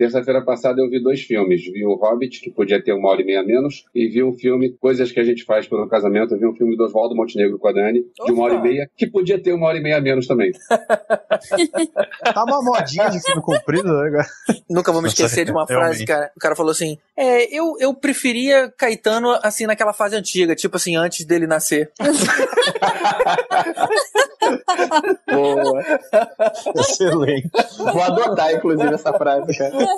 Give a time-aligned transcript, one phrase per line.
[0.00, 1.62] Terça-feira passada eu vi dois filmes.
[1.62, 4.74] Vi o Hobbit, que podia ter uma hora e meia menos, e vi um filme,
[4.80, 6.32] Coisas que a gente faz pelo casamento.
[6.32, 8.90] Eu vi um filme do Oswaldo Montenegro com a Dani, de uma hora e meia,
[8.96, 10.52] que podia ter uma hora e meia a menos também.
[10.70, 14.24] tá uma modinha de filme comprido, né?
[14.70, 16.30] Nunca vou me esquecer de uma frase, cara.
[16.34, 20.96] O cara falou assim: É, eu, eu preferia Caetano assim naquela fase antiga, tipo assim,
[20.96, 21.90] antes dele nascer.
[25.30, 25.82] Boa.
[26.76, 27.50] Excelente.
[27.78, 29.89] Vou adotar, inclusive, essa frase, cara.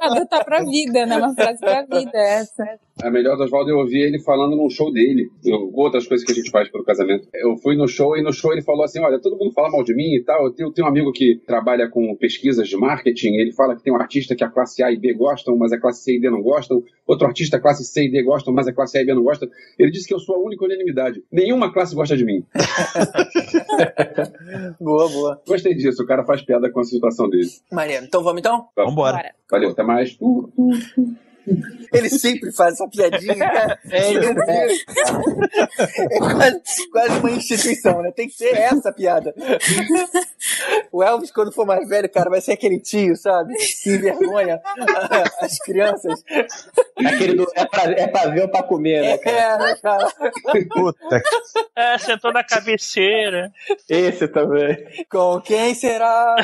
[0.00, 1.16] Adotar pra vida, né?
[1.16, 2.64] Uma frase pra vida essa.
[3.02, 5.28] A melhor do Oswaldo eu ouvi ele falando num show dele,
[5.74, 7.28] outras coisas que a gente faz pelo casamento.
[7.34, 9.84] Eu fui no show e no show ele falou assim: Olha, todo mundo fala mal
[9.84, 10.46] de mim e tal.
[10.46, 13.34] Eu tenho, tenho um amigo que trabalha com pesquisas de marketing.
[13.34, 15.78] Ele fala que tem um artista que a classe A e B gostam, mas a
[15.78, 16.82] classe C e D não gostam.
[17.06, 19.22] Outro artista, a classe C e D gostam, mas a classe A e B não
[19.22, 19.46] gostam.
[19.78, 21.22] Ele disse que eu sou a única unanimidade.
[21.30, 22.42] Nenhuma classe gosta de mim.
[24.80, 25.42] boa, boa.
[25.46, 27.48] Gostei disso, o cara faz piada com a situação dele.
[27.70, 28.06] Maneiro.
[28.06, 28.68] Então vamos então?
[28.74, 29.34] Vambora.
[29.50, 30.16] Valeu, até mais.
[30.20, 31.26] Uh, uh, uh.
[31.92, 33.78] Ele sempre faz essa piadinha, cara.
[33.88, 34.16] É, é,
[36.10, 38.10] é quase, quase, uma instituição, né?
[38.10, 39.32] Tem que ser essa piada.
[40.90, 43.54] O Elvis, quando for mais velho, cara, vai ser aquele tio, sabe?
[43.82, 44.60] Que envergonha
[45.40, 46.24] as crianças.
[47.04, 49.70] Aquele do é pra, é pra ver ou pra comer, né, cara?
[49.70, 50.12] É, cara.
[50.70, 51.22] Puta.
[51.76, 53.52] É, sentou na cabeceira.
[53.88, 54.84] Esse também.
[55.10, 56.36] Com quem será?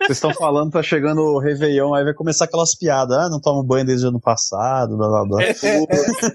[0.00, 3.16] Vocês estão falando, tá chegando o Réveillon, aí vai começar aquelas piadas.
[3.16, 5.42] Ah, não tomo banho desde o ano passado, blá blá blá.
[5.42, 5.54] É,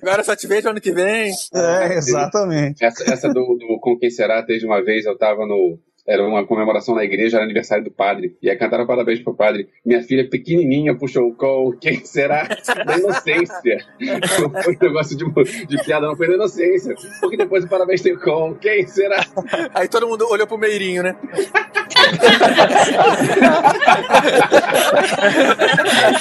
[0.02, 1.32] agora só te vejo ano que vem.
[1.54, 2.84] É, exatamente.
[2.84, 5.78] Essa, essa do, do Com Quem Será, desde uma vez eu tava no,
[6.10, 8.36] era uma comemoração na igreja, era aniversário do padre.
[8.42, 9.70] E aí cantaram parabéns pro padre.
[9.86, 12.48] Minha filha pequenininha puxou o com quem será?
[12.84, 13.78] Da inocência.
[14.00, 16.96] Não foi um negócio de, de piada, não foi da inocência.
[17.22, 19.24] Porque depois o parabéns tem com quem será?
[19.72, 21.16] Aí todo mundo olhou pro Meirinho, né?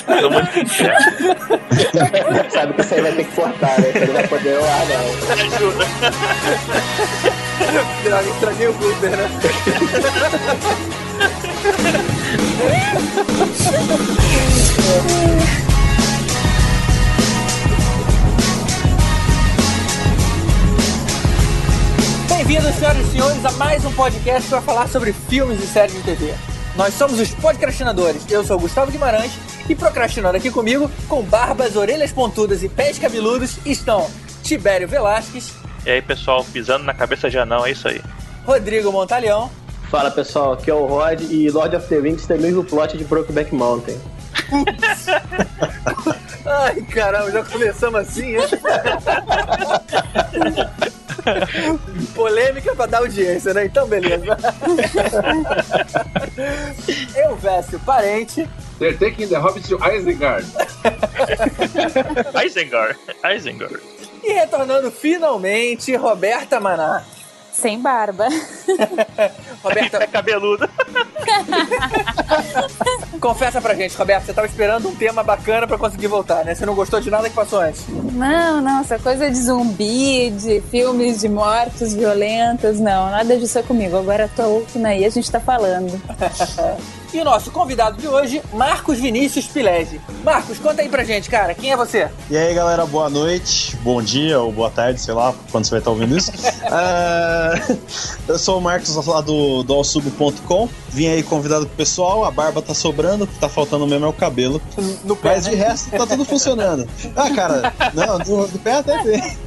[0.07, 0.49] Todo mundo
[2.51, 3.93] Sabe que isso aí vai ter que cortar, né?
[4.07, 5.05] Não vai poder orar, não.
[5.57, 5.85] ajuda.
[8.05, 9.29] Droga, estraguei o Uber, né?
[22.49, 26.01] Bem-vindos, senhoras e senhores, a mais um podcast para falar sobre filmes e séries de
[26.01, 26.35] TV.
[26.77, 28.23] Nós somos os podcastinadores.
[28.31, 29.33] Eu sou o Gustavo Guimarães
[29.69, 34.11] e procrastinando aqui comigo, com barbas, orelhas pontudas e pés cabeludos, estão
[34.43, 35.53] Tibério Velasquez,
[35.85, 38.01] E aí, pessoal, pisando na cabeça de anão, é isso aí.
[38.47, 39.51] Rodrigo Montalhão
[39.91, 42.97] Fala pessoal, aqui é o Rod e Lord of the Rings tem o mesmo plot
[42.97, 44.01] de Brokeback Mountain.
[46.47, 48.43] Ai, caramba, já começamos assim, hein?
[52.15, 53.67] Polêmica pra dar audiência, né?
[53.67, 54.37] Então, beleza.
[57.15, 58.49] Eu, Vécio, parente.
[58.79, 60.47] They're taking the Hobbit to Isengard.
[62.45, 62.97] Isengard.
[63.25, 63.81] Isengard.
[64.23, 67.03] E retornando finalmente, Roberta Maná.
[67.53, 68.29] Sem barba.
[69.65, 70.69] Roberta, É cabeludo.
[73.19, 76.55] Confessa pra gente, Roberta, você tava esperando um tema bacana pra conseguir voltar, né?
[76.55, 77.85] Você não gostou de nada que passou antes.
[77.89, 83.63] Não, não, essa coisa de zumbi, de filmes de mortes violentas, não, nada disso é
[83.63, 83.97] comigo.
[83.97, 86.01] Agora tô ouvindo aí, a gente tá falando.
[87.13, 89.99] E o nosso convidado de hoje, Marcos Vinícius Pilege.
[90.23, 92.07] Marcos, conta aí pra gente, cara, quem é você?
[92.29, 95.79] E aí, galera, boa noite, bom dia ou boa tarde, sei lá, quando você vai
[95.79, 96.31] estar ouvindo isso.
[96.71, 97.55] Ah,
[98.29, 100.69] eu sou o Marcos lá do, do alsugo.com.
[100.91, 104.09] Vim aí convidado pro pessoal, a barba tá sobrando, o que tá faltando mesmo é
[104.09, 104.61] o cabelo.
[105.05, 106.89] No pé, Mas de resto tá tudo funcionando.
[107.17, 109.19] Ah, cara, não, do, do pé até tem.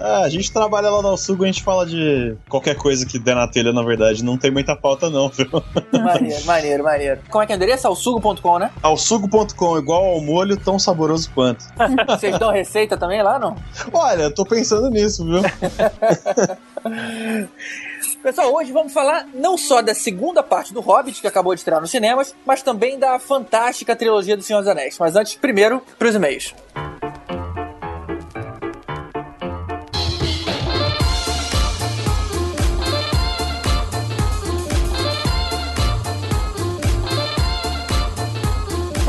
[0.00, 3.34] ah, a gente trabalha lá no Alsugo, a gente fala de qualquer coisa que der
[3.34, 4.24] na telha, na verdade.
[4.24, 5.48] Não tem muita pauta, não, viu?
[5.92, 7.20] Maneiro, maneiro, maneiro.
[7.30, 7.86] Como é que é o endereço?
[7.86, 8.70] Alsugo.com, né?
[8.82, 11.64] Alsugo.com, igual ao molho, tão saboroso quanto.
[12.06, 13.56] Vocês dão receita também lá, não?
[13.92, 15.42] Olha, eu tô pensando nisso, viu?
[18.26, 21.80] Pessoal, hoje vamos falar não só da segunda parte do Hobbit, que acabou de estrear
[21.80, 24.98] nos cinemas, mas também da fantástica trilogia do Senhor dos Anéis.
[24.98, 26.52] Mas antes, primeiro, pros e-mails.
[26.74, 26.95] Para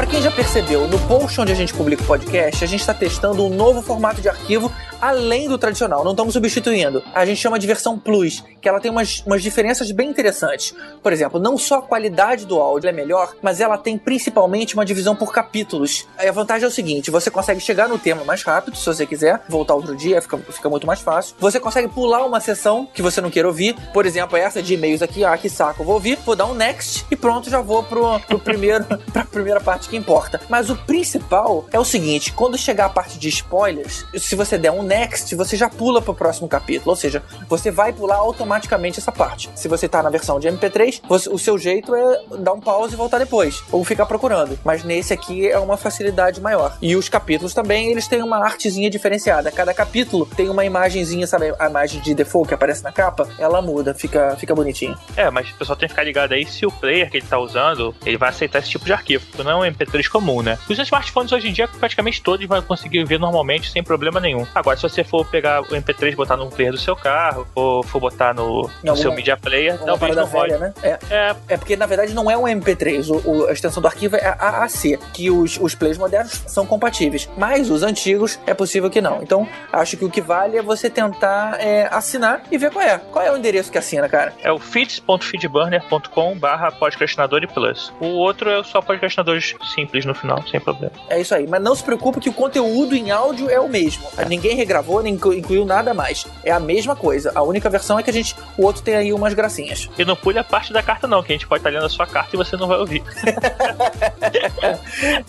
[0.08, 3.46] quem já percebeu, no post onde a gente publica o podcast, a gente está testando
[3.46, 4.72] um novo formato de arquivo
[5.02, 7.04] além do tradicional, não estamos substituindo.
[7.14, 10.74] A gente chama de versão Plus, que ela tem umas, umas diferenças bem interessantes.
[11.02, 14.86] Por exemplo, não só a qualidade do áudio é melhor, mas ela tem principalmente uma
[14.86, 16.08] divisão por capítulos.
[16.18, 19.42] A vantagem é o seguinte: você consegue chegar no tema mais rápido, se você quiser,
[19.48, 21.36] voltar outro dia, fica, fica muito mais fácil.
[21.40, 23.76] Você consegue pular uma sessão que você não queira ouvir.
[23.94, 27.06] Por exemplo, essa de e-mails aqui, ah, que saco, vou ouvir, vou dar um next
[27.10, 30.40] e pronto, já vou pro, pro primeiro, pra primeira parte que importa.
[30.50, 34.72] Mas o principal é o seguinte: quando chegar a parte de spoilers, se você der
[34.72, 36.92] um next, você já pula pro próximo capítulo.
[36.92, 39.50] Ou seja, você vai pular automaticamente essa parte.
[39.56, 42.94] Se você tá na versão de MP3, você- o seu jeito é dar um pause
[42.94, 43.62] e voltar depois.
[43.72, 44.58] Ou ficar procurando.
[44.64, 46.78] Mas nesse aqui é uma facilidade maior.
[46.82, 49.52] E os capítulos também, eles têm uma artezinha diferenciada.
[49.52, 51.54] Cada capítulo tem uma imagenzinha, sabe?
[51.60, 54.98] A imagem de default que aparece na capa, ela muda, fica, fica bonitinho.
[55.16, 57.38] É, mas o pessoal tem que ficar ligado aí se o player que ele tá
[57.40, 60.58] usando, ele vai aceitar esse tipo de arquivo, não é um MP3 comum, né?
[60.70, 64.46] Os smartphones hoje em dia, praticamente todos vão conseguir ver normalmente, sem problema nenhum.
[64.54, 67.84] Agora, se você for pegar o MP3 e botar no player do seu carro, ou
[67.84, 70.74] for botar no, no Alguma- seu media player, talvez não velha, né?
[70.84, 71.00] É.
[71.10, 74.16] É, É porque na verdade não é um MP3, o, o- a extensão do arquivo
[74.16, 78.90] é a AAC, que os, os players modernos são compatíveis, mas os antigos é possível
[78.90, 79.22] que não.
[79.22, 82.98] Então acho que o que vale é você tentar é, assinar e ver qual é.
[82.98, 84.34] Qual é o endereço que assina, cara?
[84.44, 87.94] é o feeds.feedburner.com barra podcastinador e plus.
[88.00, 90.92] O outro é só podcastinadores simples no final, sem problema.
[91.08, 91.46] É isso aí.
[91.48, 94.04] Mas não se preocupe que o conteúdo em áudio é o mesmo.
[94.28, 96.26] Ninguém regravou, nem inclu- incluiu nada mais.
[96.44, 97.32] É a mesma coisa.
[97.36, 99.88] A única versão é que a gente, o outro tem aí umas gracinhas.
[99.98, 101.90] E não pule a parte da carta não, que a gente pode estar lendo a
[101.90, 103.04] sua carta e você não vai ouvir.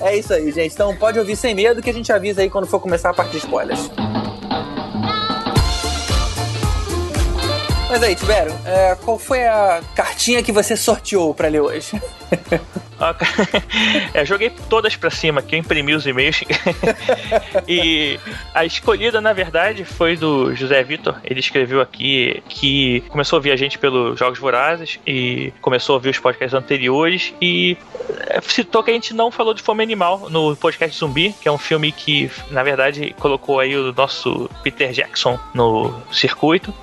[0.01, 0.73] É isso aí, gente.
[0.73, 3.33] Então pode ouvir sem medo que a gente avisa aí quando for começar a parte
[3.33, 3.91] de spoilers.
[7.89, 12.01] Mas aí, Tibério, é, qual foi a cartinha que você sorteou pra ler hoje?
[14.15, 16.43] É, joguei todas pra cima aqui, eu imprimi os e-mails.
[17.69, 18.19] e
[18.55, 21.17] a escolhida, na verdade, foi do José Vitor.
[21.25, 25.97] Ele escreveu aqui que começou a ouvir a gente pelos Jogos Vorazes e começou a
[25.97, 27.77] ouvir os podcasts anteriores e
[28.29, 31.53] é, citou que a gente não falou de Fome Animal no podcast Zumbi, que é
[31.53, 36.75] um filme que, na verdade, colocou aí o nosso Peter Jackson no circuito.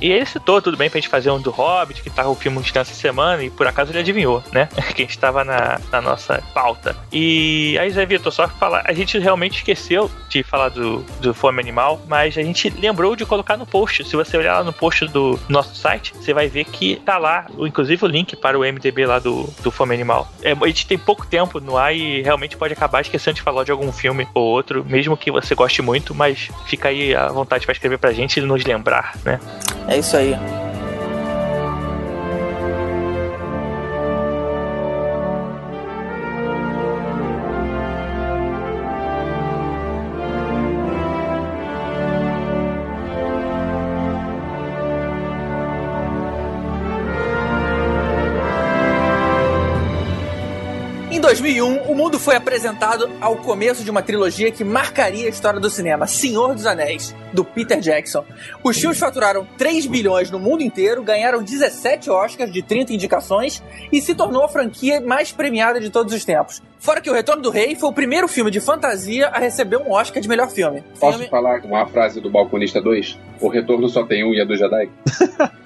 [0.00, 2.60] E ele citou, tudo bem, pra gente fazer um do Hobbit, que tava o filme
[2.60, 4.68] Descanso essa semana, e por acaso ele adivinhou, né?
[4.94, 6.96] Que estava na, na nossa pauta.
[7.12, 11.60] E aí, Zé Vitor, só falar, a gente realmente esqueceu de falar do, do Fome
[11.60, 14.04] Animal, mas a gente lembrou de colocar no post.
[14.04, 17.46] Se você olhar lá no post do nosso site, você vai ver que tá lá,
[17.58, 20.28] inclusive o link para o MDB lá do, do Fome Animal.
[20.42, 23.64] É, a gente tem pouco tempo no ar e realmente pode acabar esquecendo de falar
[23.64, 27.64] de algum filme ou outro, mesmo que você goste muito, mas fica aí à vontade
[27.64, 29.40] para escrever pra gente e nos lembrar, né?
[29.90, 30.36] É isso aí.
[52.30, 56.64] Foi apresentado ao começo de uma trilogia que marcaria a história do cinema, Senhor dos
[56.64, 58.24] Anéis, do Peter Jackson.
[58.62, 63.60] Os filmes faturaram 3 bilhões no mundo inteiro, ganharam 17 Oscars de 30 indicações
[63.90, 66.62] e se tornou a franquia mais premiada de todos os tempos.
[66.78, 69.90] Fora que O Retorno do Rei foi o primeiro filme de fantasia a receber um
[69.90, 70.84] Oscar de melhor filme.
[71.00, 71.28] Posso Filme...
[71.28, 73.18] falar uma frase do Balconista 2?
[73.40, 74.88] O retorno só tem um e é do Jedi?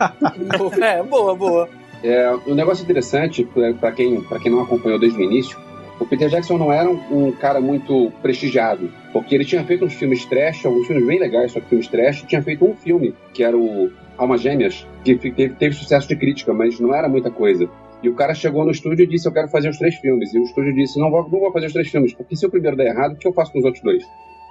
[0.80, 1.68] É, boa, boa.
[2.02, 3.46] É, um negócio interessante,
[3.78, 5.58] para quem, pra quem não acompanhou desde o início,
[5.98, 10.24] o Peter Jackson não era um, cara muito prestigiado, porque ele tinha feito uns filmes
[10.24, 13.56] trash, alguns filmes bem legais, só que filmes trash, tinha feito um filme, que era
[13.56, 17.68] o Almas Gêmeas, que teve, teve sucesso de crítica, mas não era muita coisa.
[18.02, 20.34] E o cara chegou no estúdio e disse, eu quero fazer os três filmes.
[20.34, 22.50] E o estúdio disse, não vou, não vou fazer os três filmes, porque se o
[22.50, 24.04] primeiro der errado, o que eu faço com os outros dois?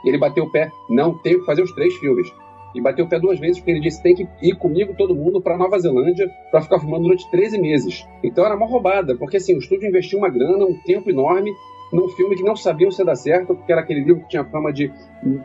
[0.03, 2.27] E ele bateu o pé, não, tenho que fazer os três filmes.
[2.73, 5.41] E bateu o pé duas vezes, porque ele disse, tem que ir comigo todo mundo
[5.41, 8.05] para Nova Zelândia para ficar filmando durante 13 meses.
[8.23, 11.51] Então era uma roubada, porque assim, o estúdio investiu uma grana, um tempo enorme,
[11.93, 14.43] num filme que não sabiam se ia dar certo, porque era aquele livro que tinha
[14.43, 14.91] fama de,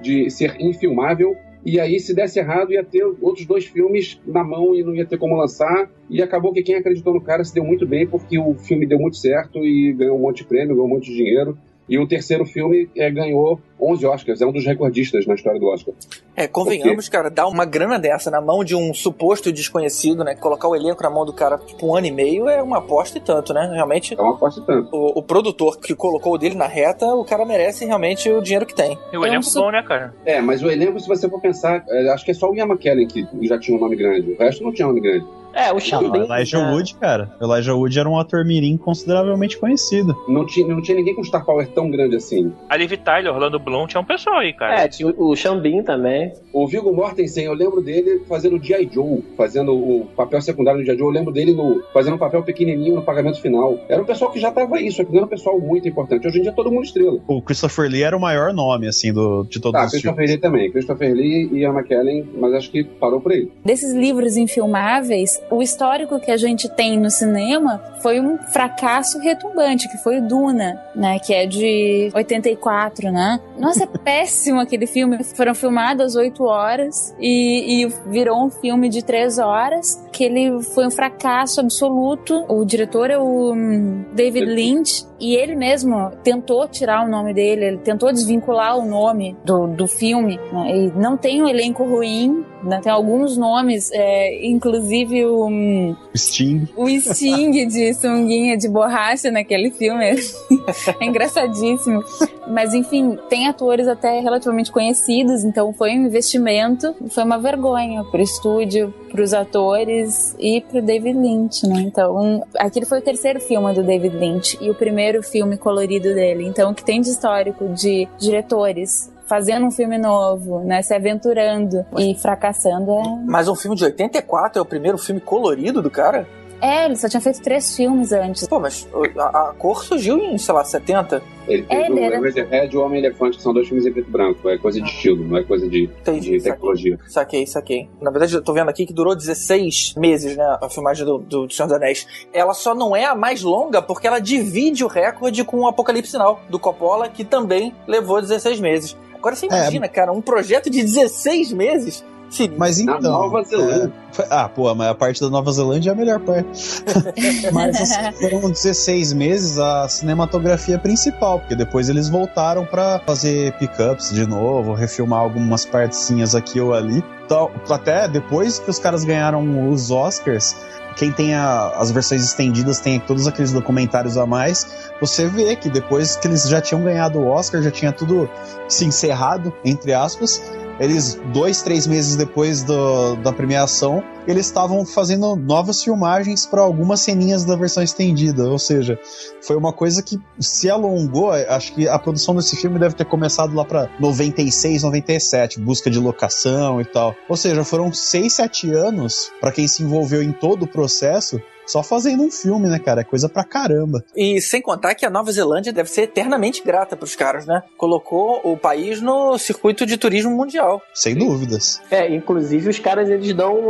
[0.01, 1.37] de ser infilmável.
[1.65, 5.05] E aí, se desse errado, ia ter outros dois filmes na mão e não ia
[5.05, 5.91] ter como lançar.
[6.09, 8.99] E acabou que quem acreditou no cara se deu muito bem, porque o filme deu
[8.99, 11.59] muito certo e ganhou um monte de prêmio, ganhou um monte de dinheiro.
[11.89, 15.67] E o terceiro filme é, ganhou 11 Oscars, é um dos recordistas na história do
[15.69, 15.95] Oscar.
[16.37, 20.35] É, convenhamos, cara, dar uma grana dessa na mão de um suposto desconhecido, né?
[20.35, 23.19] Colocar o elenco na mão do cara, tipo, um ano e meio é uma aposta
[23.19, 23.71] e tanto, né?
[23.73, 24.89] Realmente, É uma aposta e tanto.
[24.95, 28.67] o, o produtor que colocou o dele na reta, o cara merece realmente o dinheiro
[28.67, 28.99] que tem.
[29.13, 30.15] E o É um elenco su- bom, né, cara?
[30.27, 32.67] É, mas o elenco, se você for pensar, é, acho que é só o Ian
[32.67, 34.33] McKellen que já tinha um nome grande.
[34.33, 35.25] O resto não tinha nome grande.
[35.59, 36.73] É, o o Elijah né?
[36.73, 37.31] Wood, cara.
[37.41, 40.17] O Elijah Wood era um ator mirim consideravelmente conhecido.
[40.29, 42.53] Não tinha, não tinha ninguém com Star Power tão grande assim.
[42.69, 44.83] A Liv Tyler, Orlando Bloom, tinha um pessoal aí, cara.
[44.83, 46.33] É, tinha o Xambin também.
[46.53, 48.89] O Viggo Mortensen, eu lembro dele fazendo G.I.
[48.93, 50.97] Joe, fazendo o papel secundário no G.I.
[50.97, 51.07] Joe.
[51.09, 53.79] Eu lembro dele no, fazendo um papel pequenininho no pagamento final.
[53.89, 56.27] Era um pessoal que já tava aí, só que não era um pessoal muito importante.
[56.27, 57.19] Hoje em dia todo mundo estrela.
[57.27, 60.31] O Christopher Lee era o maior nome, assim, do, de todos Tá, os Christopher filmes.
[60.31, 60.71] Lee também.
[60.71, 63.49] Christopher Lee e a McKellen, mas acho que parou por aí.
[63.65, 69.89] Desses livros infilmáveis, o histórico que a gente tem no cinema foi um fracasso retumbante,
[69.89, 71.19] que foi o Duna, né?
[71.19, 73.41] Que é de 84, né?
[73.59, 75.23] Nossa, é péssimo aquele filme.
[75.25, 80.87] Foram filmadas oito horas e, e virou um filme de três horas, que ele foi
[80.87, 82.45] um fracasso absoluto.
[82.49, 85.08] O diretor é o hum, David Lynch.
[85.21, 89.87] E ele mesmo tentou tirar o nome dele, ele tentou desvincular o nome do, do
[89.87, 90.39] filme.
[90.53, 90.77] Né?
[90.77, 92.81] E não tem um elenco ruim, né?
[92.83, 96.69] tem alguns nomes, é, inclusive o, hum, Sting.
[96.77, 100.05] o Sting de sunguinha de borracha naquele filme.
[101.01, 102.03] é engraçadíssimo.
[102.47, 108.23] Mas enfim, tem atores até relativamente conhecidos, então foi um investimento, foi uma vergonha pro
[108.23, 111.81] estúdio, pros atores e pro David Lynch, né?
[111.81, 116.47] Então, aquele foi o terceiro filme do David Lynch e o primeiro filme colorido dele.
[116.47, 121.85] Então, o que tem de histórico de diretores fazendo um filme novo, né, se aventurando
[121.99, 126.27] e fracassando é Mas um filme de 84 é o primeiro filme colorido do cara?
[126.61, 128.47] É, ele só tinha feito três filmes antes.
[128.49, 131.23] Pô, mas a, a cor surgiu em, sei lá, 70?
[131.47, 133.93] Ele É, fez ele o era- Razorhead e o Homem-Elefante, que são dois filmes em
[133.93, 134.49] preto e branco.
[134.49, 136.53] É coisa de estilo, não é coisa de, Entendi, de saquei.
[136.53, 136.99] tecnologia.
[137.09, 137.89] Saquei, saquei.
[138.01, 140.59] Na verdade, eu tô vendo aqui que durou 16 meses, né?
[140.61, 142.07] A filmagem do, do Senhor dos Anéis.
[142.33, 146.11] Ela só não é a mais longa porque ela divide o recorde com o Apocalipse
[146.11, 148.97] Sinal, do Coppola, que também levou 16 meses.
[149.15, 152.05] Agora você imagina, cara, um projeto de 16 meses?
[152.31, 153.11] Sim, Mas Na então.
[153.11, 153.93] Nova Zelândia.
[154.19, 156.83] é, ah, pô, mas a parte da Nova Zelândia é a melhor parte.
[157.53, 164.11] mas assim, foram 16 meses a cinematografia principal, porque depois eles voltaram pra fazer pickups
[164.13, 167.03] de novo, refilmar algumas partezinhas aqui ou ali.
[167.25, 170.55] Então, até depois que os caras ganharam os Oscars,
[170.97, 174.67] quem tem a- as versões estendidas tem todos aqueles documentários a mais.
[175.01, 178.29] Você vê que depois que eles já tinham ganhado o Oscar, já tinha tudo
[178.69, 180.43] se encerrado, entre aspas.
[180.81, 187.01] Eles, dois, três meses depois do- da premiação, eles estavam fazendo novas filmagens para algumas
[187.01, 188.45] ceninhas da versão estendida.
[188.49, 188.99] Ou seja,
[189.43, 191.31] foi uma coisa que se alongou.
[191.31, 195.99] Acho que a produção desse filme deve ter começado lá para 96, 97, busca de
[195.99, 197.15] locação e tal.
[197.29, 201.41] Ou seja, foram seis, sete anos para quem se envolveu em todo o processo.
[201.69, 203.03] Só fazendo um filme, né, cara?
[203.03, 204.03] É coisa pra caramba.
[204.17, 207.63] E sem contar que a Nova Zelândia deve ser eternamente grata pros caras, né?
[207.77, 210.81] Colocou o país no circuito de turismo mundial.
[210.95, 211.83] Sem dúvidas.
[211.91, 213.69] É, inclusive os caras eles não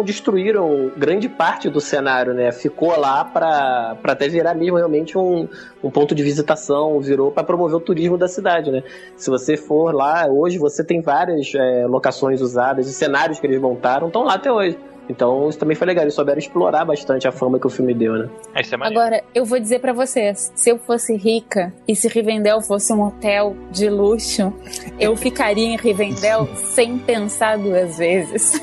[0.49, 2.51] destruíram grande parte do cenário, né?
[2.53, 5.49] Ficou lá pra até virar mesmo realmente um,
[5.83, 8.83] um ponto de visitação, virou pra promover o turismo da cidade, né?
[9.17, 13.61] Se você for lá, hoje você tem várias é, locações usadas e cenários que eles
[13.61, 14.79] montaram, estão lá até hoje.
[15.09, 18.15] Então isso também foi legal, eles souberam explorar bastante a fama que o filme deu,
[18.15, 18.29] né?
[18.55, 18.79] É, isso é.
[18.81, 23.03] Agora, eu vou dizer pra vocês, se eu fosse rica e se Rivendell fosse um
[23.03, 24.53] hotel de luxo,
[24.99, 28.53] eu ficaria em Rivendell sem pensar duas vezes.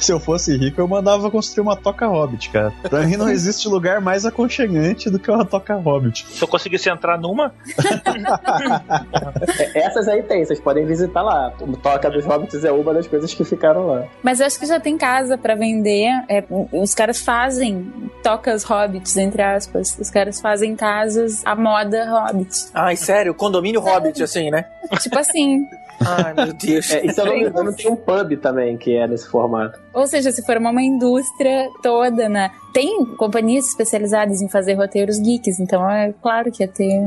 [0.00, 2.72] Se eu fosse rico, eu mandava construir uma toca hobbit, cara.
[2.82, 6.26] Pra mim não existe lugar mais aconchegante do que uma toca hobbit.
[6.26, 7.54] Se eu conseguisse entrar numa,
[9.74, 11.52] É, Essas aí tem, vocês podem visitar lá.
[11.60, 14.04] O Toca dos Hobbits é uma das coisas que ficaram lá.
[14.22, 16.08] Mas eu acho que já tem casa pra vender.
[16.28, 16.42] É,
[16.72, 17.92] os caras fazem
[18.22, 19.96] tocas hobbits, entre aspas.
[19.98, 22.66] Os caras fazem casas à moda hobbit.
[22.72, 24.64] Ai, sério, condomínio Hobbit, assim, né?
[25.00, 25.68] tipo assim.
[26.06, 26.84] Ai, meu Deus.
[26.94, 29.80] É, e se eu não me engano, tem um pub também que é nesse formato.
[29.92, 32.50] Ou seja, se for uma indústria toda, né?
[32.72, 37.00] Tem companhias especializadas em fazer roteiros geeks, então é claro que ia ter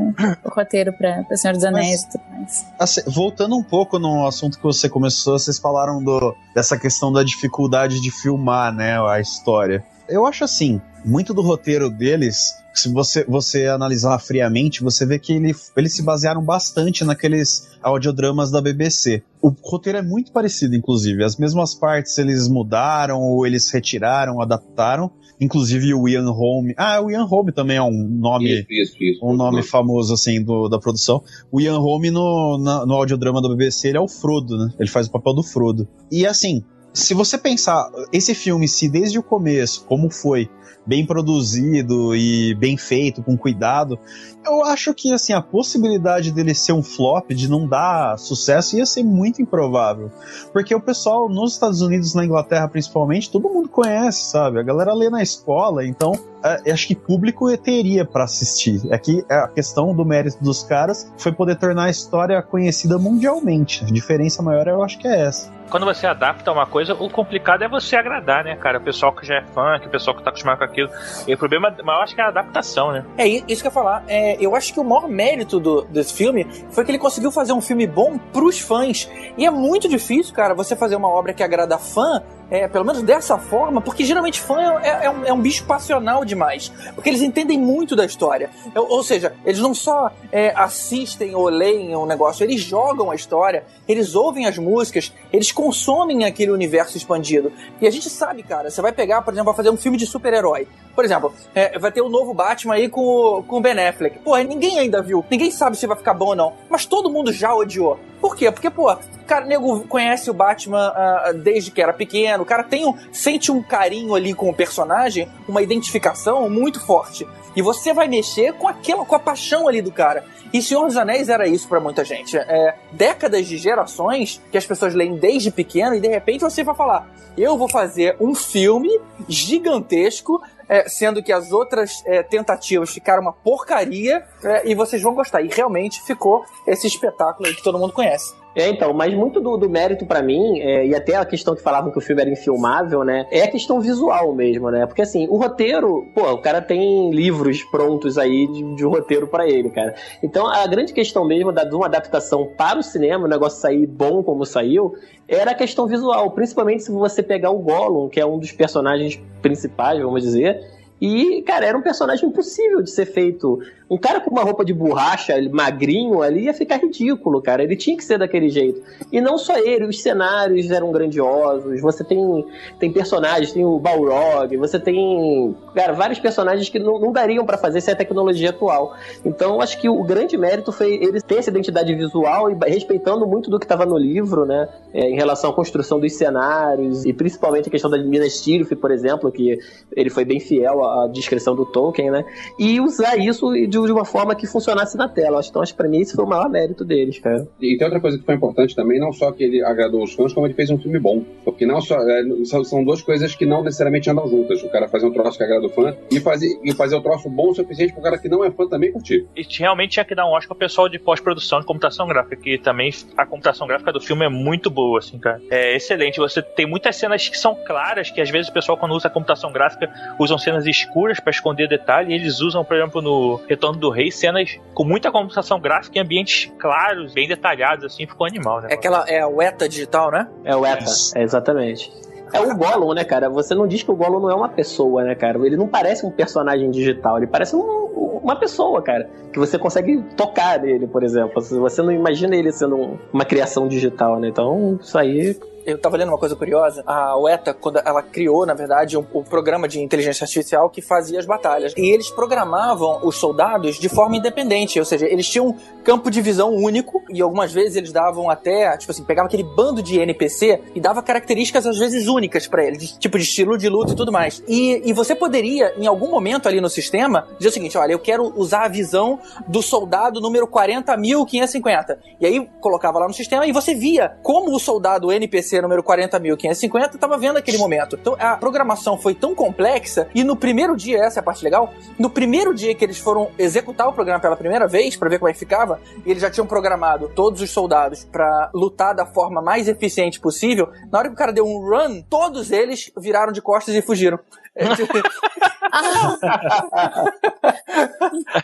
[0.44, 2.66] o roteiro pra, pra Senhor dos Anéis e tudo mais.
[2.80, 7.24] Assim, voltando um pouco no assunto que você começou, vocês falaram do, dessa questão da
[7.24, 9.84] dificuldade de filmar, né, a história.
[10.10, 15.34] Eu acho assim, muito do roteiro deles, se você, você analisar friamente, você vê que
[15.34, 19.24] ele, eles se basearam bastante naqueles audiodramas da BBC.
[19.42, 21.24] O roteiro é muito parecido, inclusive.
[21.24, 25.12] As mesmas partes eles mudaram, ou eles retiraram, adaptaram.
[25.40, 26.72] Inclusive o Ian Holm.
[26.76, 29.26] Ah, o Ian Holm também é um nome Isso, isso, isso.
[29.26, 31.22] um nome famoso assim do, da produção.
[31.52, 34.72] O Ian Holm no, na- no audiodrama da BBC ele é o Frodo, né?
[34.80, 35.88] Ele faz o papel do Frodo.
[36.12, 36.64] E assim,
[36.98, 40.50] se você pensar, esse filme, se desde o começo, como foi,
[40.86, 44.00] bem produzido e bem feito, com cuidado,
[44.48, 48.86] eu acho que assim a possibilidade dele ser um flop, de não dar sucesso, ia
[48.86, 50.12] ser muito improvável.
[50.51, 54.60] Porque o pessoal nos Estados Unidos, na Inglaterra principalmente, todo mundo conhece, sabe?
[54.60, 56.13] A galera lê na escola, então
[56.44, 58.82] é, acho que público teria para assistir.
[58.94, 63.84] Aqui é a questão do mérito dos caras foi poder tornar a história conhecida mundialmente.
[63.84, 67.63] A diferença maior eu acho que é essa quando você adapta uma coisa, o complicado
[67.63, 68.77] é você agradar, né, cara?
[68.77, 70.89] O pessoal que já é fã, que o pessoal que tá acostumado com aquilo.
[71.27, 73.06] E o problema maior acho que é a adaptação, né?
[73.18, 74.04] É isso que eu ia falar.
[74.08, 77.53] É, eu acho que o maior mérito do, desse filme foi que ele conseguiu fazer
[77.53, 79.10] um filme bom pros fãs.
[79.38, 83.01] E é muito difícil, cara, você fazer uma obra que agrada fã é, pelo menos
[83.01, 86.72] dessa forma, porque geralmente fã é, é, um, é, um, bicho passional demais.
[86.96, 88.50] Porque eles entendem muito da história.
[88.75, 93.16] Ou, ou seja, eles não só é, assistem ou leem um negócio, eles jogam a
[93.16, 97.51] história, eles ouvem as músicas, eles consomem aquele universo expandido.
[97.82, 100.06] E a gente sabe, cara, você vai pegar, por exemplo, vai fazer um filme de
[100.06, 100.68] super-herói.
[100.96, 104.20] Por exemplo, é, vai ter o um novo Batman aí com, com o Ben Affleck.
[104.20, 107.32] Pô, ninguém ainda viu, ninguém sabe se vai ficar bom ou não, mas todo mundo
[107.32, 108.00] já odiou.
[108.20, 108.51] Por quê?
[108.51, 108.96] Porque, pô,
[109.27, 113.51] cara, nego conhece o Batman uh, desde que era pequeno, o cara tem um, sente
[113.51, 117.27] um carinho ali com o personagem, uma identificação muito forte.
[117.56, 120.24] E você vai mexer com aquela, com a paixão ali do cara.
[120.53, 122.38] E Senhor dos Anéis era isso para muita gente.
[122.38, 126.75] É, décadas de gerações que as pessoas leem desde pequeno e de repente você vai
[126.75, 128.89] falar: eu vou fazer um filme
[129.27, 135.13] gigantesco é, sendo que as outras é, tentativas ficaram uma porcaria é, e vocês vão
[135.13, 135.41] gostar.
[135.41, 138.34] E realmente ficou esse espetáculo aí que todo mundo conhece.
[138.56, 141.62] É, então, mas muito do, do mérito para mim, é, e até a questão que
[141.62, 143.27] falavam que o filme era infilmável, né?
[143.32, 144.86] É a questão visual mesmo, né?
[144.88, 149.48] Porque assim, o roteiro, pô, o cara tem livros prontos aí de, de roteiro para
[149.48, 149.94] ele, cara.
[150.24, 153.86] Então a grande questão mesmo da, de uma adaptação para o cinema, o negócio sair
[153.86, 154.96] bom como saiu,
[155.27, 156.32] era a questão visual.
[156.32, 160.76] Principalmente se você pegar o Gollum, que é um dos personagens principais, vamos dizer.
[161.00, 164.74] E, cara, era um personagem impossível de ser feito um cara com uma roupa de
[164.74, 167.63] borracha, magrinho ali, ia ficar ridículo, cara.
[167.63, 168.82] Ele tinha que ser daquele jeito.
[169.12, 171.80] E não só ele, os cenários eram grandiosos.
[171.80, 172.46] Você tem,
[172.80, 177.58] tem personagens, tem o Balrog, você tem, cara, vários personagens que não, não dariam para
[177.58, 178.96] fazer sem a tecnologia atual.
[179.24, 183.50] Então, acho que o grande mérito foi ele ter essa identidade visual e respeitando muito
[183.50, 184.68] do que estava no livro, né?
[184.94, 188.92] É, em relação à construção dos cenários e principalmente a questão da Minas Tirith, por
[188.92, 189.58] exemplo, que
[189.96, 192.25] ele foi bem fiel à descrição do Tolkien, né?
[192.58, 195.41] E usar isso de de uma forma que funcionasse na tela.
[195.48, 197.48] Então, acho que pra mim esse foi o maior mérito deles, cara.
[197.62, 200.34] E tem outra coisa que foi importante também, não só que ele agradou os fãs,
[200.34, 201.24] como ele fez um filme bom.
[201.44, 201.98] Porque não só.
[201.98, 202.24] É,
[202.65, 204.62] são duas coisas que não necessariamente andam juntas.
[204.63, 207.29] O cara fazer um troço que agrada o fã e fazer, e fazer o troço
[207.29, 209.25] bom o suficiente pro cara que não é fã também curtir.
[209.35, 212.57] E realmente tinha que dar um Oscar ao pessoal de pós-produção de computação gráfica, que
[212.57, 215.42] também a computação gráfica do filme é muito boa, assim, cara.
[215.50, 216.18] É excelente.
[216.18, 219.12] Você tem muitas cenas que são claras, que às vezes o pessoal, quando usa a
[219.12, 223.79] computação gráfica, usam cenas escuras para esconder detalhe, e eles usam, por exemplo, no Retorno
[223.79, 228.61] do Rei, cenas com muita computação gráfica em ambientes claros, bem detalhados, assim, ficou animal,
[228.61, 228.70] né?
[228.72, 230.27] É aquela, é a UETA digital, né?
[230.44, 230.85] É o ETA,
[231.16, 231.92] é, exatamente.
[232.33, 233.29] É o Gollum, né, cara?
[233.29, 235.37] Você não diz que o Gollum não é uma pessoa, né, cara?
[235.46, 239.09] Ele não parece um personagem digital, ele parece um, uma pessoa, cara.
[239.31, 241.42] Que você consegue tocar nele, por exemplo.
[241.42, 244.27] Você não imagina ele sendo um, uma criação digital, né?
[244.27, 245.37] Então, isso aí
[245.68, 246.82] eu tava lendo uma coisa curiosa.
[246.88, 251.20] A UETA, quando ela criou, na verdade, um, um, programa de inteligência artificial que fazia
[251.20, 251.74] as batalhas.
[251.75, 256.22] E eles programavam os soldados de forma independente, ou seja, eles tinham um campo de
[256.22, 260.62] visão único e algumas vezes eles davam até, tipo assim, pegava aquele bando de NPC
[260.74, 263.96] e dava características às vezes únicas para eles, de, tipo de estilo de luta e
[263.96, 264.42] tudo mais.
[264.48, 268.00] E, e você poderia, em algum momento ali no sistema, dizer o seguinte: olha, eu
[268.00, 271.98] quero usar a visão do soldado número 40.550.
[272.22, 276.96] E aí colocava lá no sistema e você via como o soldado NPC número 40.550
[276.96, 277.98] estava vendo aquele momento.
[278.00, 281.74] Então a programação foi tão complexa e no primeiro dia, essa é a parte legal,
[281.98, 285.29] no primeiro dia que eles foram executar o programa pela primeira vez para ver como
[285.29, 289.67] é que ficava, eles já tinham programado todos os soldados para lutar da forma mais
[289.67, 290.70] eficiente possível.
[290.91, 294.20] Na hora que o cara deu um run, todos eles viraram de costas e fugiram.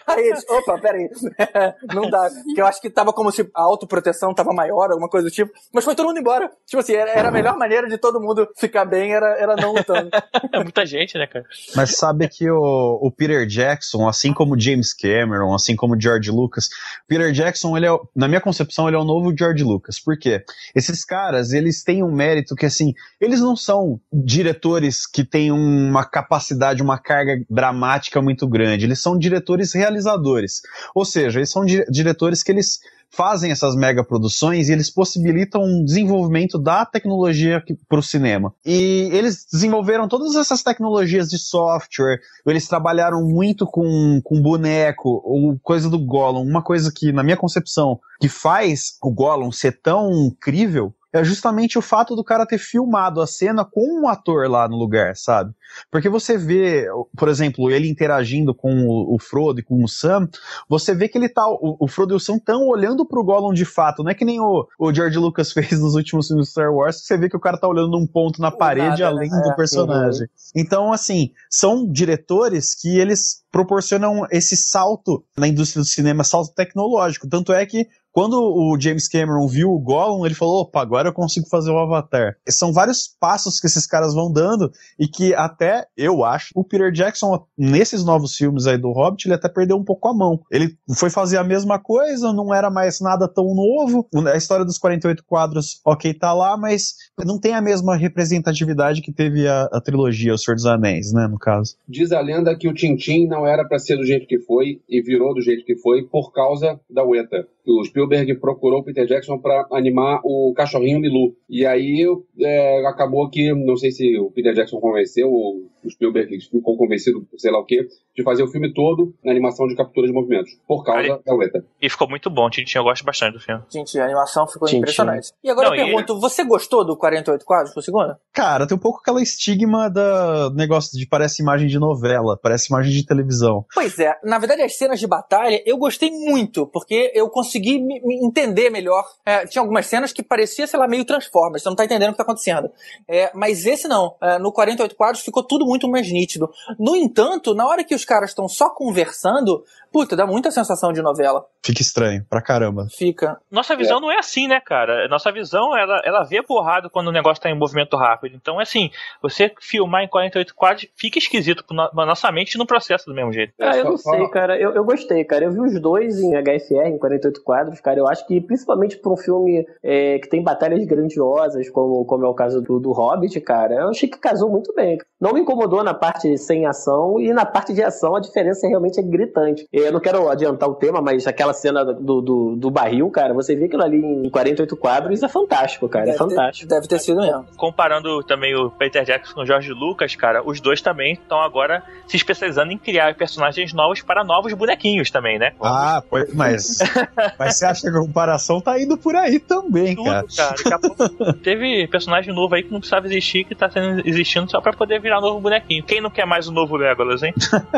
[0.07, 1.09] Aí eles, opa, peraí.
[1.93, 2.29] Não dá.
[2.45, 5.51] Porque eu acho que tava como se a autoproteção tava maior, alguma coisa do tipo.
[5.73, 6.51] Mas foi todo mundo embora.
[6.65, 9.73] Tipo assim, era, era a melhor maneira de todo mundo ficar bem, era, era não
[9.73, 10.09] lutando.
[10.51, 11.45] É muita gente, né, cara?
[11.75, 16.69] Mas sabe que o, o Peter Jackson, assim como James Cameron, assim como George Lucas,
[17.07, 19.99] Peter Jackson, ele é, na minha concepção, ele é o novo George Lucas.
[19.99, 20.43] Por quê?
[20.75, 26.02] Esses caras, eles têm um mérito que, assim, eles não são diretores que têm uma
[26.05, 28.85] capacidade, uma carga dramática muito grande.
[28.85, 30.61] Eles são diretores realizadores.
[30.93, 32.79] Ou seja, eles são di diretores que eles
[33.13, 38.53] fazem essas mega produções e eles possibilitam um desenvolvimento da tecnologia para o cinema.
[38.65, 45.57] E eles desenvolveram todas essas tecnologias de software, eles trabalharam muito com, com boneco, ou
[45.61, 50.11] coisa do Gollum, uma coisa que, na minha concepção, que faz o Gollum ser tão
[50.11, 54.67] incrível é justamente o fato do cara ter filmado a cena com um ator lá
[54.67, 55.53] no lugar, sabe?
[55.91, 60.27] Porque você vê, por exemplo, ele interagindo com o, o Frodo e com o Sam,
[60.67, 63.53] você vê que ele tá, o, o Frodo e o Sam estão olhando pro Gollum
[63.53, 66.51] de fato, não é que nem o, o George Lucas fez nos últimos filmes de
[66.51, 69.07] Star Wars, que você vê que o cara tá olhando num ponto na parede nada,
[69.07, 69.41] além né?
[69.41, 70.27] do é, personagem.
[70.55, 77.29] Então, assim, são diretores que eles proporcionam esse salto na indústria do cinema, salto tecnológico.
[77.29, 81.13] Tanto é que quando o James Cameron viu o Gollum, ele falou: opa, agora eu
[81.13, 82.37] consigo fazer o Avatar.
[82.47, 86.91] São vários passos que esses caras vão dando e que até, eu acho, o Peter
[86.91, 90.39] Jackson, nesses novos filmes aí do Hobbit, ele até perdeu um pouco a mão.
[90.51, 94.07] Ele foi fazer a mesma coisa, não era mais nada tão novo.
[94.31, 96.93] A história dos 48 quadros, ok, tá lá, mas
[97.25, 101.27] não tem a mesma representatividade que teve a, a trilogia O Senhor dos Anéis, né,
[101.27, 101.75] no caso.
[101.89, 105.01] Diz a lenda que o Tintin não era para ser do jeito que foi e
[105.01, 109.37] virou do jeito que foi por causa da Weta o Spielberg procurou o Peter Jackson
[109.37, 111.35] para animar o cachorrinho Milu.
[111.49, 112.05] E aí
[112.39, 117.27] é, acabou que, não sei se o Peter Jackson convenceu ou o Spielberg ficou convencido,
[117.37, 117.85] sei lá o quê,
[118.15, 121.35] de fazer o filme todo na animação de captura de movimentos, por causa Aí, da
[121.35, 121.65] UETA.
[121.81, 123.61] E ficou muito bom, Tintin, eu gosto bastante do filme.
[123.69, 124.79] Tintin, a animação ficou Tintin.
[124.79, 125.31] impressionante.
[125.43, 126.21] E agora não, eu pergunto, e...
[126.21, 128.15] você gostou do 48 quadros por segundo?
[128.31, 132.91] Cara, tem um pouco aquela estigma da negócio de parece imagem de novela, parece imagem
[132.91, 133.65] de televisão.
[133.73, 137.92] Pois é, na verdade as cenas de batalha eu gostei muito, porque eu consegui me,
[138.01, 139.05] me entender melhor.
[139.25, 142.11] É, tinha algumas cenas que parecia, sei lá, meio Transformers, você não tá entendendo o
[142.13, 142.69] que tá acontecendo.
[143.07, 146.49] É, mas esse não, é, no 48 quadros ficou tudo muito mais nítido.
[146.79, 151.01] No entanto, na hora que os caras estão só conversando, puta, dá muita sensação de
[151.01, 151.45] novela.
[151.63, 152.87] Fica estranho, pra caramba.
[152.89, 153.37] Fica.
[153.49, 154.01] Nossa visão é.
[154.01, 155.07] não é assim, né, cara?
[155.07, 158.35] Nossa visão, ela, ela vê porrado quando o negócio tá em movimento rápido.
[158.35, 158.89] Então, é assim,
[159.21, 163.53] você filmar em 48 quadros fica esquisito na nossa mente no processo do mesmo jeito.
[163.61, 164.59] Ah, eu não sei, cara.
[164.59, 165.45] Eu, eu gostei, cara.
[165.45, 167.99] Eu vi os dois em HFR, em 48 quadros, cara.
[167.99, 172.29] Eu acho que, principalmente pra um filme é, que tem batalhas grandiosas, como, como é
[172.29, 174.97] o caso do, do Hobbit, cara, eu achei que casou muito bem.
[175.19, 178.99] Não me incomodou na parte sem ação e na parte de ação a diferença realmente
[178.99, 179.67] é gritante.
[179.71, 183.55] Eu não quero adiantar o tema, mas aquela cena do, do, do barril, cara, você
[183.55, 186.05] vê aquilo ali em 48 quadros, é fantástico, cara.
[186.05, 186.69] É deve é fantástico.
[186.69, 187.45] Ter, deve ter sido mesmo.
[187.57, 191.83] Comparando também o Peter Jackson com o George Lucas, cara, os dois também estão agora
[192.07, 195.53] se especializando em criar personagens novos para novos bonequinhos também, né?
[195.61, 196.79] Ah, pois, mas,
[197.37, 200.25] mas você acha que a comparação tá indo por aí também, Tudo, cara.
[200.35, 200.55] cara.
[200.55, 204.49] Daqui a pouco teve personagem novo aí que não precisava existir, que tá sendo, existindo
[204.49, 205.83] só para poder virar novo bonequinho.
[205.83, 207.33] Quem não quer mais o novo Legolas, hein?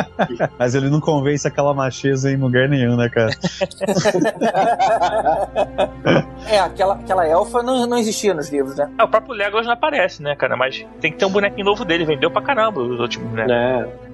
[0.59, 3.31] Mas ele não convence aquela macheza em lugar nenhum, né, cara?
[6.47, 8.91] é, aquela, aquela elfa não, não existia nos livros, né?
[8.97, 10.55] É, o próprio Legolas não aparece, né, cara?
[10.55, 12.05] Mas tem que ter um bonequinho novo dele.
[12.05, 13.45] Vendeu pra caramba os últimos, né?
[13.49, 14.04] É.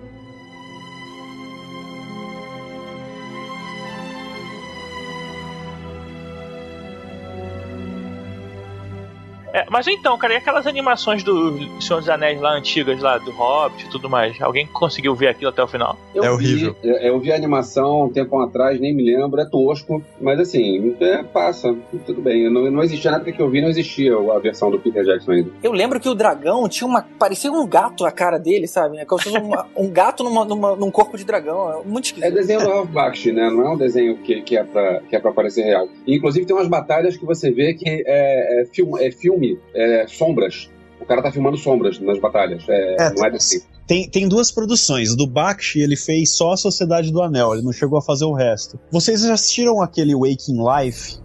[9.54, 13.32] É, mas então, cara, e aquelas animações do Senhor dos Anéis lá antigas, lá do
[13.32, 14.40] Hobbit e tudo mais?
[14.42, 15.98] Alguém conseguiu ver aquilo até o final?
[16.16, 16.76] Eu é horrível.
[16.82, 20.96] Vi, eu, vi a animação um tempo atrás, nem me lembro, é tosco, mas assim,
[21.00, 22.50] é, passa, tudo bem.
[22.50, 25.52] Não, não existia nada que eu vi, não existia a versão do Peter Jackson ainda.
[25.62, 27.06] Eu lembro que o dragão tinha uma.
[27.20, 28.98] parecia um gato a cara dele, sabe?
[28.98, 31.82] É como se fosse uma, um gato numa, numa, num corpo de dragão.
[31.82, 32.28] É muito esquisito.
[32.28, 33.50] É desenho do Ralph Bakshi, né?
[33.50, 35.88] Não é um desenho que, que, é pra, que é pra parecer real.
[36.08, 39.60] E, inclusive tem umas batalhas que você vê que é, é, filme, é filme filme
[39.74, 40.70] é, sombras.
[41.00, 42.64] O cara tá filmando sombras nas batalhas.
[42.70, 43.66] É, é, não é desse.
[43.88, 45.16] Tem, tem duas produções.
[45.16, 48.34] Do Bakshi, ele fez só a Sociedade do Anel, ele não chegou a fazer o
[48.34, 48.80] resto.
[48.92, 51.18] Vocês já assistiram aquele Waking Life?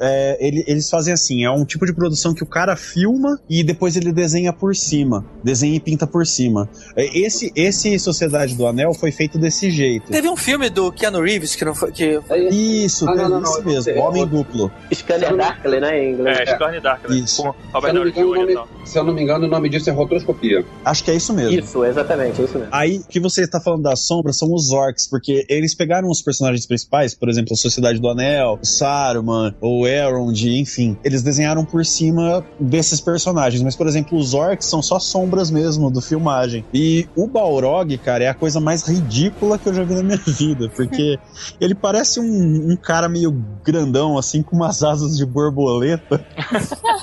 [0.00, 3.62] É, ele, eles fazem assim: é um tipo de produção que o cara filma e
[3.62, 5.24] depois ele desenha por cima.
[5.44, 6.68] Desenha e pinta por cima.
[6.96, 10.10] É, esse, esse Sociedade do Anel foi feito desse jeito.
[10.10, 11.92] Teve um filme do Keanu Reeves que não foi.
[11.92, 12.20] Que...
[12.50, 13.96] Isso, ah, não, não, não, mesmo.
[14.00, 14.72] Homem Duplo.
[14.92, 16.04] Scanner Darkly, né?
[16.04, 16.40] Em inglês.
[16.40, 17.22] É, Scanner Darkly.
[17.22, 17.42] Isso.
[17.42, 18.64] Com Robert Downey Jr.
[18.84, 20.64] Se eu não me engano, o nome disso é rotoscopia.
[20.84, 21.58] Acho que é isso mesmo.
[21.58, 22.68] Isso, exatamente, é isso mesmo.
[22.72, 26.20] Aí, o que você está falando das sombras são os orcs, porque eles pegaram os
[26.20, 30.96] personagens principais, por exemplo, a Sociedade do Anel, Saruman Saruman, ou Elrond, enfim.
[31.04, 33.62] Eles desenharam por cima desses personagens.
[33.62, 36.64] Mas, por exemplo, os orcs são só sombras mesmo do filmagem.
[36.72, 40.16] E o Balrog, cara, é a coisa mais ridícula que eu já vi na minha
[40.24, 40.68] vida.
[40.74, 41.18] Porque
[41.60, 43.32] ele parece um, um cara meio
[43.64, 46.24] grandão, assim, com umas asas de borboleta.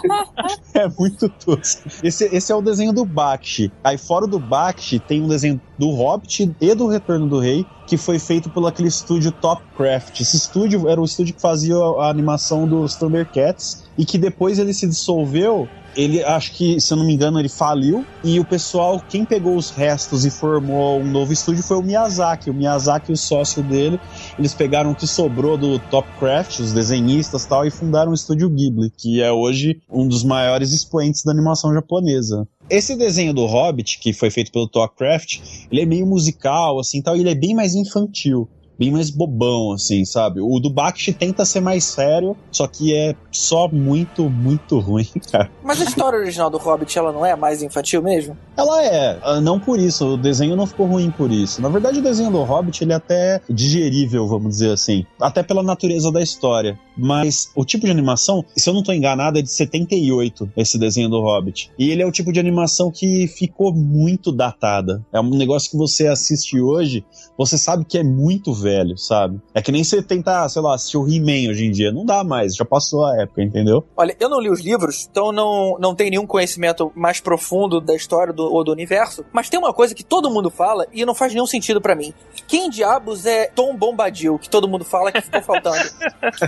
[0.74, 1.90] é muito tosco.
[2.04, 3.72] Esse, esse é o desenho do Bakshi.
[3.84, 7.98] Aí fora do Bakshi tem um desenho do Hobbit e do Retorno do Rei, que
[7.98, 10.22] foi feito pelo aquele estúdio Topcraft.
[10.22, 14.74] Esse estúdio era o estúdio que fazia a animação dos Thundercats e que depois ele
[14.74, 18.06] se dissolveu ele acho que, se eu não me engano, ele faliu.
[18.24, 22.50] E o pessoal, quem pegou os restos e formou um novo estúdio foi o Miyazaki.
[22.50, 24.00] O Miyazaki o sócio dele,
[24.40, 28.90] eles pegaram o que sobrou do Topcraft, os desenhistas tal, e fundaram o estúdio Ghibli,
[28.90, 32.48] que é hoje um dos maiores expoentes da animação japonesa.
[32.72, 37.18] Esse desenho do Hobbit, que foi feito pelo Topcraft, ele é meio musical, assim, tal,
[37.18, 38.48] e ele é bem mais infantil
[38.82, 40.42] bem mais bobão, assim, sabe?
[40.42, 45.52] O do Bakshi tenta ser mais sério, só que é só muito, muito ruim, cara.
[45.64, 48.36] Mas a história original do Hobbit, ela não é mais infantil mesmo?
[48.58, 51.62] Ela é, ah, não por isso, o desenho não ficou ruim por isso.
[51.62, 55.62] Na verdade, o desenho do Hobbit, ele é até digerível, vamos dizer assim, até pela
[55.62, 56.80] natureza da história.
[56.98, 61.08] Mas o tipo de animação, se eu não tô enganado, é de 78, esse desenho
[61.08, 61.72] do Hobbit.
[61.78, 65.06] E ele é o tipo de animação que ficou muito datada.
[65.14, 67.06] É um negócio que você assiste hoje,
[67.38, 69.40] você sabe que é muito velho velho, sabe?
[69.54, 71.92] É que nem você tentar, sei lá, assistir o He-Man hoje em dia.
[71.92, 73.86] Não dá mais, já passou a época, entendeu?
[73.98, 77.96] Olha, eu não li os livros, então não, não tenho nenhum conhecimento mais profundo da
[77.96, 79.26] história do, ou do universo.
[79.34, 82.14] Mas tem uma coisa que todo mundo fala e não faz nenhum sentido para mim.
[82.48, 85.82] Quem diabos é Tom Bombadil, que todo mundo fala que ficou faltando?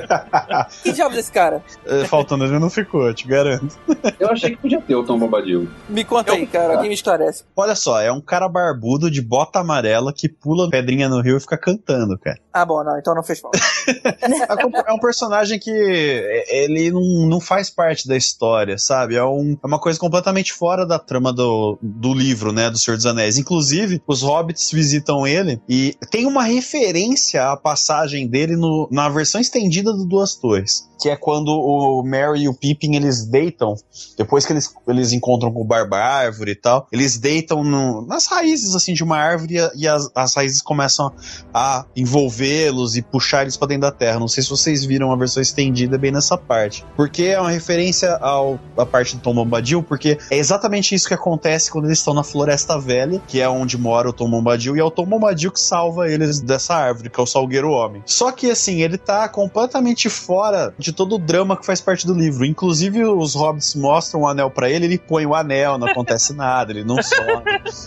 [0.83, 1.63] Quem diabos é esse cara?
[1.86, 3.77] É, faltando ele não ficou, eu te garanto.
[4.19, 5.67] Eu achei que podia ter o Tom Bombadil.
[5.89, 6.36] Me conta eu...
[6.36, 7.43] aí, cara, alguém me esclarece.
[7.55, 11.39] Olha só, é um cara barbudo de bota amarela que pula pedrinha no rio e
[11.39, 12.39] fica cantando cara.
[12.52, 13.60] Ah, bom, não, então não fez falta.
[14.88, 19.15] é um personagem que ele não, não faz parte da história, sabe?
[19.15, 22.69] É, um, é uma coisa completamente fora da trama do, do livro, né?
[22.69, 23.38] Do Senhor dos Anéis.
[23.38, 29.41] Inclusive, os hobbits visitam ele e tem uma referência à passagem dele no, na versão
[29.41, 33.76] estendida do Duas Torres que é quando o Mary e o Pippin eles deitam,
[34.17, 38.26] depois que eles, eles encontram com o Barba Árvore e tal, eles deitam no, nas
[38.28, 41.12] raízes assim de uma árvore e as, as raízes começam
[41.54, 44.19] a envolvê-los e puxar eles para dentro da terra.
[44.19, 48.15] Não sei se vocês viram a versão estendida bem nessa parte, porque é uma referência
[48.17, 52.13] ao, à parte do Tom Bombadil, porque é exatamente isso que acontece quando eles estão
[52.13, 55.51] na Floresta Velha, que é onde mora o Tom Bombadil, e é o Tom Bombadil
[55.51, 58.01] que salva eles dessa árvore, que é o Salgueiro Homem.
[58.06, 62.13] Só que assim, ele tá completamente fora de todo o drama que faz parte do
[62.13, 62.45] livro.
[62.45, 66.71] Inclusive, os hobbits mostram o anel para ele, ele põe o anel, não acontece nada,
[66.71, 67.43] ele não some.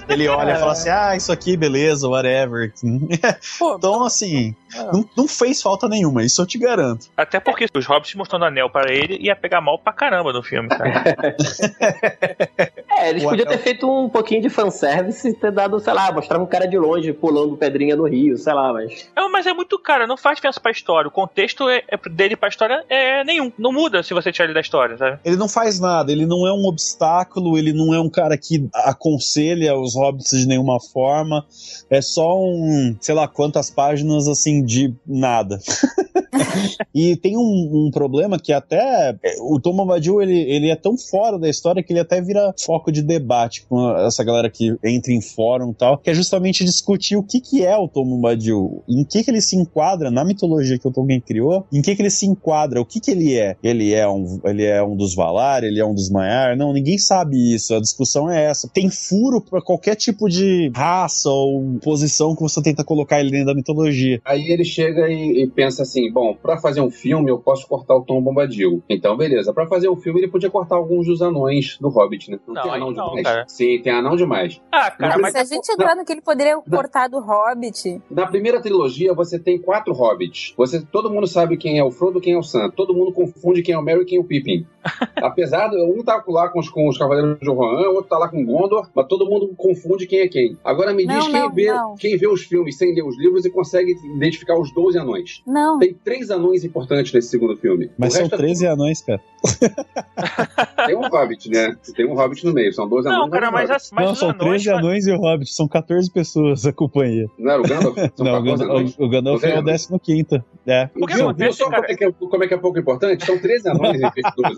[0.08, 2.72] Ele olha e fala assim: ah, isso aqui, beleza, whatever.
[3.58, 4.92] Pô, então, assim, é.
[4.92, 7.06] não, não, fez falta nenhuma, isso eu te garanto.
[7.16, 10.68] Até porque os hobbits mostrando anel para ele ia pegar mal pra caramba no filme,
[10.68, 11.04] cara.
[12.98, 13.58] é, eles o podiam anel...
[13.58, 16.78] ter feito um pouquinho de fanservice e ter dado, sei lá, mostrar um cara de
[16.78, 19.08] longe pulando pedrinha no rio, sei lá, mas.
[19.16, 21.08] É, mas é muito cara, não faz diferença pra história.
[21.08, 23.52] O contexto é, é dele pra história é nenhum.
[23.58, 25.18] Não muda se você tirar ele da história, sabe?
[25.24, 28.68] Ele não faz nada, ele não é um obstáculo, ele não é um cara que
[28.72, 31.44] aconselha os hobbits de nenhuma forma.
[31.90, 33.85] É só um, sei lá, quantas páginas
[34.30, 35.58] assim de nada.
[36.94, 40.96] e tem um, um, problema que até é, o Tom Bombadil ele, ele é tão
[40.96, 45.12] fora da história que ele até vira foco de debate com essa galera que entra
[45.12, 48.82] em fórum e tal, que é justamente discutir o que, que é o Tom Bombadil,
[48.88, 52.02] em que, que ele se enquadra na mitologia que o Tolkien criou, em que, que
[52.02, 53.56] ele se enquadra, o que, que ele é.
[53.62, 56.98] Ele é um, ele é um dos Valar, ele é um dos Maiar, não, ninguém
[56.98, 58.68] sabe isso, a discussão é essa.
[58.68, 63.46] Tem furo para qualquer tipo de raça ou posição que você tenta colocar ele dentro
[63.46, 63.75] da mitologia.
[64.24, 67.96] Aí ele chega e, e pensa assim, bom, para fazer um filme eu posso cortar
[67.96, 68.82] o Tom Bombadil.
[68.88, 69.52] Então, beleza.
[69.52, 72.38] Para fazer um filme ele podia cortar alguns dos anões do Hobbit, né?
[72.46, 73.22] Não, não tem anão não, demais.
[73.22, 73.44] Cara.
[73.48, 74.60] Sim, tem anão demais.
[74.72, 78.00] Ah, cara, mas se a gente entrar no que ele poderia cortar do Hobbit.
[78.10, 80.54] Na primeira trilogia você tem quatro Hobbits.
[80.56, 82.70] Você, todo mundo sabe quem é o Frodo, quem é o Sam.
[82.70, 84.66] Todo mundo confunde quem é o Merry e quem é o Pippin.
[85.16, 88.18] Apesar de um tá lá com os, com os Cavaleiros de Rohan, o outro tá
[88.18, 90.56] lá com Gondor, mas todo mundo confunde quem é quem.
[90.64, 91.66] Agora me diz não, quem, não, vê,
[91.98, 95.42] quem vê os filmes sem ler os livros e consegue identificar os 12 anões.
[95.46, 95.78] Não.
[95.78, 97.90] Tem três anões importantes nesse segundo filme.
[97.98, 98.68] Mas o são 13 é...
[98.70, 99.20] anões, cara.
[100.86, 101.76] Tem um Hobbit, né?
[101.94, 103.20] Tem um Hobbit no meio, são 12 anões.
[103.20, 106.10] Não, cara, mas, as, mas Não, são anões, 13 anões e o Hobbit, são 14
[106.10, 107.26] pessoas a companhia.
[107.38, 107.96] Não era o Gandalf?
[108.18, 109.58] Não, o Gandalf, o Gandalf é
[109.90, 110.42] o 15.
[110.66, 110.86] É.
[110.86, 113.24] Porque viu, viu só como é, que é, como é que é pouco importante?
[113.24, 114.56] São 13 anões em vez de 12.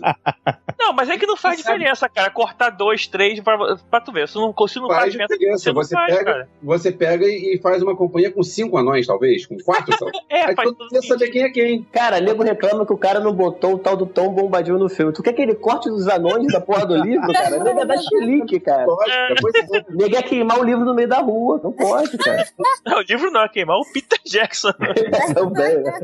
[0.79, 2.31] Não, mas é que não faz diferença, cara.
[2.31, 4.27] Cortar dois, três pra, pra tu ver.
[4.27, 5.73] Se não, se não faz, faz diferença.
[5.73, 9.95] Você, faz, pega, você pega e faz uma companhia com cinco anões, talvez, com quatro
[9.97, 10.05] só.
[10.29, 11.83] é, Aí todo mundo saber quem é é quem.
[11.91, 15.11] Cara, nego reclama que o cara não botou o tal do Tom Bombadil no filme.
[15.11, 17.63] Tu quer que ele corte dos anões da porra do livro, cara?
[17.63, 18.85] Nego é da chilique, cara.
[19.89, 21.59] Nego é queimar o livro no meio da rua.
[21.63, 22.47] Não pode, cara.
[22.85, 24.71] Não, o livro não é queimar o Peter Jackson.
[25.33, 25.99] Também, né?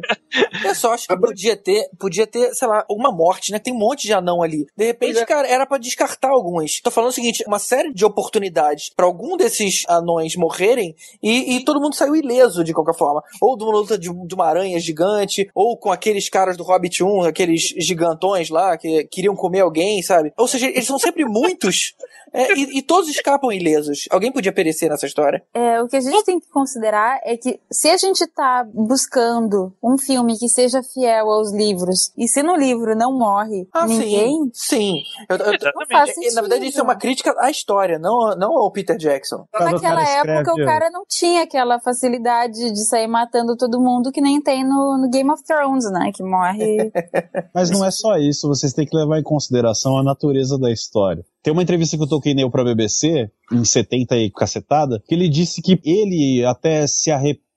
[0.65, 3.59] Eu só acho que podia ter, podia ter, sei lá, uma morte, né?
[3.59, 4.65] Tem um monte de anão ali.
[4.75, 6.81] De repente, cara, era pra descartar alguns.
[6.81, 11.65] Tô falando o seguinte, uma série de oportunidades pra algum desses anões morrerem e, e
[11.65, 13.23] todo mundo saiu ileso de qualquer forma.
[13.41, 17.03] Ou de uma luta de, de uma aranha gigante, ou com aqueles caras do Hobbit
[17.03, 20.31] 1, aqueles gigantões lá que queriam comer alguém, sabe?
[20.37, 21.93] Ou seja, eles são sempre muitos.
[22.33, 24.05] é, e, e todos escapam ilesos.
[24.11, 25.41] Alguém podia perecer nessa história.
[25.53, 29.73] É, o que a gente tem que considerar é que se a gente tá buscando
[29.81, 34.49] um filme que seja fiel aos livros, e se no livro não morre Ah, ninguém,
[34.53, 34.75] sim.
[34.75, 34.93] Sim.
[35.29, 36.33] Eu- eu- não faz é- sentido.
[36.35, 39.45] na verdade, isso é uma crítica à história, não, não ao Peter Jackson.
[39.53, 44.21] Naquela época escreve- o cara não tinha aquela facilidade de sair matando todo mundo que
[44.21, 46.11] nem tem no, no Game of Thrones, né?
[46.13, 46.91] Que morre.
[47.55, 51.23] Mas não é só isso, vocês têm que levar em consideração a natureza da história.
[51.41, 55.29] Tem uma entrevista que eu toquei nele pra BBC, em 70 e cacetada, que ele
[55.29, 57.09] disse que ele até se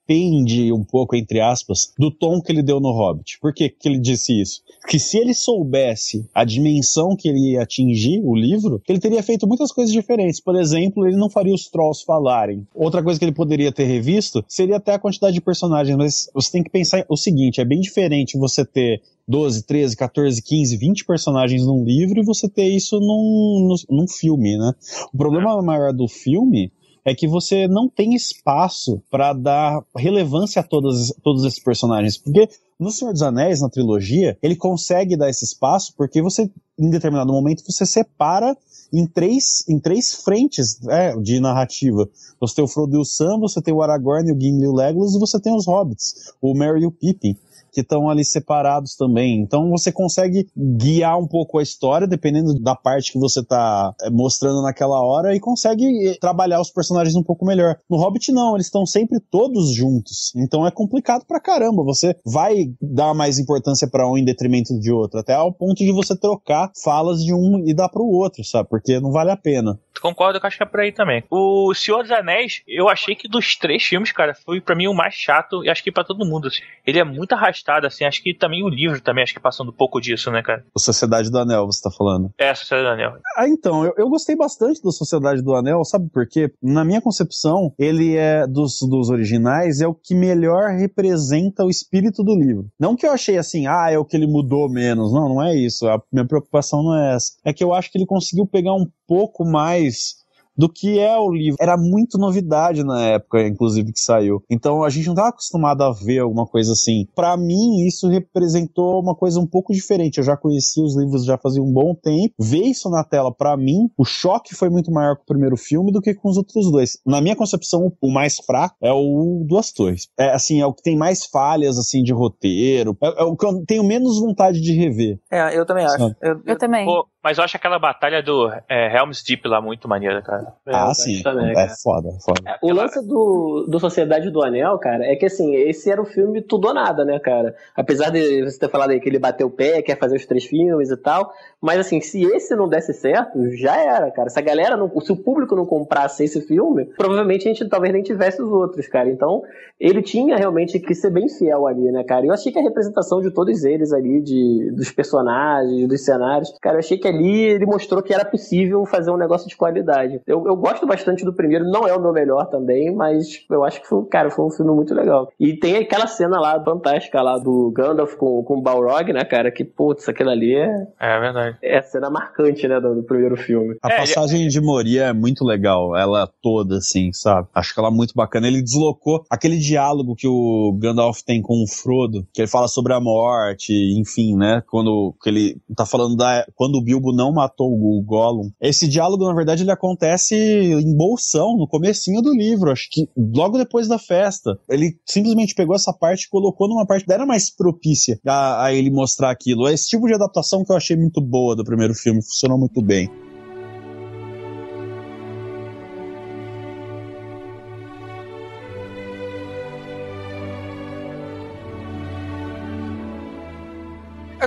[0.09, 3.37] arrepende um pouco, entre aspas, do tom que ele deu no Hobbit.
[3.39, 4.61] Por que, que ele disse isso?
[4.87, 9.47] Que se ele soubesse a dimensão que ele ia atingir, o livro, ele teria feito
[9.47, 10.41] muitas coisas diferentes.
[10.41, 12.67] Por exemplo, ele não faria os trolls falarem.
[12.73, 16.51] Outra coisa que ele poderia ter revisto seria até a quantidade de personagens, mas você
[16.51, 21.05] tem que pensar o seguinte, é bem diferente você ter 12, 13, 14, 15, 20
[21.05, 24.73] personagens num livro e você ter isso num, num, num filme, né?
[25.13, 26.71] O problema maior do filme
[27.05, 32.17] é que você não tem espaço para dar relevância a todos, todos esses personagens.
[32.17, 36.89] Porque no Senhor dos Anéis, na trilogia, ele consegue dar esse espaço porque você, em
[36.89, 38.55] determinado momento, você separa
[38.91, 42.09] em três, em três frentes né, de narrativa.
[42.39, 44.73] Você tem o Frodo e o Sam, você tem o Aragorn, o Gimli e o
[44.73, 47.37] Legolas, e você tem os Hobbits, o Merry e o Pippin
[47.71, 49.39] que estão ali separados também.
[49.39, 54.09] Então você consegue guiar um pouco a história, dependendo da parte que você tá é,
[54.09, 57.77] mostrando naquela hora, e consegue eh, trabalhar os personagens um pouco melhor.
[57.89, 60.33] No Hobbit, não, eles estão sempre todos juntos.
[60.35, 61.83] Então é complicado pra caramba.
[61.83, 65.91] Você vai dar mais importância pra um em detrimento de outro, até ao ponto de
[65.91, 68.69] você trocar falas de um e dar pro outro, sabe?
[68.69, 69.79] Porque não vale a pena.
[70.01, 71.23] Concordo que acho que é por aí também.
[71.29, 74.93] O Senhor dos Anéis, eu achei que dos três filmes, cara, foi pra mim o
[74.93, 76.47] mais chato e acho que pra todo mundo.
[76.47, 76.61] assim.
[76.85, 78.05] Ele é muito arrastado, assim.
[78.05, 80.63] Acho que também o livro também, acho que passando um pouco disso, né, cara?
[80.75, 82.31] O Sociedade do Anel, você tá falando.
[82.39, 83.21] É, a Sociedade do Anel.
[83.37, 86.51] Ah, então, eu, eu gostei bastante do Sociedade do Anel, sabe por quê?
[86.61, 92.23] Na minha concepção, ele é dos, dos originais, é o que melhor representa o espírito
[92.23, 92.67] do livro.
[92.79, 95.13] Não que eu achei assim, ah, é o que ele mudou menos.
[95.13, 95.87] Não, não é isso.
[95.87, 97.33] A minha preocupação não é essa.
[97.45, 100.18] É que eu acho que ele conseguiu pegar um pouco mais
[100.59, 101.55] do que é o livro.
[101.57, 104.43] Era muito novidade na época, inclusive, que saiu.
[104.49, 107.07] Então a gente não estava acostumado a ver alguma coisa assim.
[107.15, 110.17] Para mim, isso representou uma coisa um pouco diferente.
[110.17, 112.33] Eu já conhecia os livros já fazia um bom tempo.
[112.37, 115.93] Ver isso na tela, para mim, o choque foi muito maior com o primeiro filme
[115.93, 116.99] do que com os outros dois.
[117.05, 120.09] Na minha concepção, o mais fraco é o Duas Torres.
[120.19, 122.97] É assim, é o que tem mais falhas assim de roteiro.
[123.01, 125.19] É, é o que eu tenho menos vontade de rever.
[125.31, 125.97] É, eu também acho.
[125.97, 126.15] Sabe?
[126.21, 126.85] Eu, Eu também.
[126.85, 130.53] Pô, mas eu acho aquela batalha do é, Helm's Deep lá muito maneira, cara.
[130.65, 131.21] É, ah, acho sim.
[131.21, 131.75] também, é cara.
[131.83, 132.59] foda, é foda.
[132.61, 136.41] O lance do, do Sociedade do Anel, cara, é que assim, esse era o filme
[136.41, 137.55] tudo ou nada, né, cara?
[137.75, 140.45] Apesar de você ter falado aí que ele bateu o pé, quer fazer os três
[140.45, 144.29] filmes e tal, mas assim, se esse não desse certo, já era, cara.
[144.29, 147.93] Se a galera não, se o público não comprasse esse filme, provavelmente a gente talvez
[147.93, 149.09] nem tivesse os outros, cara.
[149.09, 149.41] Então,
[149.77, 152.25] ele tinha realmente que ser bem fiel ali, né, cara?
[152.25, 156.75] Eu achei que a representação de todos eles ali, de, dos personagens, dos cenários, cara,
[156.75, 160.21] eu achei que ali ele mostrou que era possível fazer um negócio de qualidade.
[160.25, 163.81] Eu, eu gosto bastante do primeiro, não é o meu melhor também, mas eu acho
[163.81, 165.29] que foi, cara, foi um filme muito legal.
[165.39, 169.51] E tem aquela cena lá fantástica lá do Gandalf com, com o Balrog, né, cara?
[169.51, 171.57] Que, putz, aquilo ali é, É verdade.
[171.61, 173.75] é a cena marcante, né, do, do primeiro filme.
[173.83, 177.47] A É, passagem de Moria é muito legal, ela toda, assim, sabe?
[177.53, 178.47] Acho que ela é muito bacana.
[178.47, 182.93] Ele deslocou aquele diálogo que o Gandalf tem com o Frodo, que ele fala sobre
[182.93, 184.61] a morte, enfim, né?
[184.69, 186.45] Quando que ele tá falando da.
[186.55, 188.49] Quando o Bilbo não matou o Gollum.
[188.61, 193.57] Esse diálogo, na verdade, ele acontece em Bolsão, no comecinho do livro, acho que logo
[193.57, 194.59] depois da festa.
[194.69, 198.73] Ele simplesmente pegou essa parte e colocou numa parte que era mais propícia a, a
[198.73, 199.67] ele mostrar aquilo.
[199.67, 202.81] É esse tipo de adaptação que eu achei muito boa do primeiro filme, funcionou muito
[202.81, 203.09] bem.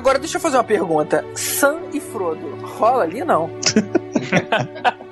[0.03, 1.25] Agora deixa eu fazer uma pergunta.
[1.37, 3.49] Sam e Frodo, rola ali não?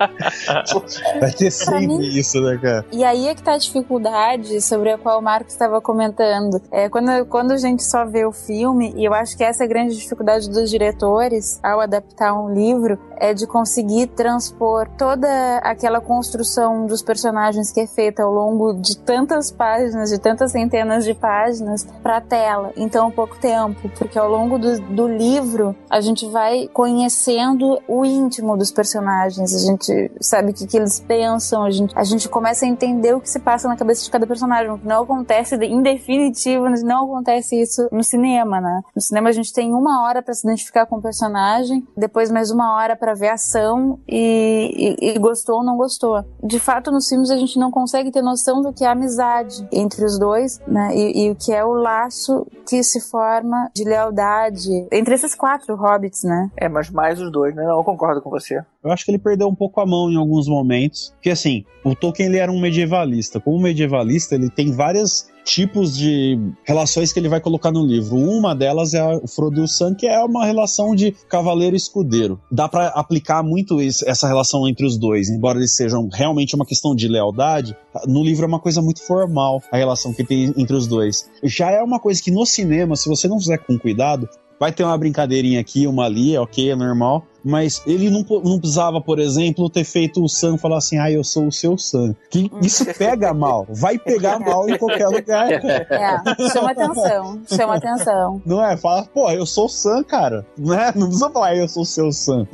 [1.19, 2.85] Vai ter sempre mim, isso, né, cara?
[2.91, 6.61] E aí é que tá a dificuldade sobre a qual o Marcos estava comentando.
[6.71, 9.65] É, quando, quando a gente só vê o filme, e eu acho que essa é
[9.65, 16.01] a grande dificuldade dos diretores ao adaptar um livro, é de conseguir transpor toda aquela
[16.01, 21.13] construção dos personagens que é feita ao longo de tantas páginas, de tantas centenas de
[21.13, 23.89] páginas, pra tela em tão pouco tempo.
[23.97, 29.29] Porque ao longo do, do livro, a gente vai conhecendo o íntimo dos personagens, a
[29.29, 33.21] gente sabe o que, que eles pensam, a gente, a gente começa a entender o
[33.21, 37.05] que se passa na cabeça de cada personagem, o que não acontece em definitivo, não
[37.05, 38.81] acontece isso no cinema, né?
[38.95, 42.51] No cinema a gente tem uma hora para se identificar com o personagem, depois mais
[42.51, 46.23] uma hora para ver a ação e, e, e, gostou ou não gostou.
[46.43, 50.05] De fato, nos filmes a gente não consegue ter noção do que é amizade entre
[50.05, 50.95] os dois, né?
[50.95, 55.75] E, e o que é o laço que se forma de lealdade entre esses quatro
[55.75, 56.49] hobbits, né?
[56.57, 57.63] É, mas mais os dois, né?
[57.63, 58.63] Não, eu concordo com você.
[58.91, 61.13] Eu acho que ele perdeu um pouco a mão em alguns momentos.
[61.15, 63.39] Porque assim, o Tolkien ele era um medievalista.
[63.39, 68.17] Como medievalista, ele tem várias tipos de relações que ele vai colocar no livro.
[68.17, 71.77] Uma delas é o Frodo e o Sam, que é uma relação de cavaleiro e
[71.77, 72.37] escudeiro.
[72.51, 76.93] Dá para aplicar muito essa relação entre os dois, embora eles sejam realmente uma questão
[76.93, 77.73] de lealdade.
[78.05, 81.29] No livro é uma coisa muito formal a relação que tem entre os dois.
[81.43, 84.27] Já é uma coisa que no cinema, se você não fizer com cuidado,
[84.59, 89.01] vai ter uma brincadeirinha aqui, uma ali, ok, é normal mas ele não, não precisava,
[89.01, 92.15] por exemplo, ter feito o Sam falar assim, ah, eu sou o seu Sam.
[92.29, 95.51] Que isso pega mal, vai pegar mal em qualquer lugar.
[95.51, 98.41] É, chama atenção, chama atenção.
[98.45, 98.77] Não é?
[98.77, 100.45] Fala, pô, eu sou o Sam, cara.
[100.57, 100.91] Não, é?
[100.95, 102.47] não precisa falar, eu sou o seu Sam.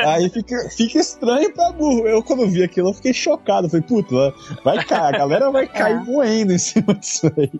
[0.00, 2.06] Aí fica, fica estranho pra burro.
[2.06, 3.68] Eu, quando vi aquilo, eu fiquei chocado.
[3.68, 6.00] Falei, puta, vai cair, a galera vai cair é.
[6.00, 7.50] moendo em cima disso aí.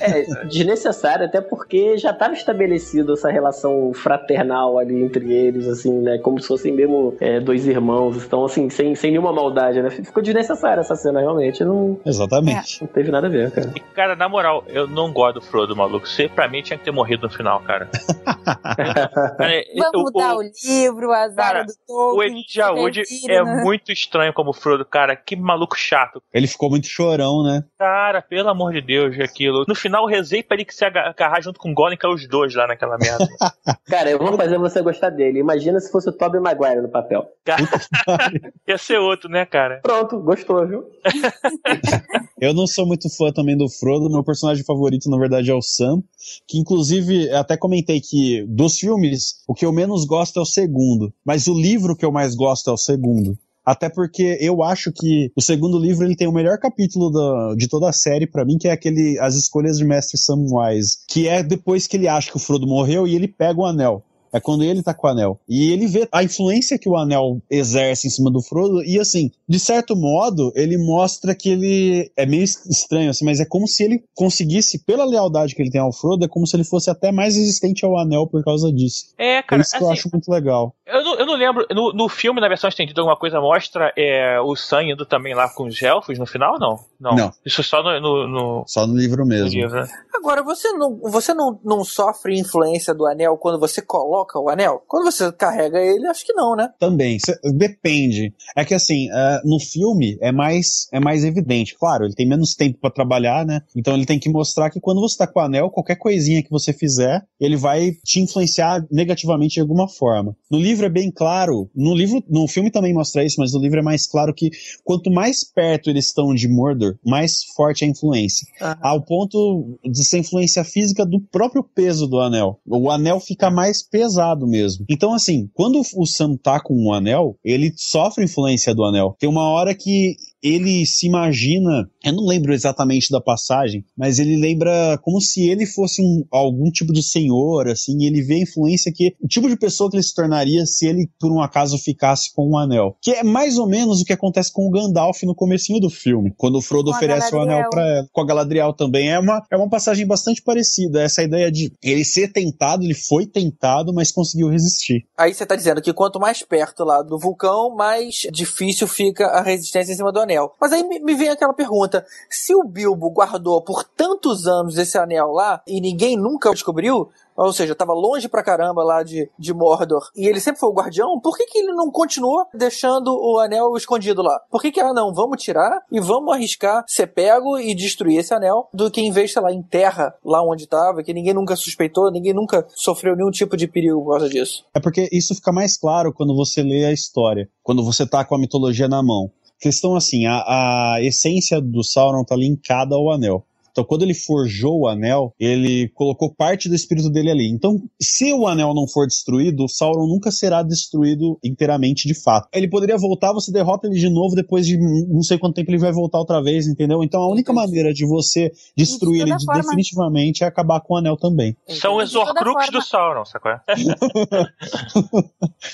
[0.00, 6.09] É, desnecessário, até porque já estava estabelecido essa relação fraternal ali entre eles, assim, né?
[6.10, 6.18] Né?
[6.18, 8.24] Como se fossem mesmo é, dois irmãos.
[8.24, 9.90] Então, assim, sem, sem nenhuma maldade, né?
[9.90, 11.64] Ficou desnecessária essa cena, realmente.
[11.64, 12.80] Não, Exatamente.
[12.80, 13.72] Não teve nada a ver, cara.
[13.74, 16.08] E, cara, na moral, eu não gosto do Frodo, maluco.
[16.08, 17.88] Você, pra mim, tinha que ter morrido no final, cara.
[18.44, 22.18] cara Vamos mudar o, o livro, a Zara do Tolkien.
[22.18, 23.62] O Elijah Wood é né?
[23.62, 25.14] muito estranho como Frodo, cara.
[25.16, 26.22] Que maluco chato.
[26.32, 27.64] Ele ficou muito chorão, né?
[27.78, 29.64] Cara, pelo amor de Deus, aquilo.
[29.68, 32.08] No final, eu rezei pra ele que se agarrar junto com o Gollum, que é
[32.08, 33.26] os dois lá naquela merda.
[33.86, 35.38] cara, eu vou fazer você gostar dele.
[35.38, 37.26] Imagina se fosse o Tobey Maguire no papel.
[38.66, 39.80] Ia ser outro, né, cara?
[39.82, 40.84] Pronto, gostou, viu?
[42.40, 44.10] eu não sou muito fã também do Frodo.
[44.10, 46.02] Meu personagem favorito, na verdade, é o Sam.
[46.46, 51.12] Que, inclusive, até comentei que dos filmes, o que eu menos gosto é o segundo.
[51.24, 53.36] Mas o livro que eu mais gosto é o segundo.
[53.64, 57.68] Até porque eu acho que o segundo livro ele tem o melhor capítulo da, de
[57.68, 61.42] toda a série para mim, que é aquele As Escolhas de Mestre Samwise, que é
[61.42, 64.02] depois que ele acha que o Frodo morreu e ele pega o anel.
[64.32, 65.40] É quando ele tá com o anel.
[65.48, 68.82] E ele vê a influência que o anel exerce em cima do Frodo.
[68.84, 73.44] E assim, de certo modo, ele mostra que ele é meio estranho, assim, mas é
[73.44, 76.64] como se ele conseguisse, pela lealdade que ele tem ao Frodo, é como se ele
[76.64, 79.06] fosse até mais resistente ao anel por causa disso.
[79.18, 79.60] É, cara.
[79.60, 80.74] É isso que assim, eu acho muito legal.
[80.86, 84.40] Eu não, eu não lembro, no, no, filme, na versão estendida, alguma coisa mostra é,
[84.40, 86.78] o Sam indo também lá com os elfos no final, não?
[87.00, 87.16] Não.
[87.16, 87.32] não.
[87.44, 89.46] Isso só no, no, no, Só no livro mesmo.
[89.46, 89.88] No livro, né?
[90.14, 94.82] Agora, você não, você não, não sofre influência do anel quando você coloca o anel?
[94.86, 96.68] Quando você carrega ele, acho que não, né?
[96.78, 97.18] Também.
[97.56, 98.32] Depende.
[98.56, 101.76] É que assim, uh, no filme é mais, é mais evidente.
[101.78, 103.60] Claro, ele tem menos tempo para trabalhar, né?
[103.76, 106.50] Então ele tem que mostrar que quando você tá com o anel, qualquer coisinha que
[106.50, 110.36] você fizer, ele vai te influenciar negativamente de alguma forma.
[110.50, 113.78] No livro é bem claro, no livro, no filme também mostra isso, mas no livro
[113.78, 114.50] é mais claro que
[114.84, 118.46] quanto mais perto eles estão de Mordor, mais forte é a influência.
[118.60, 118.74] Uhum.
[118.82, 122.60] Ao ponto de ser influência física do próprio peso do anel.
[122.66, 124.09] O anel fica mais pesado
[124.46, 124.84] mesmo.
[124.88, 129.16] Então, assim, quando o Sam tá com o anel, ele sofre influência do anel.
[129.18, 134.36] Tem uma hora que ele se imagina, eu não lembro exatamente da passagem, mas ele
[134.36, 138.42] lembra como se ele fosse um, algum tipo de senhor, assim, e ele vê a
[138.42, 141.78] influência que, o tipo de pessoa que ele se tornaria se ele, por um acaso,
[141.78, 142.96] ficasse com um anel.
[143.02, 146.32] Que é mais ou menos o que acontece com o Gandalf no comecinho do filme,
[146.36, 148.08] quando o Frodo com oferece o anel para ela.
[148.12, 149.10] Com a Galadriel também.
[149.10, 153.26] É uma, é uma passagem bastante parecida, essa ideia de ele ser tentado, ele foi
[153.26, 155.04] tentado, mas conseguiu resistir.
[155.18, 159.42] Aí você tá dizendo que quanto mais perto lá do vulcão, mais difícil fica a
[159.42, 160.54] resistência em cima do anel anel.
[160.60, 165.32] Mas aí me vem aquela pergunta: se o Bilbo guardou por tantos anos esse anel
[165.32, 170.10] lá e ninguém nunca descobriu, ou seja, tava longe pra caramba lá de, de Mordor,
[170.14, 173.74] e ele sempre foi o guardião, por que, que ele não continuou deixando o anel
[173.76, 174.38] escondido lá?
[174.50, 178.34] Por que, que ah, não, vamos tirar e vamos arriscar ser pego e destruir esse
[178.34, 181.56] anel, do que em vez, sei lá, em terra, lá onde tava, que ninguém nunca
[181.56, 184.64] suspeitou, ninguém nunca sofreu nenhum tipo de perigo por causa disso.
[184.74, 188.34] É porque isso fica mais claro quando você lê a história, quando você tá com
[188.34, 189.30] a mitologia na mão.
[189.60, 193.46] Questão assim, a, a essência do Sauron tá linkada ao anel.
[193.70, 197.48] Então, quando ele forjou o anel, ele colocou parte do espírito dele ali.
[197.48, 202.48] Então, se o anel não for destruído, o Sauron nunca será destruído inteiramente de fato.
[202.52, 205.78] Ele poderia voltar, você derrota ele de novo, depois de não sei quanto tempo ele
[205.78, 207.02] vai voltar outra vez, entendeu?
[207.02, 207.66] Então, a única Entendi.
[207.66, 209.62] maneira de você destruir de ele forma...
[209.62, 211.56] definitivamente é acabar com o anel também.
[211.68, 212.72] São os Horcrux forma...
[212.72, 213.52] do Sauron, sacou?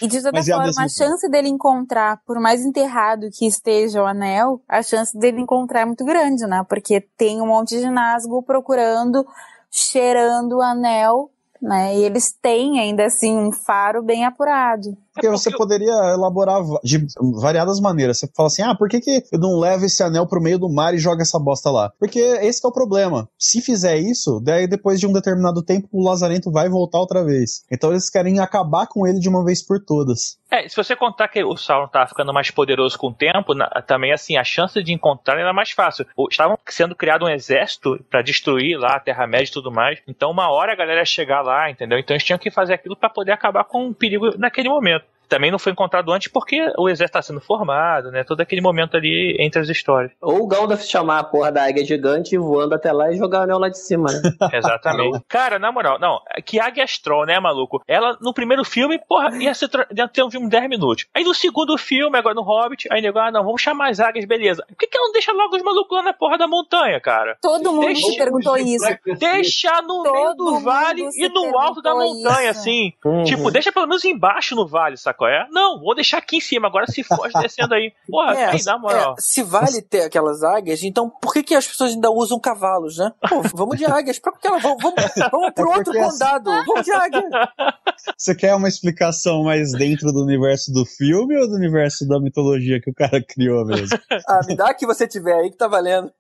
[0.03, 4.03] e de toda Mas forma, a, a chance dele encontrar, por mais enterrado que esteja
[4.03, 6.65] o anel, a chance dele encontrar é muito grande, né?
[6.69, 9.27] Porque tem um monte de Nazgûl procurando,
[9.71, 11.31] cheirando o anel,
[11.61, 11.97] né?
[11.97, 14.97] E eles têm ainda assim um faro bem apurado.
[15.17, 17.07] Porque você poderia elaborar de
[17.41, 18.19] variadas maneiras.
[18.19, 20.69] Você fala assim, ah, por que, que eu não levo esse anel pro meio do
[20.69, 21.91] mar e joga essa bosta lá?
[21.99, 23.27] Porque esse é o problema.
[23.39, 27.65] Se fizer isso, daí depois de um determinado tempo o Lazarento vai voltar outra vez.
[27.73, 30.39] Então eles querem acabar com ele de uma vez por todas.
[30.51, 33.67] É, se você contar que o Sauron tá ficando mais poderoso com o tempo, na,
[33.83, 36.07] também assim, a chance de encontrar era mais fácil.
[36.31, 39.99] Estavam sendo criado um exército para destruir lá a Terra-média e tudo mais.
[40.07, 41.99] Então uma hora a galera ia chegar lá, entendeu?
[41.99, 45.51] Então eles tinham que fazer aquilo para poder acabar com o perigo naquele momento também
[45.51, 48.25] não foi encontrado antes porque o exército está sendo formado, né?
[48.25, 50.13] Todo aquele momento ali entre as histórias.
[50.21, 53.43] Ou o Gandalf chamar a porra da águia gigante voando até lá e jogar o
[53.43, 54.21] anel lá de cima, né?
[54.53, 55.21] Exatamente.
[55.29, 57.83] Cara, na moral, não, que águia astral, né, maluco?
[57.87, 61.07] Ela, no primeiro filme, porra, ia, ser, ia ter um filme de 10 minutos.
[61.15, 64.25] Aí no segundo filme, agora no Hobbit, aí nego, ah, não, vamos chamar as águias,
[64.25, 64.65] beleza.
[64.69, 67.37] Por que que ela não deixa logo os malucos lá na porra da montanha, cara?
[67.41, 68.87] Todo mundo deixa, me perguntou isso.
[69.19, 72.61] Deixa no Todo meio do vale e no alto da montanha, isso.
[72.61, 72.93] assim.
[73.05, 73.25] Uhum.
[73.25, 75.16] Tipo, deixa pelo menos embaixo no vale, sabe?
[75.17, 75.47] Qual é?
[75.51, 77.93] Não, vou deixar aqui em cima, agora se foge descendo aí.
[78.09, 79.15] Porra, é, aí, dá moral.
[79.19, 82.99] É, se vale ter aquelas águias, então por que, que as pessoas ainda usam cavalos,
[82.99, 83.13] né?
[83.29, 84.77] Pô, vamos de águias, pra que vão?
[84.79, 84.95] Vamos,
[85.31, 86.65] vamos pro é outro condado, assim...
[86.67, 87.23] vamos de águia.
[88.17, 92.81] Você quer uma explicação mais dentro do universo do filme ou do universo da mitologia
[92.81, 93.99] que o cara criou mesmo?
[94.29, 96.11] ah, me dá que você tiver aí que tá valendo.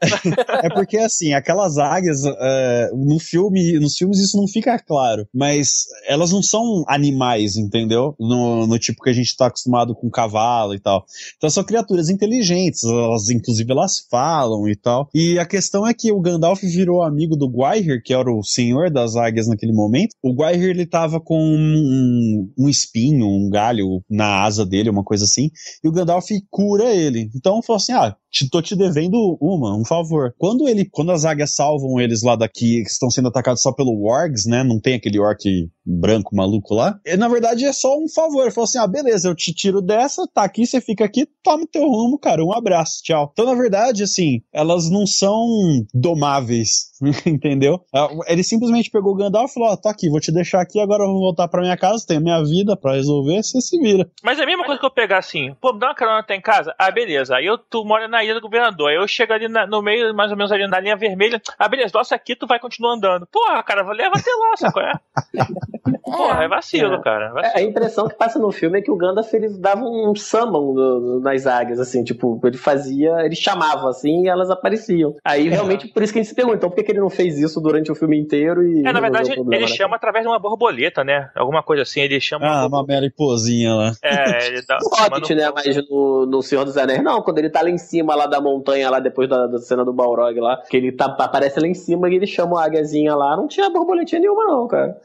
[0.62, 5.84] é porque assim, aquelas águias, uh, no filme, nos filmes isso não fica claro, mas
[6.06, 8.14] elas não são animais, entendeu?
[8.18, 11.04] No, no tipo que a gente está acostumado com cavalo e tal.
[11.36, 15.08] Então são criaturas inteligentes, elas inclusive elas falam e tal.
[15.14, 18.90] E a questão é que o Gandalf virou amigo do Gwaihir, que era o senhor
[18.90, 20.14] das águias naquele momento.
[20.22, 25.24] O Gwaihir ele tava com um, um espinho, um galho na asa dele, uma coisa
[25.24, 25.50] assim,
[25.82, 27.30] e o Gandalf cura ele.
[27.34, 28.16] Então falou assim: "Ah,
[28.50, 30.34] tô te devendo uma, um favor.
[30.36, 33.98] Quando ele, quando as águias salvam eles lá daqui, que estão sendo atacados só pelo
[34.02, 34.62] Wargs, né?
[34.62, 35.42] Não tem aquele orc
[35.86, 36.98] branco maluco lá.
[37.06, 38.42] E, na verdade é só um favor.
[38.42, 41.66] Ele falou assim: ah, beleza, eu te tiro dessa, tá aqui, você fica aqui, toma
[41.70, 42.44] teu rumo, cara.
[42.44, 43.30] Um abraço, tchau.
[43.32, 45.46] Então, na verdade, assim, elas não são
[45.94, 46.90] domáveis,
[47.26, 47.80] entendeu?
[47.94, 50.60] Ah, ele simplesmente pegou o Gandalf e falou: ó, oh, tá aqui, vou te deixar
[50.60, 53.78] aqui, agora eu vou voltar pra minha casa, tenho minha vida pra resolver, você se
[53.78, 54.08] vira.
[54.22, 56.34] Mas é a mesma coisa que eu pegar assim, pô, me dá uma carona até
[56.34, 56.74] em casa?
[56.78, 57.36] Ah, beleza.
[57.36, 58.90] Aí eu, tu mora na ilha do governador.
[58.90, 61.40] Aí eu chego ali na, no meio, mais ou menos ali na linha vermelha.
[61.58, 63.26] Ah, beleza, nossa, aqui tu vai continuar andando.
[63.26, 64.82] Porra, cara, leva até lá, sacou?
[64.86, 65.98] É?
[66.02, 67.02] Porra, é vacilo, é.
[67.02, 67.26] cara.
[67.26, 67.56] É vacilo.
[67.56, 71.00] A impressão que passa no filme é que o Gandalf ele dava um summon no,
[71.00, 75.14] no, nas águias, assim, tipo, ele fazia, ele chamava assim e elas apareciam.
[75.24, 77.10] Aí realmente por isso que a gente se pergunta, então por que, que ele não
[77.10, 78.86] fez isso durante o filme inteiro e.
[78.86, 79.76] É, na verdade, problema, ele né?
[79.76, 81.30] chama através de uma borboleta, né?
[81.34, 82.46] Alguma coisa assim, ele chama.
[82.46, 83.92] Ah, uma, uma mariposinha lá.
[84.02, 84.78] É, ele dá.
[84.86, 85.50] O Hobbit, né?
[85.52, 88.40] Mas no, no Senhor dos Anéis, não, quando ele tá lá em cima lá da
[88.40, 91.74] montanha, lá depois da, da cena do Balrog lá, que ele tá, aparece lá em
[91.74, 94.96] cima e ele chama a águiazinha lá, não tinha borboletinha nenhuma, não, cara.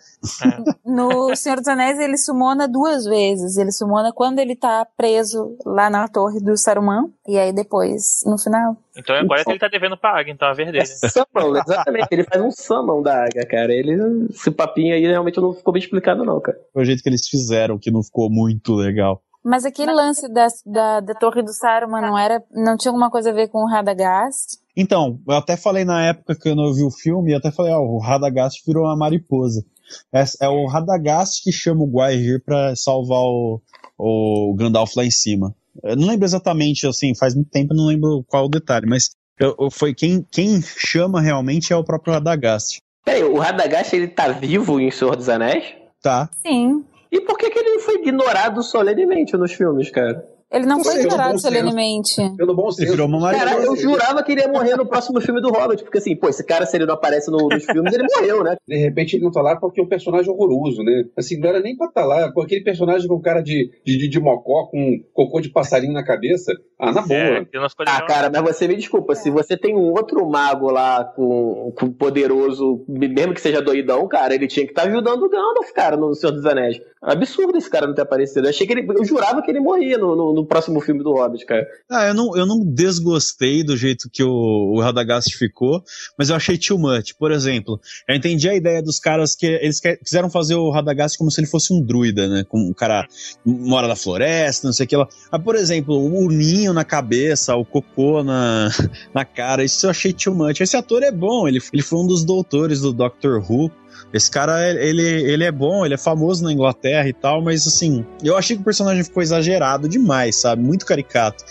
[0.45, 0.71] É.
[0.85, 3.57] No Senhor dos Anéis ele sumona duas vezes.
[3.57, 8.37] Ele sumona quando ele tá preso lá na torre do Saruman, e aí depois, no
[8.37, 8.75] final.
[8.97, 10.83] Então agora então, ele tá devendo pra águia, então a vez dele.
[10.83, 12.07] É summon, exatamente.
[12.11, 13.73] Ele faz um summon da águia, cara.
[13.73, 16.59] Ele, esse papinho aí realmente não ficou bem explicado, não, cara.
[16.73, 19.21] Foi o jeito que eles fizeram, que não ficou muito legal.
[19.43, 22.43] Mas aquele lance da, da, da Torre do Saruman não era.
[22.51, 24.59] não tinha alguma coisa a ver com o Radagast?
[24.77, 27.73] Então, eu até falei na época que eu não vi o filme, eu até falei,
[27.73, 29.65] ó, o Radagast virou uma mariposa.
[30.13, 33.61] É, é o Radagast que chama o Guaihir pra salvar o,
[33.97, 35.53] o Gandalf lá em cima.
[35.83, 39.09] Eu não lembro exatamente, assim, faz muito tempo, eu não lembro qual o detalhe, mas
[39.39, 42.79] eu, eu, foi quem, quem chama realmente é o próprio Radagast.
[43.03, 45.73] Peraí, o Radagast ele tá vivo em Senhor dos Anéis?
[46.01, 46.29] Tá.
[46.45, 46.83] Sim.
[47.11, 50.25] E por que, que ele foi ignorado solenemente nos filmes, cara?
[50.51, 52.35] Ele não foi Pelo tirado bom solenemente.
[52.35, 52.91] Pelo bom Ele senso.
[52.91, 55.97] virou uma Cara, eu jurava que ele ia morrer no próximo filme do Hobbit, porque
[55.99, 58.57] assim, pô, esse cara, se ele não aparece no- nos filmes, ele morreu, né?
[58.67, 61.05] De repente ele não tá lá porque é um personagem horroroso, né?
[61.17, 62.31] Assim, não era nem pra estar lá.
[62.33, 66.03] Com aquele personagem com cara de, de, de, de mocó, com cocô de passarinho na
[66.03, 66.51] cabeça.
[66.77, 67.17] Ah, na boa.
[67.17, 70.69] É, não ficou Ah, cara, mas você me desculpa, se você tem um outro mago
[70.71, 75.29] lá com, com poderoso, mesmo que seja doidão, cara, ele tinha que estar ajudando o
[75.29, 76.79] Gandalf, cara, no Senhor dos Anéis.
[77.01, 78.45] Absurdo esse cara não ter aparecido.
[78.45, 78.85] Eu achei que ele.
[78.95, 81.65] Eu jurava que ele morria no, no, no próximo filme do Hobbit, cara.
[81.89, 84.29] Ah, eu não, eu não desgostei do jeito que o,
[84.75, 85.83] o Radagast ficou,
[86.17, 87.13] mas eu achei too much.
[87.17, 91.17] Por exemplo, eu entendi a ideia dos caras que eles que- quiseram fazer o Radagast
[91.17, 92.43] como se ele fosse um druida, né?
[92.47, 93.07] Como um cara
[93.45, 95.07] mora na floresta, não sei o que lá.
[95.31, 98.69] Ah, por exemplo, o ninho na cabeça, o cocô na,
[99.13, 100.59] na cara, isso eu achei too much.
[100.61, 103.71] Esse ator é bom, ele, ele foi um dos doutores do Doctor Who.
[104.13, 108.05] Esse cara, ele, ele é bom, ele é famoso na Inglaterra e tal, mas assim,
[108.23, 110.61] eu achei que o personagem ficou exagerado demais, sabe?
[110.61, 111.43] Muito caricato.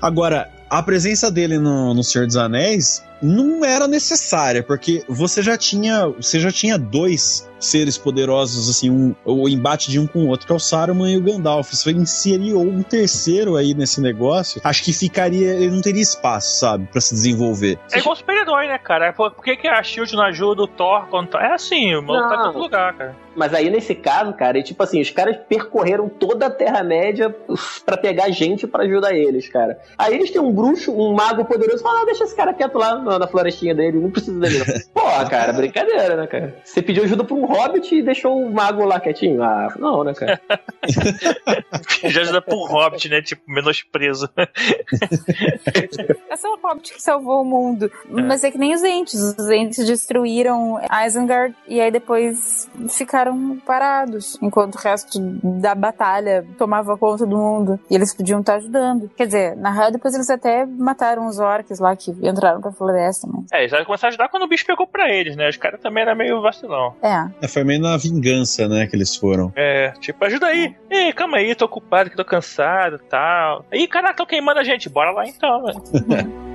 [0.00, 5.56] Agora, a presença dele no, no Senhor dos Anéis não era necessária, porque você já
[5.56, 10.28] tinha, você já tinha dois seres poderosos, assim, um, o embate de um com o
[10.28, 11.70] outro, que é o Saruman e o Gandalf.
[11.70, 16.88] Você inseriu um terceiro aí nesse negócio, acho que ficaria, ele não teria espaço, sabe,
[16.90, 17.78] pra se desenvolver.
[17.92, 19.12] É igual super-herói, né, cara?
[19.12, 21.40] Por, por que, que a Shield não ajuda o Thor quando tá...
[21.42, 23.16] É assim, o maluco tá em todo lugar, cara.
[23.36, 27.34] Mas aí, nesse caso, cara, é tipo assim, os caras percorreram toda a Terra-média
[27.84, 29.78] pra pegar gente pra ajudar eles, cara.
[29.96, 32.98] Aí eles têm um bruxo, um mago poderoso, fala, ah, deixa esse cara quieto lá
[33.10, 34.58] na, na florestinha dele, não precisa dele.
[34.58, 34.64] não."
[35.02, 36.54] Porra, cara, brincadeira, né, cara?
[36.64, 39.42] Você pediu ajuda pra um hobbit e deixou o mago lá quietinho?
[39.42, 40.40] Ah, não, né, cara?
[42.04, 43.22] Já ajuda pro Hobbit, né?
[43.22, 44.28] Tipo, menosprezo.
[46.30, 47.90] É só o Hobbit que salvou o mundo.
[48.08, 49.20] Mas é que nem os entes.
[49.20, 54.38] Os entes destruíram Isengard e aí depois ficaram parados.
[54.40, 57.80] Enquanto o resto da batalha tomava conta do mundo.
[57.90, 59.10] E eles podiam estar ajudando.
[59.16, 62.99] Quer dizer, na real, depois eles até mataram os orcs lá que entraram pra floresta.
[63.06, 63.52] Mas...
[63.52, 65.48] É, eles já começaram a ajudar quando o bicho pegou pra eles, né?
[65.48, 66.94] Os caras também eram meio vacilão.
[67.02, 67.44] É.
[67.44, 69.52] É, foi meio na vingança, né, que eles foram.
[69.56, 70.74] É, tipo, ajuda aí.
[70.90, 73.64] Ei, calma aí, tô ocupado, que tô cansado e tal.
[73.72, 74.88] Ih, caraca, tô queimando a gente.
[74.88, 75.80] Bora lá então, velho.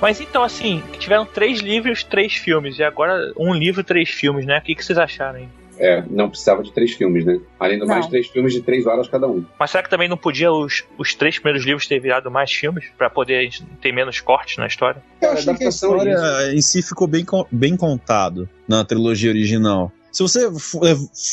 [0.00, 2.78] Mas então, assim, tiveram três livros, três filmes.
[2.78, 4.58] E agora um livro, três filmes, né?
[4.58, 5.48] O que, que vocês acharam aí?
[5.78, 7.38] É, não precisava de três filmes, né?
[7.60, 8.10] Além do mais, Não.
[8.10, 9.44] três filmes de três horas cada um.
[9.58, 12.86] Mas será que também não podia os, os três primeiros livros ter virado mais filmes?
[12.96, 15.02] Pra poder a gente ter menos cortes na história?
[15.20, 19.30] Eu Cara, achei que a é história em si ficou bem, bem contado na trilogia
[19.30, 19.92] original.
[20.10, 20.80] Se você for,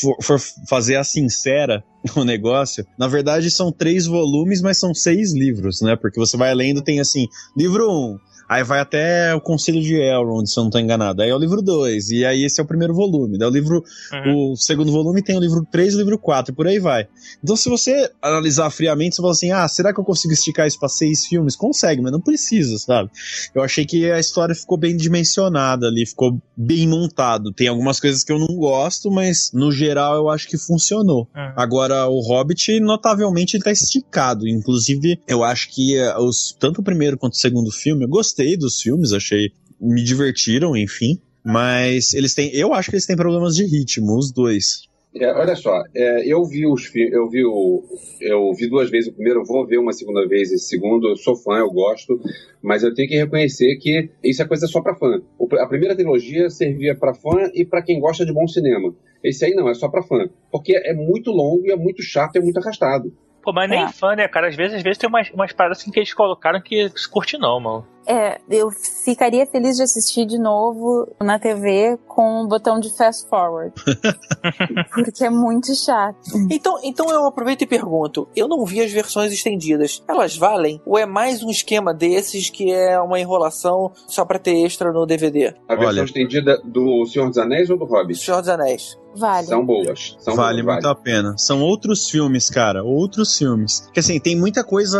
[0.02, 0.38] for- for
[0.68, 1.82] fazer a sincera
[2.14, 5.96] o negócio, na verdade são três volumes, mas são seis livros, né?
[5.96, 8.18] Porque você vai lendo, tem assim, livro 1, um,
[8.48, 11.22] aí vai até o Conselho de Elrond, se eu não tô enganado.
[11.22, 13.38] Aí é o livro 2, e aí esse é o primeiro volume.
[13.38, 14.52] Daí o livro Uhum.
[14.52, 17.06] o segundo volume tem o livro 3 e o livro 4, e por aí vai.
[17.42, 20.78] Então, se você analisar friamente, você fala assim: ah, será que eu consigo esticar isso
[20.78, 21.56] pra seis filmes?
[21.56, 23.10] Consegue, mas não precisa, sabe?
[23.54, 27.52] Eu achei que a história ficou bem dimensionada ali, ficou bem montado.
[27.52, 31.28] Tem algumas coisas que eu não gosto, mas no geral eu acho que funcionou.
[31.34, 31.52] Uhum.
[31.56, 34.46] Agora, o Hobbit, notavelmente, ele tá esticado.
[34.48, 38.33] Inclusive, eu acho que eh, os, tanto o primeiro quanto o segundo filme, eu gostei
[38.58, 39.50] dos filmes, achei.
[39.80, 41.18] Me divertiram, enfim.
[41.44, 42.50] Mas eles têm.
[42.54, 44.88] Eu acho que eles têm problemas de ritmo, os dois.
[45.16, 47.84] É, olha só, é, eu vi os eu vi o
[48.20, 51.16] eu vi duas vezes o primeiro, eu vou ver uma segunda vez esse segundo, eu
[51.16, 52.20] sou fã, eu gosto,
[52.60, 55.22] mas eu tenho que reconhecer que isso é coisa só pra fã.
[55.38, 58.92] O a primeira trilogia servia pra fã e pra quem gosta de bom cinema.
[59.22, 62.34] Esse aí não, é só pra fã, porque é muito longo e é muito chato
[62.34, 63.16] e é muito arrastado.
[63.40, 63.92] Pô, mas nem É.
[63.92, 64.48] fã, né, cara?
[64.48, 67.38] Às vezes, às vezes tem umas, umas paradas assim que eles colocaram que se curte
[67.38, 67.86] não, mano.
[68.06, 68.70] É, eu
[69.04, 73.72] ficaria feliz de assistir de novo na TV com o botão de fast forward.
[74.94, 76.18] porque é muito chato.
[76.50, 80.02] Então, então eu aproveito e pergunto: eu não vi as versões estendidas.
[80.08, 80.80] Elas valem?
[80.84, 85.06] Ou é mais um esquema desses que é uma enrolação só pra ter extra no
[85.06, 85.54] DVD?
[85.68, 86.04] A versão Olha.
[86.04, 88.18] estendida do Senhor dos Anéis ou do Hobbit?
[88.18, 88.98] Senhor dos Anéis.
[89.14, 89.46] Vale.
[89.46, 90.16] São boas.
[90.18, 91.34] São vale boas, muito a pena.
[91.38, 92.82] São outros filmes, cara.
[92.82, 93.88] Outros filmes.
[93.92, 94.98] Que assim, tem muita coisa,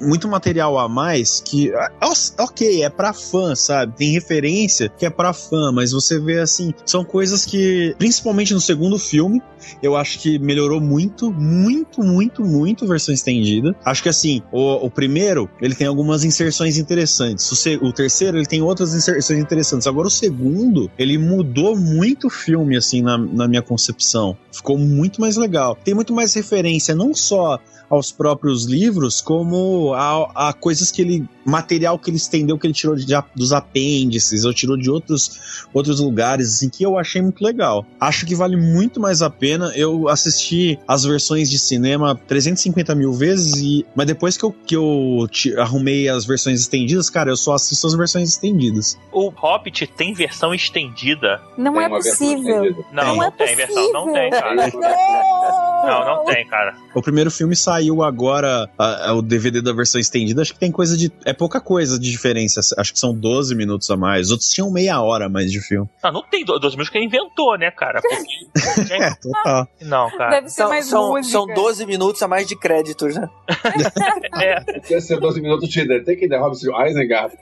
[0.00, 1.72] muito material a mais que.
[1.74, 1.90] ah,
[2.38, 3.96] Ok, é pra fã, sabe?
[3.96, 8.60] Tem referência que é pra fã, mas você vê assim, são coisas que, principalmente no
[8.60, 9.42] segundo filme,
[9.82, 13.74] eu acho que melhorou muito, muito, muito, muito a versão estendida.
[13.84, 17.50] Acho que assim, o, o primeiro, ele tem algumas inserções interessantes.
[17.50, 19.86] O, o terceiro, ele tem outras inserções interessantes.
[19.86, 24.36] Agora, o segundo, ele mudou muito o filme, assim, na, na minha concepção.
[24.52, 25.76] Ficou muito mais legal.
[25.82, 27.58] Tem muito mais referência, não só
[27.92, 31.28] aos próprios livros, como a, a coisas que ele.
[31.44, 35.66] material que eles estender o que ele tirou de, dos apêndices, ou tirou de outros,
[35.74, 37.84] outros lugares, assim, que eu achei muito legal.
[38.00, 39.72] Acho que vale muito mais a pena.
[39.76, 44.74] Eu assisti as versões de cinema 350 mil vezes, e, mas depois que eu, que
[44.74, 48.98] eu te, arrumei as versões estendidas, cara, eu só assisto as versões estendidas.
[49.12, 51.42] O Hobbit tem versão estendida?
[51.58, 52.84] Não Tem é possível.
[52.90, 54.54] Não, Não é tem versão, não tem, cara.
[54.54, 56.74] Não, Não, não tem, cara.
[56.94, 60.70] O primeiro filme saiu agora, a- a- o DVD da versão estendida, acho que tem
[60.70, 61.10] coisa de.
[61.24, 62.60] É pouca coisa de diferença.
[62.78, 64.30] Acho que são 12 minutos a mais.
[64.30, 65.88] Outros tinham meia hora a mais de filme.
[66.02, 68.00] Não, não tem do- 12 minutos que ele inventou, né, cara?
[68.54, 68.92] Porque...
[68.92, 69.68] É, total.
[69.82, 70.30] Não, cara.
[70.30, 71.32] Deve ser São, mais são, música.
[71.32, 73.28] são 12 minutos a mais de créditos, né?
[74.40, 77.34] É, Deve ser 12 minutos de Tem que der Robson Isengard.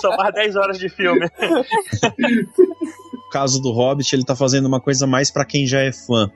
[0.00, 1.26] são mais 10 horas de filme.
[3.26, 6.30] O caso do Hobbit, ele tá fazendo uma coisa mais pra quem já é fã.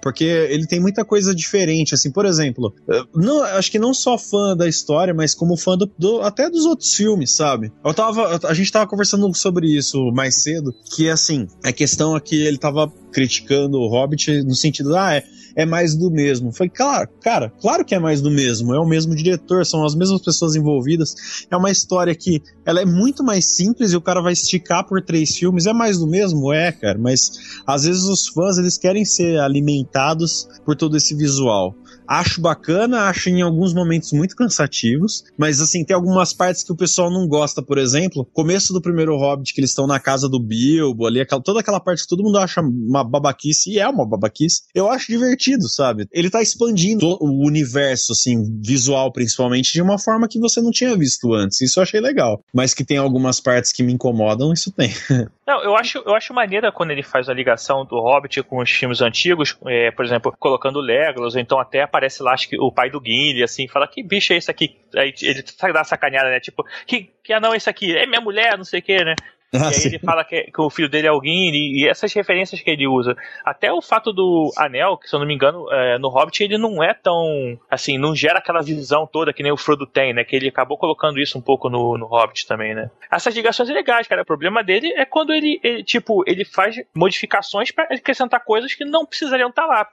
[0.00, 2.74] Porque ele tem muita coisa diferente, assim, por exemplo,
[3.14, 6.64] não, acho que não só fã da história, mas como fã do, do- até dos
[6.64, 7.72] outros filmes, sabe?
[7.84, 12.20] Eu tava, a gente tava conversando sobre isso mais cedo, que assim, a questão é
[12.20, 15.24] que ele tava criticando o Hobbit no sentido, ah, é,
[15.56, 16.52] é mais do mesmo.
[16.52, 19.94] Foi, claro, cara, claro que é mais do mesmo, é o mesmo diretor, são as
[19.94, 24.20] mesmas pessoas envolvidas, é uma história que ela é muito mais simples e o cara
[24.20, 26.52] vai esticar por três filmes, é mais do mesmo?
[26.52, 31.74] É, cara, mas às vezes os fãs eles querem ser alimentados por todo esse visual.
[32.08, 36.76] Acho bacana, acho em alguns momentos muito cansativos, mas assim, tem algumas partes que o
[36.76, 40.40] pessoal não gosta, por exemplo, começo do primeiro Hobbit, que eles estão na casa do
[40.40, 44.06] Bilbo, ali, aquela, toda aquela parte que todo mundo acha uma babaquice, e é uma
[44.06, 46.06] babaquice, eu acho divertido, sabe?
[46.12, 50.96] Ele tá expandindo o universo, assim, visual principalmente, de uma forma que você não tinha
[50.96, 52.42] visto antes, isso eu achei legal.
[52.52, 54.90] Mas que tem algumas partes que me incomodam, isso tem.
[55.46, 58.68] Não, eu acho, eu acho maneira quando ele faz a ligação do Hobbit com os
[58.68, 62.70] filmes antigos, é, por exemplo, colocando Legolas, ou então até aparece lá, acho que o
[62.70, 64.76] pai do Gimli, assim, fala, que bicho é esse aqui?
[64.94, 66.40] Aí ele dar uma sacaneada, né?
[66.40, 67.96] Tipo, que, que anão é esse aqui?
[67.96, 69.14] É minha mulher, não sei o que, né?
[69.52, 69.88] E Ah, aí sim.
[69.88, 72.86] ele fala que, que o filho dele é o Gimli, e essas referências que ele
[72.86, 73.16] usa.
[73.44, 76.58] Até o fato do anel, que se eu não me engano, é, no Hobbit ele
[76.58, 80.24] não é tão, assim, não gera aquela visão toda que nem o Frodo tem, né?
[80.24, 82.90] Que ele acabou colocando isso um pouco no, no Hobbit também, né?
[83.10, 84.22] Essas ligações são legais, cara.
[84.22, 88.84] O problema dele é quando ele, ele, tipo, ele faz modificações pra acrescentar coisas que
[88.84, 89.88] não precisariam estar lá.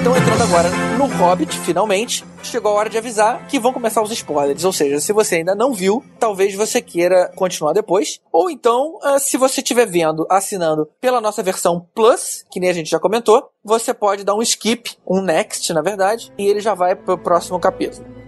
[0.00, 4.10] Então, entrando agora no Hobbit, finalmente, chegou a hora de avisar que vão começar os
[4.10, 4.64] spoilers.
[4.64, 8.20] Ou seja, se você ainda não viu, talvez você queira continuar depois.
[8.32, 12.74] Ou então, ah, se você estiver vendo, assinando pela nossa versão Plus, que nem a
[12.74, 16.74] gente já comentou, você pode dar um skip, um next, na verdade, e ele já
[16.74, 18.23] vai pro próximo capítulo.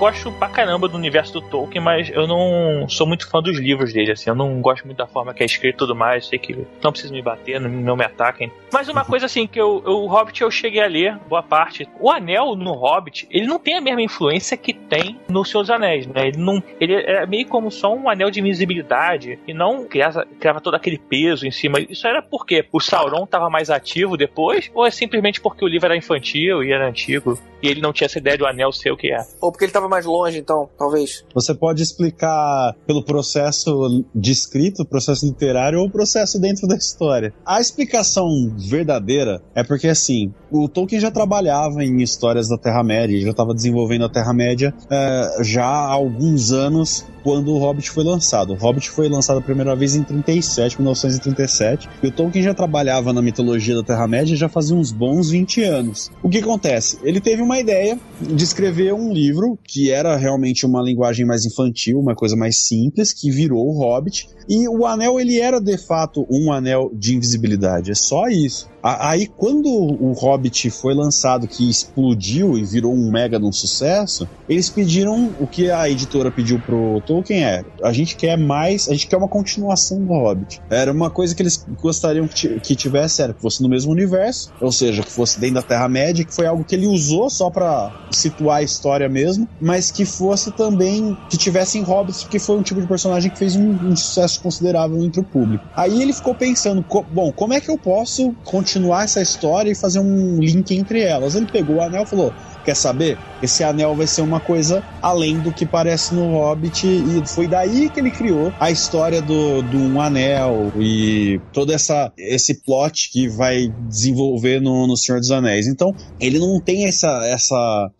[0.00, 3.92] Gosto pra caramba do universo do Tolkien, mas eu não sou muito fã dos livros
[3.92, 4.30] dele, assim.
[4.30, 6.26] Eu não gosto muito da forma que é escrito e tudo mais.
[6.26, 8.50] Sei que não precisa me bater, não, não me ataquem.
[8.72, 11.86] Mas uma coisa assim, que eu, eu- o Hobbit eu cheguei a ler, boa parte.
[12.00, 15.70] O anel no Hobbit, ele não tem a mesma influência que tem no Senhor dos
[15.70, 16.28] Anéis, né?
[16.28, 16.62] Ele não.
[16.80, 20.96] Ele é meio como só um anel de invisibilidade e não criava, criava todo aquele
[20.96, 21.78] peso em cima.
[21.78, 25.84] Isso era porque o Sauron tava mais ativo depois, ou é simplesmente porque o livro
[25.84, 28.96] era infantil e era antigo e ele não tinha essa ideia do anel ser o
[28.96, 29.18] que é?
[29.42, 31.24] Ou porque ele tava mais longe, então, talvez.
[31.34, 37.34] Você pode explicar pelo processo de escrito, processo literário ou processo dentro da história.
[37.44, 38.26] A explicação
[38.56, 44.04] verdadeira é porque, assim, o Tolkien já trabalhava em histórias da Terra-média, já estava desenvolvendo
[44.04, 48.52] a Terra-média eh, já há alguns anos quando o Hobbit foi lançado.
[48.52, 53.12] O Hobbit foi lançado a primeira vez em 37, 1937, e o Tolkien já trabalhava
[53.12, 56.10] na mitologia da Terra-média já fazia uns bons 20 anos.
[56.22, 56.98] O que acontece?
[57.02, 61.98] Ele teve uma ideia de escrever um livro que era realmente uma linguagem mais infantil,
[61.98, 66.26] uma coisa mais simples, que virou o Hobbit, e o anel ele era de fato
[66.28, 68.68] um anel de invisibilidade, é só isso.
[68.82, 75.14] Aí, quando o Hobbit foi lançado, que explodiu e virou um mega sucesso, eles pediram
[75.38, 79.16] o que a editora pediu pro Tolkien é: a gente quer mais, a gente quer
[79.16, 80.60] uma continuação do Hobbit.
[80.70, 83.92] Era uma coisa que eles gostariam que, ti- que tivesse, era que fosse no mesmo
[83.92, 87.50] universo, ou seja, que fosse dentro da Terra-média, que foi algo que ele usou só
[87.50, 92.56] pra situar a história mesmo, mas que fosse também, que tivesse em Hobbits, porque foi
[92.58, 95.64] um tipo de personagem que fez um, um sucesso considerável entre o público.
[95.76, 99.74] Aí ele ficou pensando, co- bom, como é que eu posso continuar essa história e
[99.74, 101.34] fazer um link entre elas?
[101.34, 102.32] Ele pegou o anel e falou:
[102.64, 103.18] quer saber?
[103.42, 106.86] Esse anel vai ser uma coisa além do que parece no Hobbit.
[106.86, 112.12] E foi daí que ele criou a história do, do um anel e todo essa,
[112.18, 115.66] esse plot que vai desenvolver no, no Senhor dos Anéis.
[115.66, 117.90] Então, ele não tem essa, essa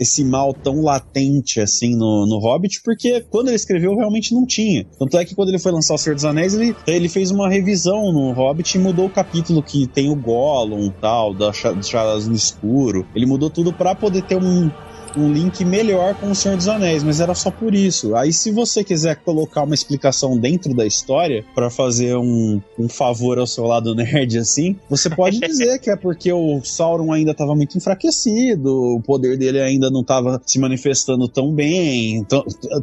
[0.00, 4.86] esse mal tão latente assim no, no Hobbit, porque quando ele escreveu realmente não tinha.
[4.98, 7.48] Tanto é que quando ele foi lançar O Senhor dos Anéis, ele, ele fez uma
[7.48, 12.34] revisão no Hobbit e mudou o capítulo que tem o Gollum tal, da, Charas no
[12.34, 13.06] Escuro.
[13.14, 14.70] Ele mudou tudo para poder ter um,
[15.16, 18.14] um link melhor com o Senhor dos Anéis, mas era só por isso.
[18.14, 23.38] Aí, se você quiser colocar uma explicação dentro da história, para fazer um, um favor
[23.38, 27.54] ao seu lado nerd, assim, você pode dizer que é porque o Sauron ainda estava
[27.54, 32.26] muito enfraquecido, o poder dele ainda não estava se manifestando tão bem.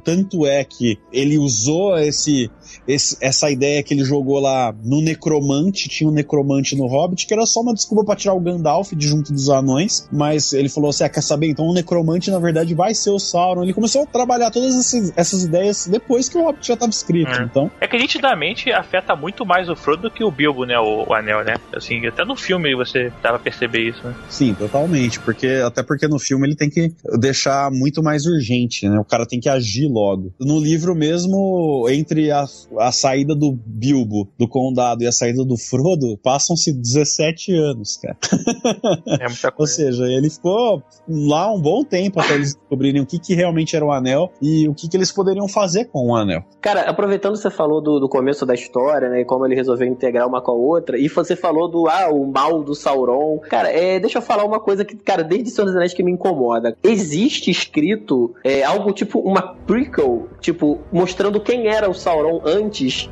[0.04, 2.50] Tanto é que ele usou esse
[2.88, 7.34] esse, essa ideia que ele jogou lá no Necromante, tinha um Necromante no Hobbit, que
[7.34, 10.90] era só uma desculpa pra tirar o Gandalf de junto dos anões, mas ele falou
[10.90, 11.48] assim: ah, quer saber?
[11.48, 13.64] Então o Necromante, na verdade, vai ser o Sauron.
[13.64, 17.32] Ele começou a trabalhar todas essas, essas ideias depois que o Hobbit já estava escrito,
[17.32, 17.44] é.
[17.44, 17.70] então...
[17.80, 21.14] É que nitidamente afeta muito mais o Frodo do que o Bilbo, né, o, o
[21.14, 21.56] Anel, né?
[21.76, 24.16] Assim, até no filme você dava a perceber isso, né?
[24.30, 29.00] Sim, totalmente, porque até porque no filme ele tem que deixar muito mais urgente, né?
[29.00, 30.34] O cara tem que agir logo.
[30.40, 32.46] No livro mesmo, entre a,
[32.80, 38.18] a saída do Bilbo do condado e a saída do Frodo, passam-se 17 anos, cara.
[39.20, 39.62] É muita coisa.
[39.62, 43.76] Ou seja, ele ficou lá um bom tempo até eles descobrirem o que, que realmente
[43.76, 46.44] era o anel e o que, que eles poderiam fazer com o anel.
[46.60, 49.88] Cara, aproveitando que você falou do, do começo da história, né, e como ele resolveu
[49.88, 53.40] integrar uma com a outra, e você falou do, ah, o mal do Sauron.
[53.50, 56.12] Cara, é, deixa eu falar uma coisa que, cara, desde Senhor dos Anéis que me
[56.12, 56.76] incomoda.
[56.84, 62.61] Existe escrito é, algo tipo uma prequel, tipo, mostrando quem era o Sauron antes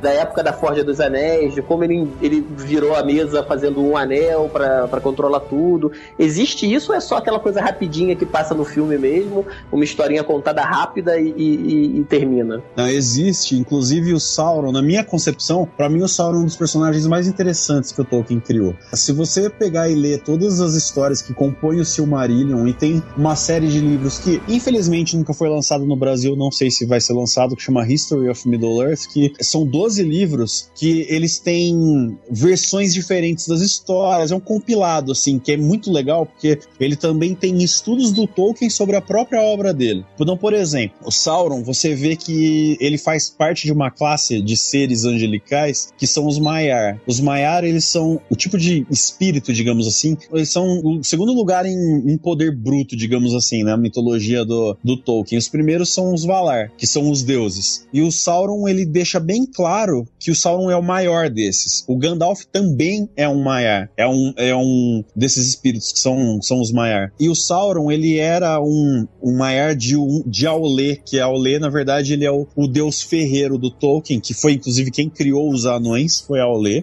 [0.00, 3.96] da época da Forja dos Anéis, de como ele, ele virou a mesa fazendo um
[3.96, 5.92] anel para controlar tudo.
[6.18, 10.22] Existe isso ou é só aquela coisa rapidinha que passa no filme mesmo, uma historinha
[10.22, 12.62] contada rápida e, e, e termina?
[12.76, 13.56] Não, existe.
[13.56, 17.26] Inclusive o Sauron, na minha concepção, para mim o Sauron é um dos personagens mais
[17.26, 18.74] interessantes que o Tolkien criou.
[18.92, 23.36] Se você pegar e ler todas as histórias que compõem o Silmarillion, e tem uma
[23.36, 27.12] série de livros que, infelizmente, nunca foi lançado no Brasil, não sei se vai ser
[27.12, 33.46] lançado, que chama History of Middle-earth, que são 12 livros que eles têm versões diferentes
[33.46, 34.30] das histórias.
[34.32, 38.70] É um compilado, assim, que é muito legal, porque ele também tem estudos do Tolkien
[38.70, 40.04] sobre a própria obra dele.
[40.18, 44.56] Então, por exemplo, o Sauron, você vê que ele faz parte de uma classe de
[44.56, 47.00] seres angelicais que são os Maiar.
[47.06, 51.66] Os Maiar, eles são o tipo de espírito, digamos assim, eles são o segundo lugar
[51.66, 55.38] em, em poder bruto, digamos assim, na mitologia do, do Tolkien.
[55.38, 57.86] Os primeiros são os Valar, que são os deuses.
[57.92, 61.84] E o Sauron, ele deixa bem claro que o Sauron é o maior desses.
[61.86, 66.60] O Gandalf também é um Maiar, é um, é um desses espíritos que são, são
[66.60, 67.12] os Maiar.
[67.18, 71.68] E o Sauron, ele era um, um Maiar de, um, de Aulê, que Aulê, na
[71.68, 75.64] verdade, ele é o, o deus ferreiro do Tolkien, que foi inclusive quem criou os
[75.64, 76.82] anões, foi Aulê.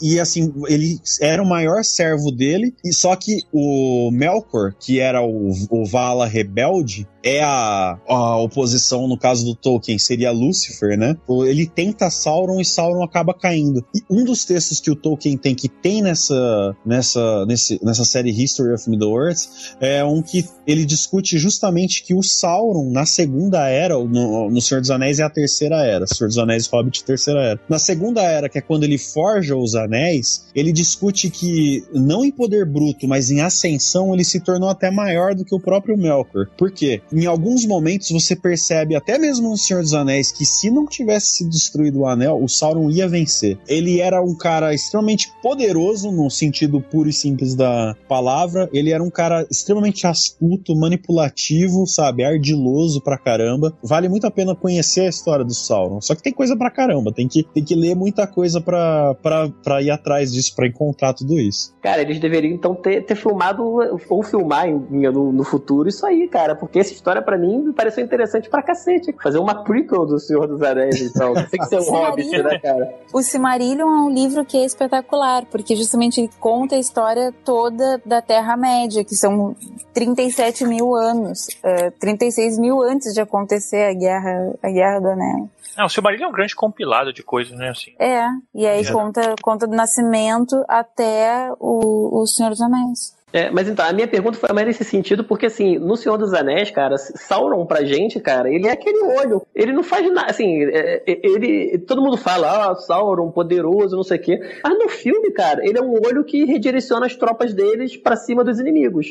[0.00, 5.00] E, e, assim, ele era o maior servo dele, e só que o Melkor, que
[5.00, 10.96] era o, o Vala rebelde, é a, a oposição, no caso do Tolkien, seria Lúcifer,
[10.96, 11.16] né?
[11.46, 13.84] Ele tenta Sauron e Sauron acaba caindo.
[13.94, 18.30] E um dos textos que o Tolkien tem, que tem nessa, nessa, nesse, nessa série
[18.30, 23.94] History of Middle-earth, é um que ele discute justamente que o Sauron, na Segunda Era,
[23.94, 27.60] no, no Senhor dos Anéis é a Terceira Era, Senhor dos Anéis Hobbit, Terceira Era.
[27.68, 32.30] Na Segunda Era, que é quando ele forja os anéis, ele discute que, não em
[32.30, 36.48] poder bruto, mas em ascensão, ele se tornou até maior do que o próprio Melkor.
[36.56, 37.00] Por quê?
[37.12, 41.38] Em alguns momentos você percebe, até mesmo no Senhor dos Anéis, que se não tivesse
[41.38, 43.58] sido destruído o anel, o Sauron ia vencer.
[43.68, 48.68] Ele era um cara extremamente poderoso no sentido puro e simples da palavra.
[48.72, 52.24] Ele era um cara extremamente astuto, manipulativo, sabe?
[52.24, 53.72] Ardiloso pra caramba.
[53.82, 56.00] Vale muito a pena conhecer a história do Sauron.
[56.00, 57.12] Só que tem coisa pra caramba.
[57.12, 61.14] Tem que, tem que ler muita coisa pra, pra, pra ir atrás disso, pra encontrar
[61.14, 61.74] tudo isso.
[61.80, 64.78] Cara, eles deveriam então ter, ter filmado ou filmar em,
[65.10, 66.56] no, no futuro isso aí, cara.
[66.56, 69.14] Porque essa história para mim me pareceu interessante pra cacete.
[69.22, 71.34] Fazer uma prequel do Senhor dos Anéis, então.
[71.34, 72.94] Tem que ser um hobbit, né, cara?
[73.12, 78.00] O Silmarillion é um livro que é espetacular, porque justamente ele conta a história toda
[78.04, 79.54] da Terra-média, que são
[79.94, 85.48] 37 mil anos, uh, 36 mil antes de acontecer a Guerra, a guerra do Anel.
[85.76, 87.68] Não, o Silmarillion é um grande compilado de coisas, né?
[87.68, 87.92] Assim.
[87.98, 88.92] É, e aí é.
[88.92, 93.17] conta, conta do nascimento até o, o Senhor dos Anéis.
[93.32, 96.32] É, mas então, a minha pergunta foi mais nesse sentido, porque assim, no Senhor dos
[96.32, 99.46] Anéis, cara, Sauron pra gente, cara, ele é aquele olho.
[99.54, 101.78] Ele não faz nada, assim, é, é, ele.
[101.80, 104.40] Todo mundo fala, ah, Sauron, poderoso, não sei o quê.
[104.64, 108.42] Mas no filme, cara, ele é um olho que redireciona as tropas deles para cima
[108.42, 109.08] dos inimigos.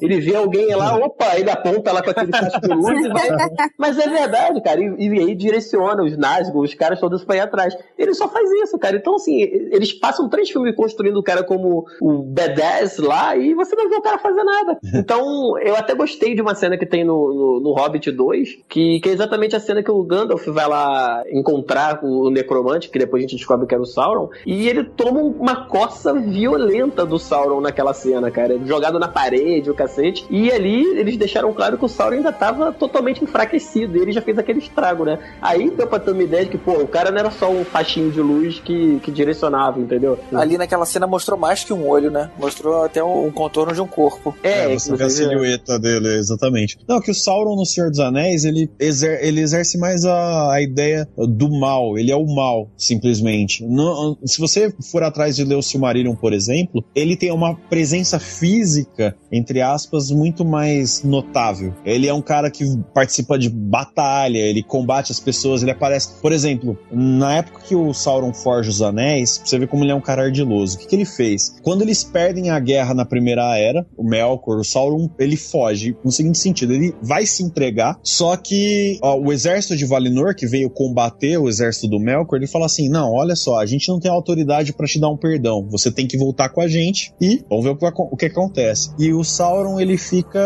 [0.00, 3.28] Ele vê alguém lá, opa, ele aponta lá com aquele casco de luz e vai.
[3.76, 4.80] Mas é verdade, cara.
[4.80, 7.76] E, e aí direciona os Nazgûl, os caras todos pra ir atrás.
[7.98, 8.96] Ele só faz isso, cara.
[8.96, 13.76] Então, assim, eles passam três filmes construindo o cara como o B10 lá e você
[13.76, 14.78] não vê o cara fazer nada.
[15.08, 19.00] Então, eu até gostei de uma cena que tem no, no, no Hobbit 2, que,
[19.00, 23.20] que é exatamente a cena que o Gandalf vai lá encontrar o Necromante, que depois
[23.20, 27.60] a gente descobre que era o Sauron, e ele toma uma coça violenta do Sauron
[27.60, 28.58] naquela cena, cara.
[28.64, 30.26] Jogado na parede, o cacete.
[30.28, 33.96] E ali eles deixaram claro que o Sauron ainda tava totalmente enfraquecido.
[33.96, 35.18] E ele já fez aquele estrago, né?
[35.40, 37.64] Aí deu pra ter uma ideia de que, pô, o cara não era só um
[37.64, 40.18] faixinho de luz que, que direcionava, entendeu?
[40.32, 42.30] Ali naquela cena mostrou mais que um olho, né?
[42.38, 44.34] Mostrou até um, contorno de um corpo.
[44.42, 46.78] É, é você vê a silhueta dele, exatamente.
[46.86, 50.60] Não, que o Sauron no Senhor dos Anéis, ele, exer, ele exerce mais a, a
[50.60, 51.98] ideia do mal.
[51.98, 53.64] Ele é o mal, simplesmente.
[53.64, 58.18] No, se você for atrás de ler o Silmarillion, por exemplo, ele tem uma presença
[58.18, 61.74] física, entre aspas, muito mais notável.
[61.84, 66.20] Ele é um cara que participa de batalha, ele combate as pessoas, ele aparece.
[66.20, 69.94] Por exemplo, na época que o Sauron forja os anéis, você vê como ele é
[69.94, 70.76] um cara ardiloso.
[70.76, 71.56] O que, que ele fez?
[71.62, 76.10] Quando eles perdem a guerra na Primeira Era, o Melkor, o Sauron, ele foge no
[76.10, 80.70] seguinte sentido: ele vai se entregar, só que ó, o exército de Valinor, que veio
[80.70, 84.10] combater o exército do Melkor, ele fala assim: não, olha só, a gente não tem
[84.10, 87.64] autoridade para te dar um perdão, você tem que voltar com a gente e vamos
[87.64, 88.90] ver o que, o que acontece.
[88.98, 90.40] E o Sauron, ele fica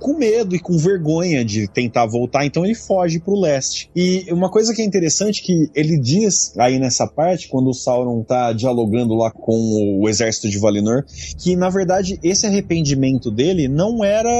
[0.00, 3.90] com medo e com vergonha de tentar voltar, então ele foge pro leste.
[3.94, 8.22] E uma coisa que é interessante que ele diz aí nessa parte, quando o Sauron
[8.22, 11.04] tá dialogando lá com o exército de Valinor,
[11.38, 14.30] que na verdade esse arrependimento dele não era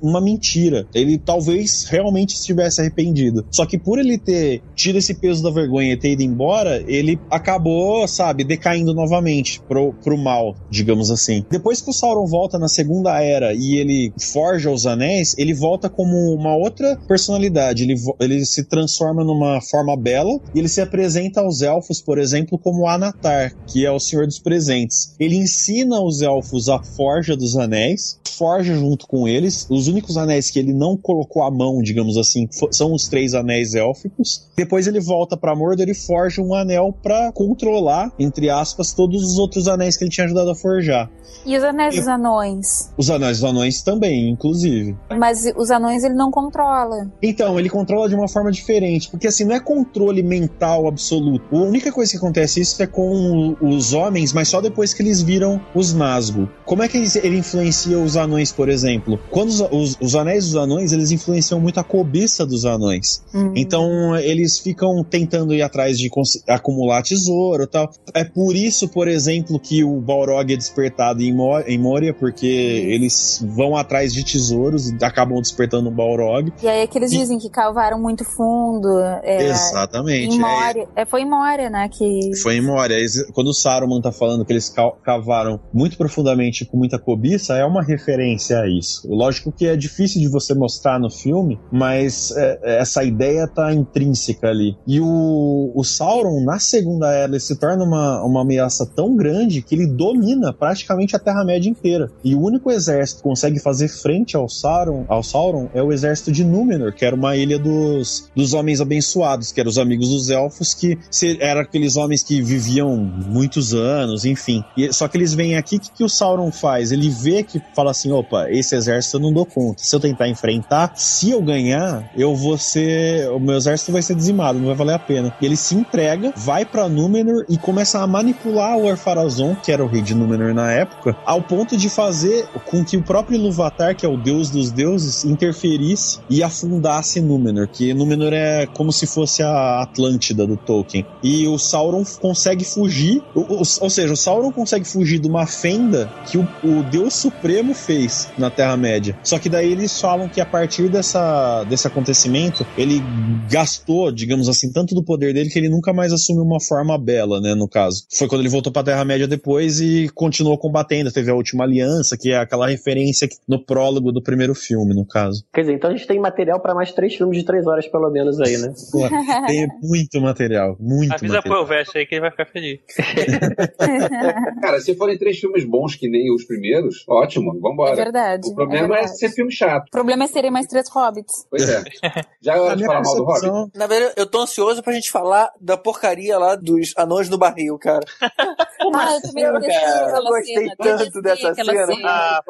[0.00, 0.86] uma mentira.
[0.94, 3.44] Ele talvez realmente estivesse arrependido.
[3.50, 7.18] Só que por ele ter tido esse peso da vergonha e ter ido embora, ele
[7.30, 11.44] acabou, sabe, decaindo novamente pro, pro mal, digamos assim.
[11.50, 15.88] Depois que o Sauron volta na Segunda Era e ele forja os anéis, ele volta
[15.88, 17.84] como uma outra personalidade.
[17.84, 22.58] Ele, ele se transforma numa forma bela e ele se apresenta aos elfos, por exemplo,
[22.58, 25.14] como Anatar, que é o Senhor dos Presentes.
[25.18, 29.66] Ele ensina os elfos a forja dos anéis, forja junto com eles.
[29.70, 33.74] Os únicos anéis que ele não colocou a mão, digamos assim, são os três anéis
[33.74, 34.48] élficos.
[34.56, 39.38] Depois ele volta para Mordor e forja um anel para controlar, entre aspas, todos os
[39.38, 41.10] outros anéis que ele tinha ajudado a forjar.
[41.46, 41.98] E os anéis e...
[41.98, 42.90] dos anões?
[42.96, 44.96] Os anéis dos anões também, inclusive.
[45.18, 47.10] Mas os anões ele não controla.
[47.22, 51.44] Então, ele controla de uma forma diferente, porque assim, não é controle mental absoluto.
[51.54, 55.22] A única coisa que acontece isso é com os homens, mas só depois que eles
[55.22, 56.48] viram os Nazgûl.
[56.64, 59.18] Como é que ele influencia os anões, por exemplo?
[59.30, 63.22] Quando os, os, os anéis dos anões, eles influenciam muito a cobiça dos anões.
[63.34, 63.52] Uhum.
[63.56, 66.10] Então, eles ficam tentando ir atrás de
[66.48, 67.90] acumular tesouro e tal.
[68.14, 72.46] É por isso, por exemplo, que o Balrog é despertado em, Mo em Moria, porque
[72.46, 76.52] eles vão atrás de tesouros e acabam despertando um Balrog.
[76.62, 77.18] E aí é que eles e...
[77.18, 78.88] dizem que cavaram muito fundo.
[79.22, 80.36] É, Exatamente.
[80.36, 80.88] Em Moria.
[80.96, 81.04] É...
[81.04, 81.88] foi em Moria, né?
[81.88, 82.36] Que...
[82.42, 82.96] Foi em Moria.
[83.32, 87.82] Quando o Saruman tá falando que eles cavaram muito profundamente com muita cobiça, é uma
[87.82, 89.06] referência a isso.
[89.08, 94.48] Lógico que é difícil de você mostrar no filme, mas é, essa ideia tá intrínseca
[94.48, 94.76] ali.
[94.86, 99.62] E o, o Sauron, na Segunda Era, ele se torna uma, uma ameaça tão grande
[99.62, 102.10] que ele domina praticamente a Terra-média inteira.
[102.24, 106.32] E o único exército que consegue fazer frente ao Sauron, ao Sauron é o exército
[106.32, 110.30] de Númenor, que era uma ilha dos, dos homens abençoados, que eram os amigos dos
[110.30, 110.98] elfos, que
[111.40, 114.64] eram aqueles homens que viviam muitos anos, enfim.
[114.76, 116.81] E, só que eles vêm aqui, o que, que o Sauron faz?
[116.90, 119.82] Ele vê que fala assim: opa, esse exército eu não dou conta.
[119.82, 123.30] Se eu tentar enfrentar, se eu ganhar, eu vou ser.
[123.30, 125.34] O meu exército vai ser dizimado, não vai valer a pena.
[125.40, 129.84] E ele se entrega, vai para Númenor e começa a manipular o Arpharazon, que era
[129.84, 133.94] o rei de Númenor na época, ao ponto de fazer com que o próprio Ilúvatar,
[133.94, 139.06] que é o deus dos deuses, interferisse e afundasse Númenor, que Númenor é como se
[139.06, 141.06] fosse a Atlântida do Tolkien.
[141.22, 146.10] E o Sauron consegue fugir, ou, ou seja, o Sauron consegue fugir de uma fenda
[146.26, 149.16] que o, o Deus Supremo fez na Terra-média.
[149.24, 153.02] Só que daí eles falam que a partir dessa, desse acontecimento, ele
[153.50, 157.40] gastou, digamos assim, tanto do poder dele que ele nunca mais assumiu uma forma bela,
[157.40, 158.04] né, no caso.
[158.16, 161.10] Foi quando ele voltou pra Terra-média depois e continuou combatendo.
[161.10, 165.44] Teve a Última Aliança, que é aquela referência no prólogo do primeiro filme, no caso.
[165.52, 168.08] Quer dizer, então a gente tem material para mais três filmes de três horas, pelo
[168.10, 168.72] menos, aí, né?
[168.92, 169.00] Pô,
[169.46, 171.42] tem muito material, muito Avisa material.
[171.42, 172.78] pro Veste aí que ele vai ficar feliz.
[174.60, 177.92] Cara, se forem três filmes bons que nem os primeiros primeiros, ótimo, vambora.
[177.92, 178.48] É verdade.
[178.48, 179.18] O problema é, verdade.
[179.18, 179.88] ser filme chato.
[179.88, 181.46] O problema é serem mais três hobbits.
[181.50, 181.82] Pois é.
[182.40, 183.40] Já é hora A de minha falar mal do Hobbit?
[183.40, 183.70] percepção.
[183.74, 187.76] Na verdade, eu tô ansioso pra gente falar da porcaria lá dos anões no barril,
[187.78, 188.04] cara.
[188.94, 191.96] Ah, eu também Eu, cara, gostei cena, tanto dessa aquela cena.
[192.04, 192.40] Ah.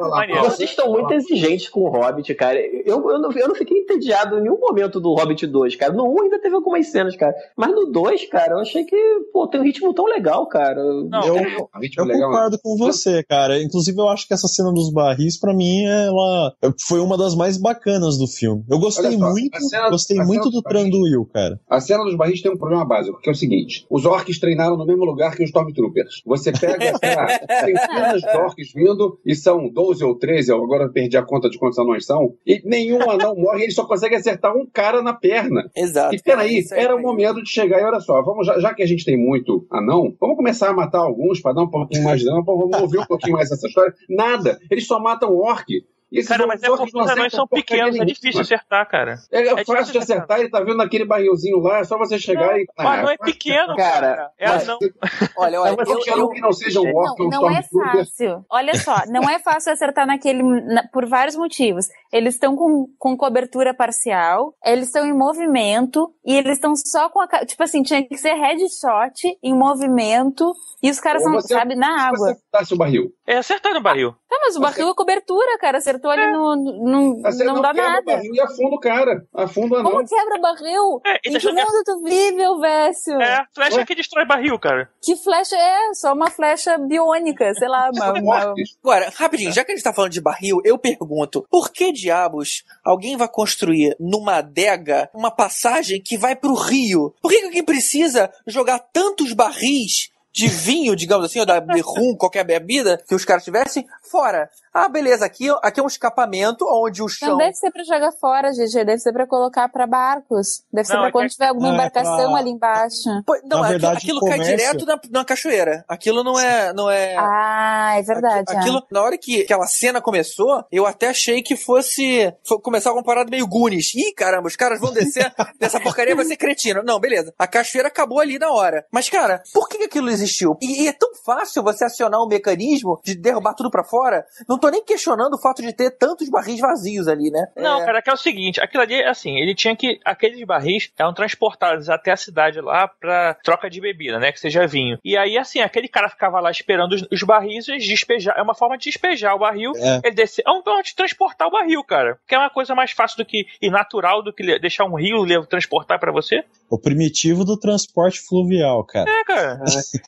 [0.45, 2.59] Vocês estão muito exigentes com o Hobbit, cara.
[2.59, 5.93] Eu, eu, não, eu não fiquei entediado em nenhum momento do Hobbit 2, cara.
[5.93, 7.33] No 1 ainda teve algumas cenas, cara.
[7.55, 8.97] Mas no 2, cara, eu achei que,
[9.31, 10.83] pô, tem um ritmo tão legal, cara.
[10.83, 11.35] Não, Eu,
[11.75, 12.35] Um ritmo eu legal, né?
[12.35, 13.61] concordo com você, cara.
[13.61, 16.53] Inclusive, eu acho que essa cena dos barris, pra mim, ela
[16.87, 18.63] foi uma das mais bacanas do filme.
[18.69, 20.61] Eu gostei só, muito, a cena- gostei a muito do
[21.01, 21.59] Will, cara.
[21.69, 24.77] A cena dos barris tem um problema básico, que é o seguinte: os orcs treinaram
[24.77, 26.21] no mesmo lugar que os Stormtroopers.
[26.25, 30.89] Você pega, sei lá, centenas de orcs vindo, e são 12 ou 13, eu agora
[30.89, 34.55] perdi a conta de quantos anões são, e nenhum anão morre, ele só consegue acertar
[34.55, 35.69] um cara na perna.
[35.75, 36.15] Exato.
[36.15, 38.83] E peraí, aí, era o momento de chegar e olha só, vamos, já, já que
[38.83, 42.19] a gente tem muito anão, vamos começar a matar alguns para dar um pouquinho mais
[42.19, 43.92] de dano, vamos ouvir um pouquinho mais essa história.
[44.09, 45.85] Nada, eles só matam orc.
[46.13, 49.17] Esses Cara, mas é porque não os anões são pequenos, é difícil acertar, cara.
[49.31, 52.19] É, É fácil difícil de acertar, ele tá vendo naquele barrilzinho lá, é só você
[52.19, 52.65] chegar e.
[52.79, 54.29] O anão é pequeno, Cara.
[54.37, 54.77] É mas- anão.
[55.37, 58.45] Olha, olha, Mas eu, qualquer um que não seja um Não, um não é fácil.
[58.49, 60.43] Olha só, não é fácil acertar naquele.
[60.43, 61.87] na- por vários motivos.
[62.11, 67.21] Eles estão com, com cobertura parcial, eles estão em movimento, e eles estão só com
[67.21, 67.27] a.
[67.45, 71.75] Tipo assim, tinha que ser headshot em movimento, e os caras Ou não, você- sabe,
[71.75, 72.17] na Se água.
[72.17, 73.09] você dasse o barril.
[73.25, 74.13] É acertar no barril.
[74.33, 75.77] Tá, mas o barril é cobertura, cara.
[75.77, 76.55] Acertou ali no.
[76.55, 78.05] no Você não dá quebra o nada.
[78.05, 79.25] barril e afunda o cara.
[79.31, 79.91] Afunda o anão.
[79.91, 81.01] Como quebra barril?
[81.05, 83.21] É, Em que mundo tu vive, ô Vécio?
[83.21, 84.89] É, flecha que destrói barril, cara.
[85.01, 85.93] Que flecha é?
[85.93, 87.91] Só uma flecha biônica, sei lá.
[87.93, 88.53] Uma, uma-.
[88.83, 92.63] Agora, rapidinho, já que a gente tá falando de barril, eu pergunto: por que diabos
[92.83, 97.13] alguém vai construir numa adega uma passagem que vai pro rio?
[97.21, 101.81] Por que que alguém precisa jogar tantos barris de vinho, digamos assim, ou da de
[101.85, 104.49] rum, qualquer bebida que os caras tivessem, fora?
[104.73, 107.29] Ah, beleza, aqui, aqui é um escapamento onde o chão.
[107.29, 108.83] Não deve ser pra jogar fora, GG.
[108.85, 110.63] Deve ser pra colocar pra barcos.
[110.73, 113.03] Deve ser Não, pra é quando tiver alguma Não, é embarcação pra- ali embaixo.
[113.25, 115.85] Pô, Não, Na aquilo, verdade, aquilo o cai comércio- direto na, na cachoeira.
[115.87, 116.73] Aquilo não é.
[116.73, 118.45] Não é Ah, é verdade.
[118.49, 122.93] Aqui- Aquilo, na hora que aquela cena começou, eu até achei que fosse fo- começar
[122.93, 123.93] uma parada meio Goonies.
[123.93, 126.81] Ih, caramba, os caras vão descer dessa porcaria, vai ser cretino.
[126.83, 127.33] Não, beleza.
[127.37, 128.85] A cachoeira acabou ali na hora.
[128.91, 130.57] Mas, cara, por que aquilo existiu?
[130.61, 134.25] E, e é tão fácil você acionar um mecanismo de derrubar tudo pra fora.
[134.47, 137.47] Não tô nem questionando o fato de ter tantos barris vazios ali, né?
[137.57, 139.99] Não, É, cara, que é o seguinte, aquilo ali, assim, ele tinha que.
[140.05, 144.31] Aqueles barris eram transportados até a cidade lá pra troca de bebida, né?
[144.31, 144.97] Que seja vinho.
[145.03, 148.35] E aí, assim, aquele cara ficava lá esperando os, os barris e despejar.
[148.37, 149.73] É uma forma de despejar o barril.
[149.75, 150.01] É.
[150.05, 150.43] Ele descer.
[150.47, 152.17] É um modo de transportar o barril, cara.
[152.25, 153.45] Que é uma coisa mais fácil do que.
[153.61, 156.43] e natural do que deixar um rio transportar pra você.
[156.69, 159.09] O primitivo do transporte fluvial, cara.
[159.09, 159.63] É, cara.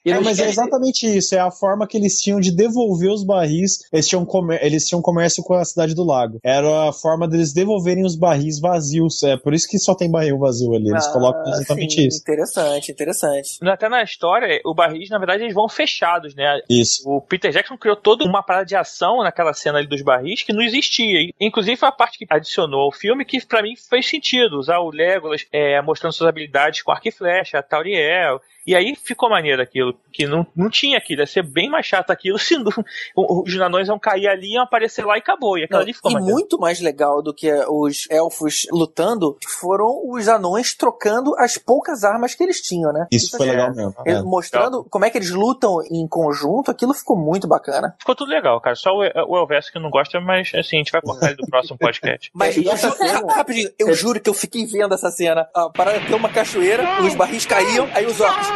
[0.05, 1.35] É, não mas é exatamente isso.
[1.35, 3.79] É a forma que eles tinham de devolver os barris.
[3.91, 6.39] Eles tinham, comer, eles tinham comércio com a cidade do lago.
[6.43, 9.23] Era a forma deles devolverem os barris vazios.
[9.23, 10.89] É por isso que só tem barril vazio ali.
[10.89, 12.21] Eles ah, colocam exatamente sim, isso.
[12.21, 13.59] Interessante, interessante.
[13.63, 16.59] Até na história, o barris, na verdade, eles vão fechados, né?
[16.69, 17.03] Isso.
[17.05, 20.53] O Peter Jackson criou toda uma parada de ação naquela cena ali dos barris que
[20.53, 21.31] não existia.
[21.39, 24.57] Inclusive foi a parte que adicionou ao filme que pra mim fez sentido.
[24.57, 28.41] Usar o Legolas é, mostrando suas habilidades com arco e flecha, a Tauriel.
[28.65, 29.93] E aí ficou maneiro aquilo.
[30.11, 31.21] Que não, não tinha aquilo.
[31.21, 32.71] Ia ser bem mais chato aquilo se não-
[33.15, 35.57] os anões iam cair ali, iam aparecer lá e acabou.
[35.57, 36.33] E aquilo ali ficou e maneiro.
[36.35, 42.33] muito mais legal do que os elfos lutando foram os anões trocando as poucas armas
[42.35, 43.07] que eles tinham, né?
[43.11, 43.51] Isso foi é.
[43.51, 43.93] legal mesmo.
[44.05, 44.21] É.
[44.21, 47.95] mostrando como é que eles lutam em conjunto, aquilo ficou muito bacana.
[47.99, 48.75] Ficou tudo legal, cara.
[48.75, 51.47] Só o, o Elvésio que não gosta, mas assim, a gente vai cortar ele do
[51.47, 52.31] próximo podcast.
[52.35, 55.47] Mas É, e essa cena- ra- rapidinho, eu juro que eu fiquei vendo essa cena.
[55.53, 58.54] A parada tem uma cachoeira, os barris caíam, aí os orcs.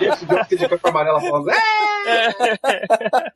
[0.00, 1.50] Esse de de capa amarela falando.
[1.50, 1.56] "É!"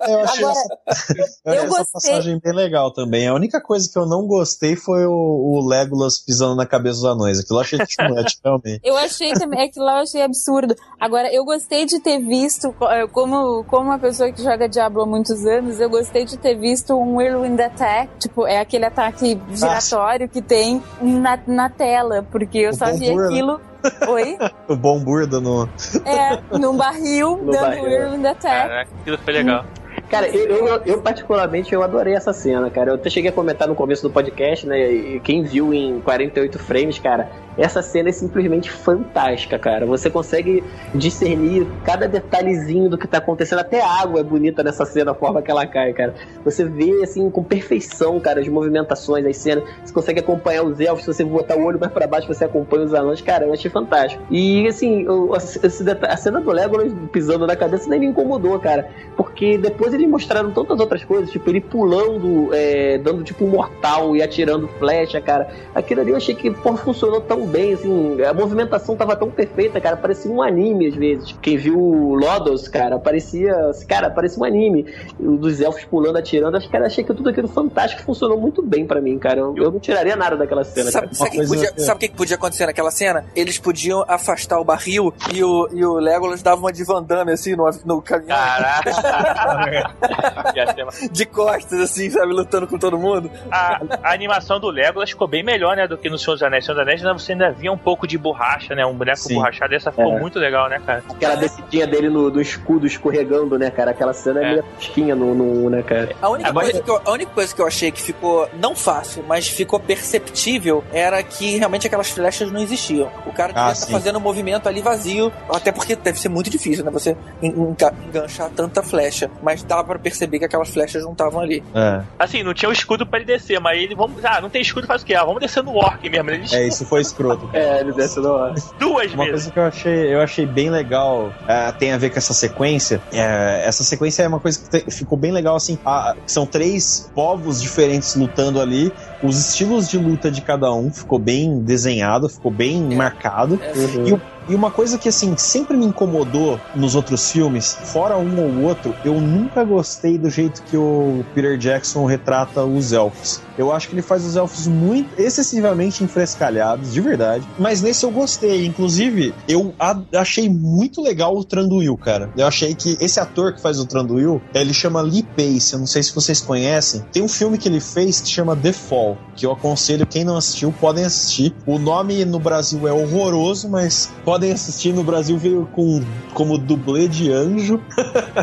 [0.09, 3.27] Eu achei Agora, essa, eu essa passagem bem legal também.
[3.27, 7.05] A única coisa que eu não gostei foi o, o Legolas pisando na cabeça dos
[7.05, 7.41] anões.
[7.41, 8.81] Aquilo eu achei chumete, realmente.
[8.85, 10.77] Eu achei também, aquilo lá eu achei absurdo.
[11.01, 15.07] Agora, eu gostei de ter visto, eh, como, como uma pessoa que joga Diablo há
[15.07, 20.29] muitos anos, eu gostei de ter visto um Whirlwind Attack, tipo, é aquele ataque giratório
[20.29, 23.61] que tem na, na tela, porque eu O só vi Bombur, né?
[24.09, 24.39] Oi?
[24.69, 25.69] O bom burda no.
[26.05, 27.85] É, num barril, No dando barril.
[27.85, 28.69] Whirlwind Attack.
[28.69, 29.65] Caraca, aquilo foi legal.
[30.11, 32.91] Cara, eu, eu, eu particularmente eu adorei essa cena, cara.
[32.91, 34.93] Eu até cheguei a comentar no começo do podcast, né?
[34.93, 39.87] E quem viu em 48 frames, cara, essa cena é simplesmente fantástica, cara.
[39.87, 43.61] Você consegue discernir cada detalhezinho do que tá acontecendo.
[43.61, 46.13] Até a água é bonita nessa cena, a forma que ela cai, cara.
[46.45, 49.63] Você vê, assim, com perfeição, cara, as movimentações, as cenas.
[49.85, 51.05] Você consegue acompanhar os elfos.
[51.05, 53.21] Se você botar o olho mais pra baixo, você acompanha os anões.
[53.21, 54.25] Cara, eu achei fantástico.
[54.29, 58.89] E, assim, eu, a cena do Legolas pisando na cabeça nem me incomodou, cara.
[59.17, 64.17] Porque depois eles mostraram tantas outras coisas, tipo, ele pulando, é, dando tipo um mortal
[64.17, 65.49] e atirando flecha, cara.
[65.75, 69.81] Aquilo ali eu achei que pô, funcionou tão bem, assim, a movimentação tava tão perfeita,
[69.81, 71.35] cara, parecia um anime às vezes.
[71.41, 71.79] Quem viu
[72.15, 73.55] Lodos, cara, parecia,
[73.87, 74.87] cara, parecia um anime.
[75.19, 79.01] Dos elfos pulando, atirando, acho, cara, achei que tudo aquilo fantástico funcionou muito bem para
[79.01, 79.41] mim, cara.
[79.41, 80.91] Eu, eu, não tiraria nada daquela cena.
[80.91, 83.25] Sabe, sabe, que podia, sabe o que podia acontecer naquela cena?
[83.35, 87.33] Eles podiam afastar o barril e o, e o Legolas dava uma de Van Damme,
[87.33, 88.37] assim, no, no caminhão.
[88.37, 89.90] Caraca!
[91.11, 93.31] de costas, assim, sabe, lutando com todo mundo.
[93.51, 96.65] A, a, animação do Legolas ficou bem melhor, né, do que no Senhor dos Anéis.
[96.65, 99.35] Senhor dos Anéis você ainda via um pouco de borracha, né, um boneco Sim.
[99.35, 99.75] borrachado.
[99.75, 100.21] Essa ficou é.
[100.21, 101.03] muito legal, né, cara?
[101.09, 103.91] Aquela descidinha dele no, do escudo escorregando, né, cara?
[103.93, 106.15] Aquela cena é, é meio fresquinha no, no, né, cara?
[106.21, 106.67] A única, Agora...
[106.67, 109.79] coisa que eu, a única coisa que eu achei que ficou, não fácil, mas ficou
[109.79, 113.11] perceptível, era que realmente aquelas flechas não existiam.
[113.27, 116.51] O cara devia ah, estar fazendo um movimento ali vazio, até porque deve ser muito
[116.51, 119.31] difícil, né, você enganchar tanta flecha.
[119.43, 121.63] Mas dava pra perceber que aquelas flechas não estavam ali.
[121.75, 122.03] É.
[122.19, 124.87] Assim, não tinha o escudo pra ele descer, mas ele, vamos, ah, não tem escudo,
[124.87, 125.15] faz o quê?
[125.15, 126.31] Ah, vamos descer no orc mesmo.
[126.31, 127.49] Ele, é, isso foi escroto.
[127.53, 128.61] é, ele desce no orc.
[128.79, 129.31] Duas Uma vezes.
[129.31, 133.01] coisa que eu achei, eu achei bem legal, é, tem a ver com essa sequência.
[133.13, 135.79] É, essa sequência é uma coisa que te, ficou bem legal, assim.
[135.85, 138.93] A, são três povos diferentes lutando ali.
[139.23, 142.95] Os estilos de luta de cada um ficou bem desenhado, ficou bem é.
[142.95, 143.61] marcado.
[143.75, 144.09] Uhum.
[144.09, 148.41] E o e uma coisa que, assim, sempre me incomodou nos outros filmes, fora um
[148.41, 153.41] ou outro, eu nunca gostei do jeito que o Peter Jackson retrata os elfos.
[153.57, 157.47] Eu acho que ele faz os elfos muito excessivamente enfrescalhados, de verdade.
[157.59, 158.65] Mas nesse eu gostei.
[158.65, 159.75] Inclusive, eu
[160.15, 162.31] achei muito legal o Tranduil, cara.
[162.37, 165.75] Eu achei que esse ator que faz o Tranduil, ele chama Lee Pace.
[165.75, 167.05] Eu não sei se vocês conhecem.
[167.13, 170.37] Tem um filme que ele fez que chama The Fall, que eu aconselho quem não
[170.37, 171.55] assistiu, podem assistir.
[171.67, 174.11] O nome no Brasil é horroroso, mas
[174.49, 174.93] assistir.
[174.93, 176.03] No Brasil veio com
[176.33, 177.81] como dublê de anjo,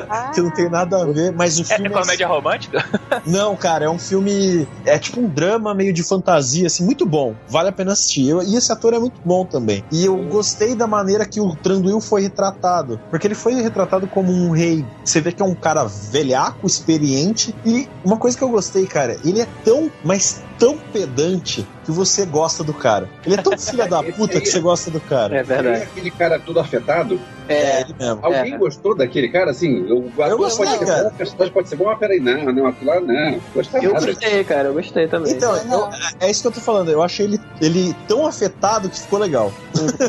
[0.09, 0.31] ah.
[0.35, 1.31] que não tem nada a ver.
[1.33, 2.85] Mas o é, filme é, é comédia romântica?
[3.25, 7.35] Não, cara, é um filme é tipo um drama meio de fantasia, assim, muito bom.
[7.47, 8.29] Vale a pena assistir.
[8.29, 9.83] Eu, e esse ator é muito bom também.
[9.91, 14.31] E eu gostei da maneira que o Tranduil foi retratado, porque ele foi retratado como
[14.31, 14.85] um rei.
[15.03, 17.55] Você vê que é um cara velhaco, experiente.
[17.65, 22.25] E uma coisa que eu gostei, cara, ele é tão, mas tão pedante que você
[22.25, 23.09] gosta do cara.
[23.25, 25.37] Ele é tão filha da puta que você gosta do cara.
[25.37, 25.79] É verdade.
[25.79, 27.17] É aquele cara todo afetado.
[27.47, 28.19] É, ele mesmo.
[28.21, 28.57] Alguém é.
[28.57, 29.85] gostou daquele cara, assim?
[29.87, 31.11] Eu, eu gostei, pode cara.
[31.25, 33.39] Ser bom, pode ser bom, mas peraí, não, não, aquilo lá não.
[33.53, 34.05] Gostei eu nada.
[34.05, 35.33] gostei, cara, eu gostei também.
[35.33, 36.89] Então, eu, é isso que eu tô falando.
[36.89, 39.51] Eu achei ele, ele tão afetado que ficou legal.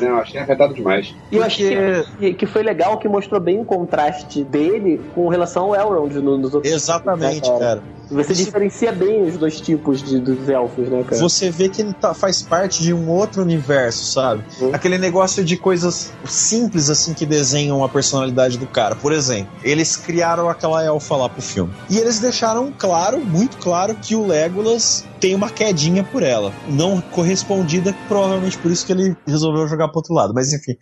[0.00, 1.14] não, achei afetado demais.
[1.30, 1.76] E eu achei
[2.18, 6.54] que, que foi legal, que mostrou bem o contraste dele com relação ao Elrond nos
[6.54, 7.80] outros Exatamente, filmes, né, cara.
[7.80, 7.98] cara.
[8.10, 8.44] Você Isso...
[8.44, 11.20] diferencia bem os dois tipos de, dos elfos, né, cara?
[11.20, 14.42] Você vê que ele tá, faz parte de um outro universo, sabe?
[14.60, 14.74] Uhum.
[14.74, 18.96] Aquele negócio de coisas simples, assim, que desenham a personalidade do cara.
[18.96, 21.72] Por exemplo, eles criaram aquela elfa lá pro filme.
[21.88, 26.52] E eles deixaram claro, muito claro, que o Legolas tem uma quedinha por ela.
[26.68, 30.76] Não correspondida, provavelmente por isso que ele resolveu jogar pro outro lado, mas enfim.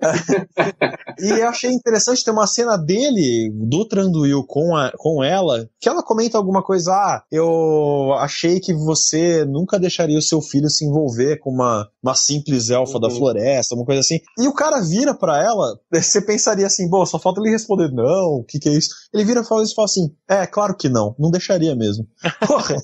[1.18, 5.88] e eu achei interessante ter uma cena dele, do Tranduil, com, a, com ela, que
[5.88, 10.84] ela comenta alguma coisa, ah, eu achei que você nunca deixaria o seu filho se
[10.84, 13.00] envolver com uma, uma simples elfa uhum.
[13.00, 14.20] da floresta, uma coisa assim.
[14.38, 18.40] E o cara vira para ela, você pensaria assim, bom, só falta ele responder, não,
[18.40, 18.90] o que que é isso?
[19.12, 22.06] Ele vira e fala assim, é, claro que não, não deixaria mesmo.
[22.46, 22.76] Porra.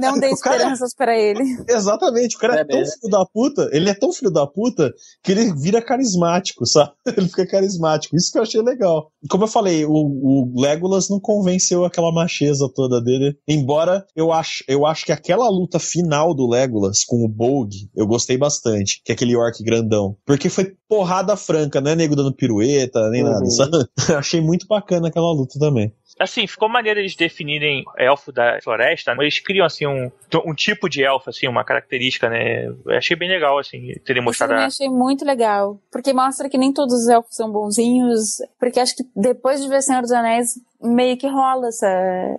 [0.00, 1.12] Não dê esperanças cara...
[1.12, 1.64] para ele.
[1.68, 2.94] Exatamente, o cara é, é tão mesmo.
[3.00, 4.92] filho da puta, ele é tão filho da puta
[5.22, 6.92] que ele vira carismático, sabe?
[7.06, 8.16] Ele fica carismático.
[8.16, 9.10] Isso que eu achei legal.
[9.28, 13.36] Como eu falei, o, o Legolas não convenceu aquela macheza toda dele.
[13.48, 18.06] Embora eu acho, eu acho que aquela luta final do Legolas com o Bolg, eu
[18.06, 19.00] gostei bastante.
[19.04, 20.16] Que é aquele orc grandão.
[20.24, 23.30] Porque foi porrada franca, não é nego dando pirueta, nem uhum.
[23.30, 23.78] nada, sabe?
[24.16, 29.38] achei muito bacana aquela luta também assim, ficou maneiro eles definirem elfo da floresta, eles
[29.40, 30.10] criam, assim, um,
[30.46, 32.66] um tipo de elfo, assim, uma característica, né?
[32.66, 34.54] Eu achei bem legal, assim, terem mostrado.
[34.54, 38.96] Eu achei muito legal, porque mostra que nem todos os elfos são bonzinhos, porque acho
[38.96, 40.54] que depois de ver Senhor dos Anéis,
[40.84, 41.88] meio que rola essa,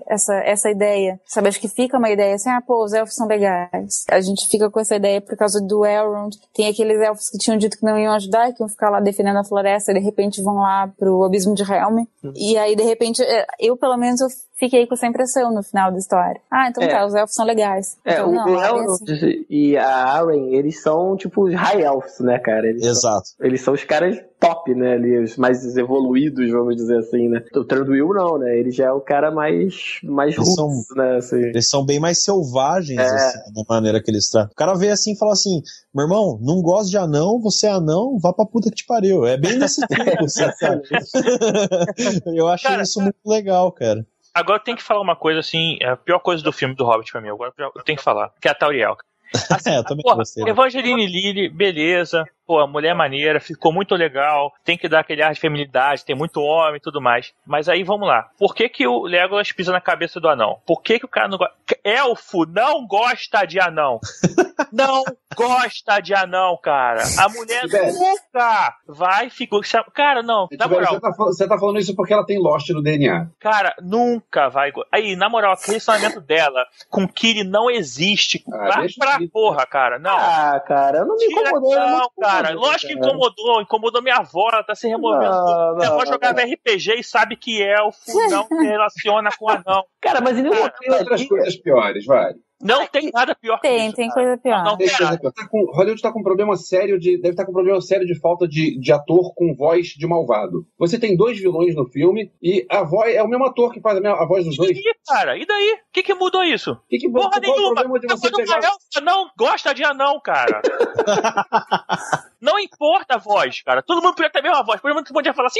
[0.07, 1.19] essa, essa ideia.
[1.25, 4.05] Sabe, acho que fica uma ideia assim, ah, pô, os elfos são legais.
[4.09, 6.35] A gente fica com essa ideia por causa do Elrond.
[6.53, 9.37] Tem aqueles elfos que tinham dito que não iam ajudar, que iam ficar lá defendendo
[9.37, 12.05] a floresta, e de repente vão lá pro abismo de Helm.
[12.23, 12.33] Uhum.
[12.35, 14.27] E aí, de repente, é, eu pelo menos eu
[14.57, 16.39] fiquei com essa impressão no final da história.
[16.51, 16.87] Ah, então É.
[16.87, 17.97] tá, os elfos são legais.
[18.05, 19.45] É, então, o não, é Elrond assim.
[19.49, 22.67] e a Arwen, eles são tipo os High Elves, né, cara?
[22.67, 23.29] Eles, são, Exato.
[23.41, 27.41] eles são os caras top, né, ali, os mais evoluídos, vamos dizer assim, né?
[27.55, 28.57] O Tranduil não, né?
[28.59, 31.37] Ele já é o cara mais, mais Eles são- roots, né, assim.
[31.41, 33.03] Eles são bem mais selvagens, É.
[33.05, 34.51] assim, da maneira que eles tratam.
[34.51, 35.61] O cara vê assim e fala assim:
[35.93, 39.25] meu irmão, não gosto de anão, você é anão, vá pra puta que te pariu.
[39.25, 40.81] É bem nesse tipo, sabe?
[42.35, 44.05] Eu acho Cara, isso muito legal, cara.
[44.35, 47.09] Agora tenho que falar uma coisa assim, é a pior coisa do filme do Hobbit
[47.09, 48.97] pra mim, agora eu tenho que falar, que é a Tauriel.
[49.49, 50.43] Assim, É, eu também porra, gostei.
[50.47, 52.25] Evangeline Lilly, beleza.
[52.45, 54.53] Pô, a mulher é maneira, ficou muito legal.
[54.63, 57.33] Tem que dar aquele ar de feminilidade, tem muito homem e tudo mais.
[57.45, 58.29] Mas aí vamos lá.
[58.37, 60.59] Por que, que o Legolas pisa na cabeça do anão?
[60.65, 61.55] Por que, que o cara não gosta.
[61.83, 63.99] Elfo não gosta de anão.
[64.71, 65.03] não
[65.35, 67.03] gosta de anão, cara.
[67.19, 67.63] A mulher
[67.93, 69.83] nunca vai ficar.
[69.93, 70.47] Cara, não.
[70.57, 73.27] Na moral, você, tá, você tá falando isso porque ela tem Lost no DNA.
[73.39, 74.71] Cara, nunca vai.
[74.91, 78.43] Aí, na moral, aquele relacionamento dela com Kiri não existe.
[78.53, 79.99] Ah, pra eu- porra, cara.
[79.99, 80.15] Não.
[80.17, 81.75] Ah, cara, não me incomodou.
[81.75, 82.53] não, me cara.
[82.53, 83.61] Lógico que incomodou.
[83.61, 84.49] Incomodou minha avó.
[84.51, 85.31] Ela tá se removendo.
[85.31, 87.99] Não, minha avó não, jogava RPG e sabe que elfo
[88.29, 89.83] não se relaciona com anão.
[90.01, 92.33] Cara, mas em nenhum Tem outras coisas piores, vai.
[92.61, 93.95] Não tem nada pior que Tem, isso.
[93.97, 94.21] tem cara.
[94.21, 94.63] coisa pior.
[94.63, 95.31] Não, Tem coisa pior.
[95.33, 97.17] Tá com, Hollywood tá com um problema sério de.
[97.17, 100.65] Deve estar com um problema sério de falta de, de ator com voz de malvado.
[100.79, 103.97] Você tem dois vilões no filme e a voz é o mesmo ator que faz
[103.97, 104.71] a, mesma- a voz dos E dois.
[104.73, 105.37] daí, cara?
[105.37, 105.73] E daí?
[105.73, 106.77] O que, que mudou isso?
[106.89, 107.75] Que que Porra qual é o nenhuma.
[107.75, 108.67] problema de você Quando uma pegar.
[108.67, 110.61] elfa não gosta de anão, cara.
[112.41, 113.81] não importa a voz, cara.
[113.81, 114.81] Todo mundo podia ter a mesma voz.
[114.81, 115.59] Todo mundo podia falar assim.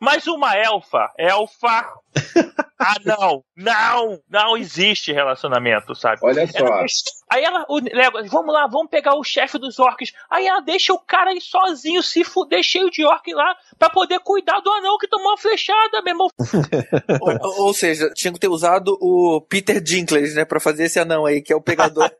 [0.00, 1.86] Mas uma elfa, elfa.
[2.78, 3.42] Ah, não.
[3.56, 4.20] Não.
[4.28, 6.20] Não existe relacionamento, sabe?
[6.22, 6.58] Olha só.
[6.80, 10.12] Deixa- Aí ela, o Legolas, vamos lá, vamos pegar o chefe dos orcs.
[10.30, 14.20] Aí ela deixa o cara aí sozinho, se fuder, cheio de orc lá, pra poder
[14.20, 16.28] cuidar do anão que tomou uma flechada, meu irmão.
[17.20, 21.26] Ou, ou seja, tinha que ter usado o Peter Dinklage, né, pra fazer esse anão
[21.26, 22.10] aí, que é o pegador.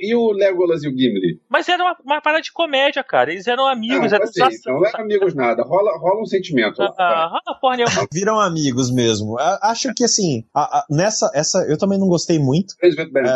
[0.00, 1.40] E o, Legolas e o Gimli?
[1.48, 3.32] Mas era uma, uma parada de comédia, cara.
[3.32, 5.62] Eles eram amigos, Ah, eram assim, então não é amigos nada.
[5.62, 6.82] Rola, rola um sentimento.
[6.82, 7.76] Ah, ah, porra.
[8.12, 9.36] Viram amigos mesmo.
[9.62, 12.74] Acho que assim, a- a- nessa, essa, eu também não gostei muito.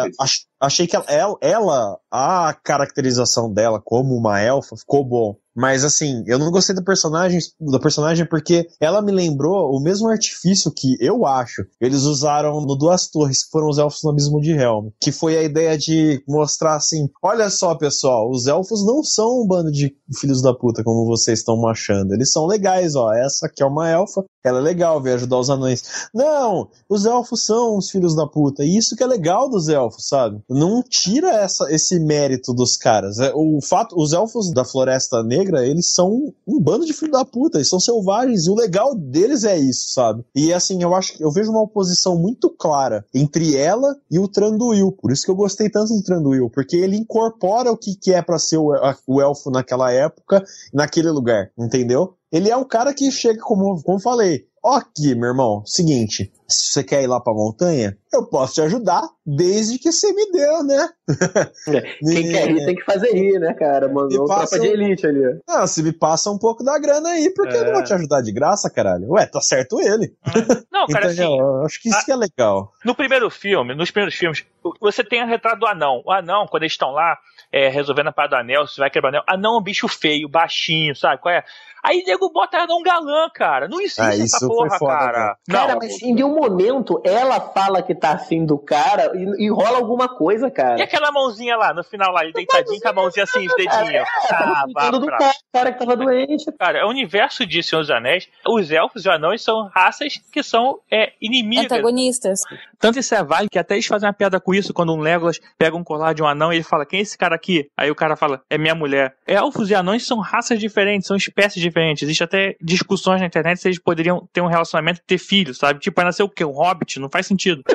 [0.09, 5.37] É, ach- achei que ela, ela, ela- a caracterização dela como uma elfa ficou bom.
[5.55, 10.09] Mas assim, eu não gostei da personagem, da personagem porque ela me lembrou o mesmo
[10.09, 14.41] artifício que eu acho eles usaram no Duas Torres, que foram os elfos no Abismo
[14.41, 14.89] de Helm.
[15.01, 19.47] Que foi a ideia de mostrar assim: olha só, pessoal, os elfos não são um
[19.47, 22.13] bando de filhos da puta como vocês estão achando.
[22.13, 23.13] Eles são legais, ó.
[23.13, 25.83] Essa aqui é uma elfa, ela é legal, veio ajudar os anões.
[26.15, 28.65] Não, os elfos são os filhos da puta.
[28.65, 30.41] E isso que é legal dos elfos, sabe?
[30.49, 33.19] Não tira essa, esse mérito dos caras.
[33.19, 37.25] É, O fato, os elfos da Floresta Negra, eles são um bando de filhos da
[37.25, 38.47] puta, eles são selvagens.
[38.47, 40.25] E o legal deles é isso, sabe?
[40.35, 44.29] E assim, eu acho que eu vejo uma oposição muito clara entre ela e o
[44.29, 44.93] Tranduil.
[44.93, 48.23] Por isso que eu gostei tanto do Tranduil, porque ele incorpora o que, que é
[48.23, 48.73] pra ser o,
[49.07, 50.43] o elfo naquela época,
[50.73, 52.15] naquele lugar, entendeu?
[52.33, 56.73] Ele é um cara que chega, como, como falei, ó aqui, meu irmão, seguinte, se
[56.73, 60.63] você quer ir lá pra montanha, eu posso te ajudar, desde que você me deu,
[60.63, 60.89] né?
[62.01, 63.89] Quem quer rir tem que fazer rir, né, cara?
[63.89, 65.41] Mandou E passa tropa de elite ali.
[65.49, 67.73] Ah, se me passa um pouco da grana aí, porque eu não É.
[67.75, 69.11] vou te ajudar de graça, caralho.
[69.13, 70.15] Ué, tá certo ele.
[70.71, 71.33] Não, cara, Entendeu?
[71.33, 72.73] assim, Eu acho que isso que é legal.
[72.85, 74.45] no primeiro filme, nos primeiros filmes,
[74.81, 76.03] você tem a retrato do anão.
[76.05, 77.17] O anão, quando eles estão lá
[77.53, 79.89] é, resolvendo a parada do anel, se vai quebrar o anel, anão é um bicho
[79.89, 81.23] feio, baixinho, sabe?
[81.23, 81.43] Qual é?
[81.85, 83.69] Aí nego bota anão galã, cara.
[83.69, 85.37] Não existe Ah, essa porra, foda, cara.
[85.51, 85.79] Cara, Não.
[85.81, 90.09] mas em nenhum momento ela fala que tá afim do cara e, e rola alguma
[90.09, 90.83] coisa, E cara.
[90.83, 94.09] aquela mãozinha lá, no final lá, ele deitadinho com a mãozinha assim, os dedinhos.
[94.29, 96.51] Tava Ah, vá cuidando do cara, cara que tava doente.
[96.59, 98.29] Cara, é o universo de Senhor dos Anéis.
[98.49, 101.67] Os elfos e os anões são raças que são é, inimigas.
[101.67, 102.41] Antagonistas.
[102.85, 105.41] Tanto isso é válido que até eles fazem uma piada com isso quando um Legolas
[105.57, 107.67] pega um colar de um anão e ele fala: Quem é esse cara aqui?
[107.75, 109.17] Aí o cara fala: É minha mulher.
[109.27, 112.03] Elfos e anões são raças diferentes, são espécies diferentes.
[112.03, 115.81] Existe até discussões na internet se eles poderiam ter um relacionamento e ter filhos, sabe?
[115.81, 116.45] Tipo, vai nascer o quê?
[116.45, 117.01] Um hobbit?
[117.01, 117.63] Não faz sentido.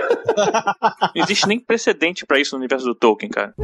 [1.16, 3.56] Não existe nem precedente pra isso no universo do Tolkien, cara.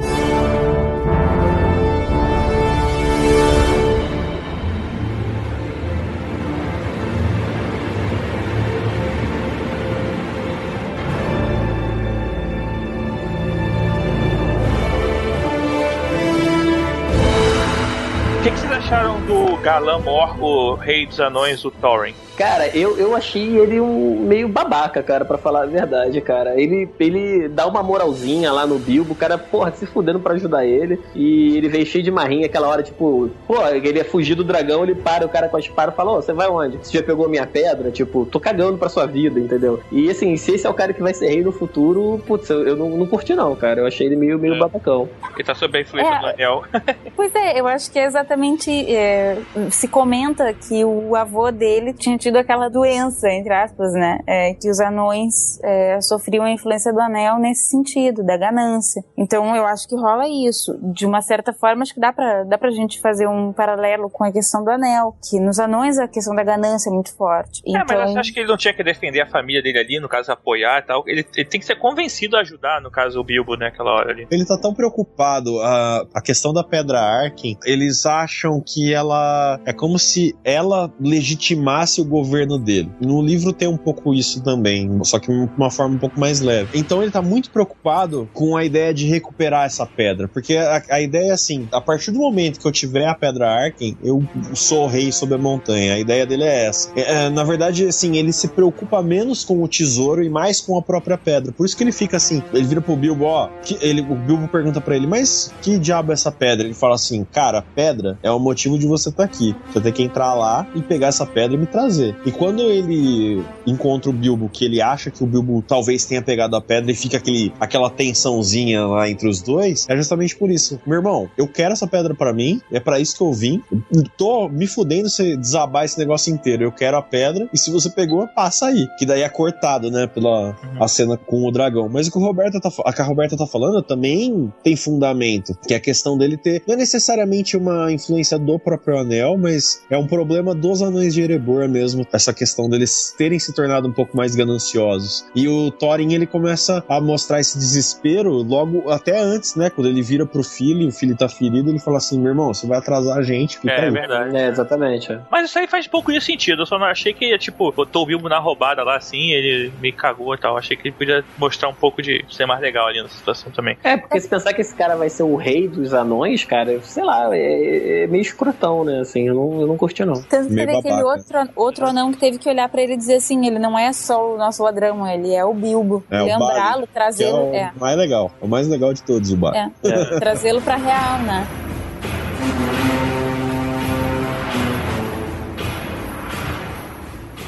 [19.66, 22.14] Galã mor, o rei dos anões, o Thorin?
[22.38, 26.60] Cara, eu, eu achei ele um meio babaca, cara, para falar a verdade, cara.
[26.60, 30.66] Ele, ele dá uma moralzinha lá no Bilbo, o cara, porra, se fudendo pra ajudar
[30.66, 31.00] ele.
[31.16, 34.84] E ele veio cheio de marrinha aquela hora, tipo, pô, ele ia fugir do dragão,
[34.84, 36.78] ele para o cara com a espada e fala, ô, você vai onde?
[36.78, 37.90] Você já pegou minha pedra?
[37.92, 39.80] Tipo, tô cagando pra sua vida, entendeu?
[39.92, 42.68] E assim, se esse é o cara que vai ser rei no futuro, putz, eu,
[42.68, 43.82] eu não, não curti não, cara.
[43.82, 44.60] Eu achei ele meio, meio é.
[44.60, 45.08] babacão.
[45.34, 46.20] Ele tá sob a influência é.
[46.20, 46.64] do anel.
[47.16, 48.72] pois é, eu acho que é exatamente.
[48.94, 49.38] É,
[49.70, 54.20] se comenta que o avô dele tinha tido aquela doença, entre aspas, né?
[54.26, 59.04] É, que os anões é, sofriam a influência do anel nesse sentido, da ganância.
[59.16, 60.76] Então eu acho que rola isso.
[60.82, 64.24] De uma certa forma, acho que dá pra, dá pra gente fazer um paralelo com
[64.24, 67.62] a questão do anel, que nos anões a questão da ganância é muito forte.
[67.64, 67.86] É, então...
[67.88, 70.80] mas acho que ele não tinha que defender a família dele ali, no caso, apoiar
[70.80, 71.04] e tal.
[71.06, 74.12] Ele, ele tem que ser convencido a ajudar, no caso, o Bilbo, né, aquela hora
[74.12, 74.28] ali.
[74.32, 79.74] Ele tá tão preocupado, a, a questão da Pedra Arkin, eles acham que ela é
[79.74, 82.90] como se ela legitimasse o governo dele.
[83.00, 86.40] No livro tem um pouco isso também, só que de uma forma um pouco mais
[86.40, 86.78] leve.
[86.78, 91.02] Então ele tá muito preocupado com a ideia de recuperar essa pedra, porque a, a
[91.02, 94.24] ideia é assim, a partir do momento que eu tiver a Pedra Arkin, eu
[94.54, 95.96] sou rei sobre a montanha.
[95.96, 96.92] A ideia dele é essa.
[96.96, 100.78] É, é, na verdade, assim, ele se preocupa menos com o tesouro e mais com
[100.78, 101.52] a própria pedra.
[101.52, 104.48] Por isso que ele fica assim, ele vira pro Bilbo, ó, que, ele, o Bilbo
[104.48, 106.66] pergunta para ele, mas que diabo é essa pedra?
[106.66, 109.56] Ele fala assim, cara, pedra é o motivo de você estar tá aqui.
[109.72, 112.05] Você tem que entrar lá e pegar essa pedra e me trazer.
[112.26, 116.56] E quando ele encontra o Bilbo, que ele acha que o Bilbo talvez tenha pegado
[116.56, 120.80] a pedra e fica aquele, aquela tensãozinha lá entre os dois, é justamente por isso.
[120.86, 123.62] Meu irmão, eu quero essa pedra para mim, é para isso que eu vim.
[123.94, 126.64] Eu tô me fudendo se desabar esse negócio inteiro.
[126.64, 128.88] Eu quero a pedra e se você pegou, passa aí.
[128.98, 130.84] Que daí é cortado, né, pela uhum.
[130.84, 131.88] a cena com o dragão.
[131.90, 135.58] Mas o que, o Roberto tá, a que a Roberta tá falando também tem fundamento,
[135.68, 139.82] que é a questão dele ter não é necessariamente uma influência do próprio anel, mas
[139.90, 143.92] é um problema dos anões de Erebor mesmo, essa questão deles terem se tornado um
[143.92, 145.26] pouco mais gananciosos.
[145.36, 150.02] E o Thorin, ele começa a mostrar esse desespero logo até antes, né, quando ele
[150.02, 153.18] vira pro filho, o filho tá ferido, ele fala assim, meu irmão, você vai atrasar
[153.18, 153.60] a gente.
[153.68, 154.36] É, é verdade.
[154.36, 155.12] É, exatamente.
[155.12, 155.20] É.
[155.32, 158.06] Mas isso aí faz pouco de sentido, eu só não achei que, tipo, botou o
[158.06, 161.70] Bilbo na roubada lá assim, ele me cagou e tal, achei que ele podia mostrar
[161.70, 163.78] um pouco de ser mais legal ali na situação também.
[163.84, 167.04] É, porque se pensar que esse cara vai ser o rei dos anões, cara, sei
[167.04, 169.00] lá, é, é meio escrotão, né?
[169.00, 170.22] Assim, eu não, eu não curti, não.
[170.24, 173.16] Tanto que teve aquele outro, outro anão que teve que olhar pra ele e dizer
[173.16, 176.04] assim: ele não é só o nosso ladrão, ele é o Bilbo.
[176.10, 177.38] É, Lembrá-lo, trazê-lo.
[177.38, 177.72] É, o é.
[177.80, 179.56] mais legal, o mais legal de todos, o Bar.
[179.56, 179.72] É.
[179.84, 180.20] é.
[180.20, 181.48] Trazê-lo pra real, né?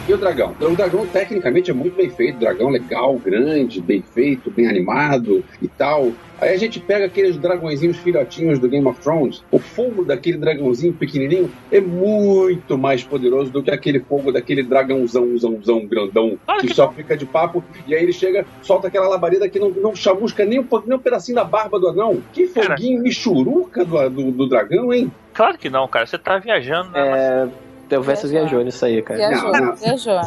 [0.07, 0.55] E o dragão?
[0.61, 2.39] O dragão, tecnicamente, é muito bem feito.
[2.39, 6.13] Dragão legal, grande, bem feito, bem animado e tal.
[6.39, 9.43] Aí a gente pega aqueles dragõezinhos filhotinhos do Game of Thrones.
[9.51, 15.37] O fogo daquele dragãozinho pequenininho é muito mais poderoso do que aquele fogo daquele dragãozão,
[15.37, 17.61] zão, zão, grandão, que só fica de papo.
[17.85, 21.01] E aí ele chega, solta aquela labareda que não, não chamusca nem um, nem um
[21.01, 22.21] pedacinho da barba do anão.
[22.31, 25.11] Que foguinho michuruca do, do, do dragão, hein?
[25.33, 26.05] Claro que não, cara.
[26.05, 26.91] Você tá viajando.
[26.91, 27.01] Né?
[27.01, 27.66] É...
[27.95, 29.17] O Versus viajou nisso aí, cara.
[29.17, 29.75] Viajou, não, não.
[29.75, 30.19] viajou.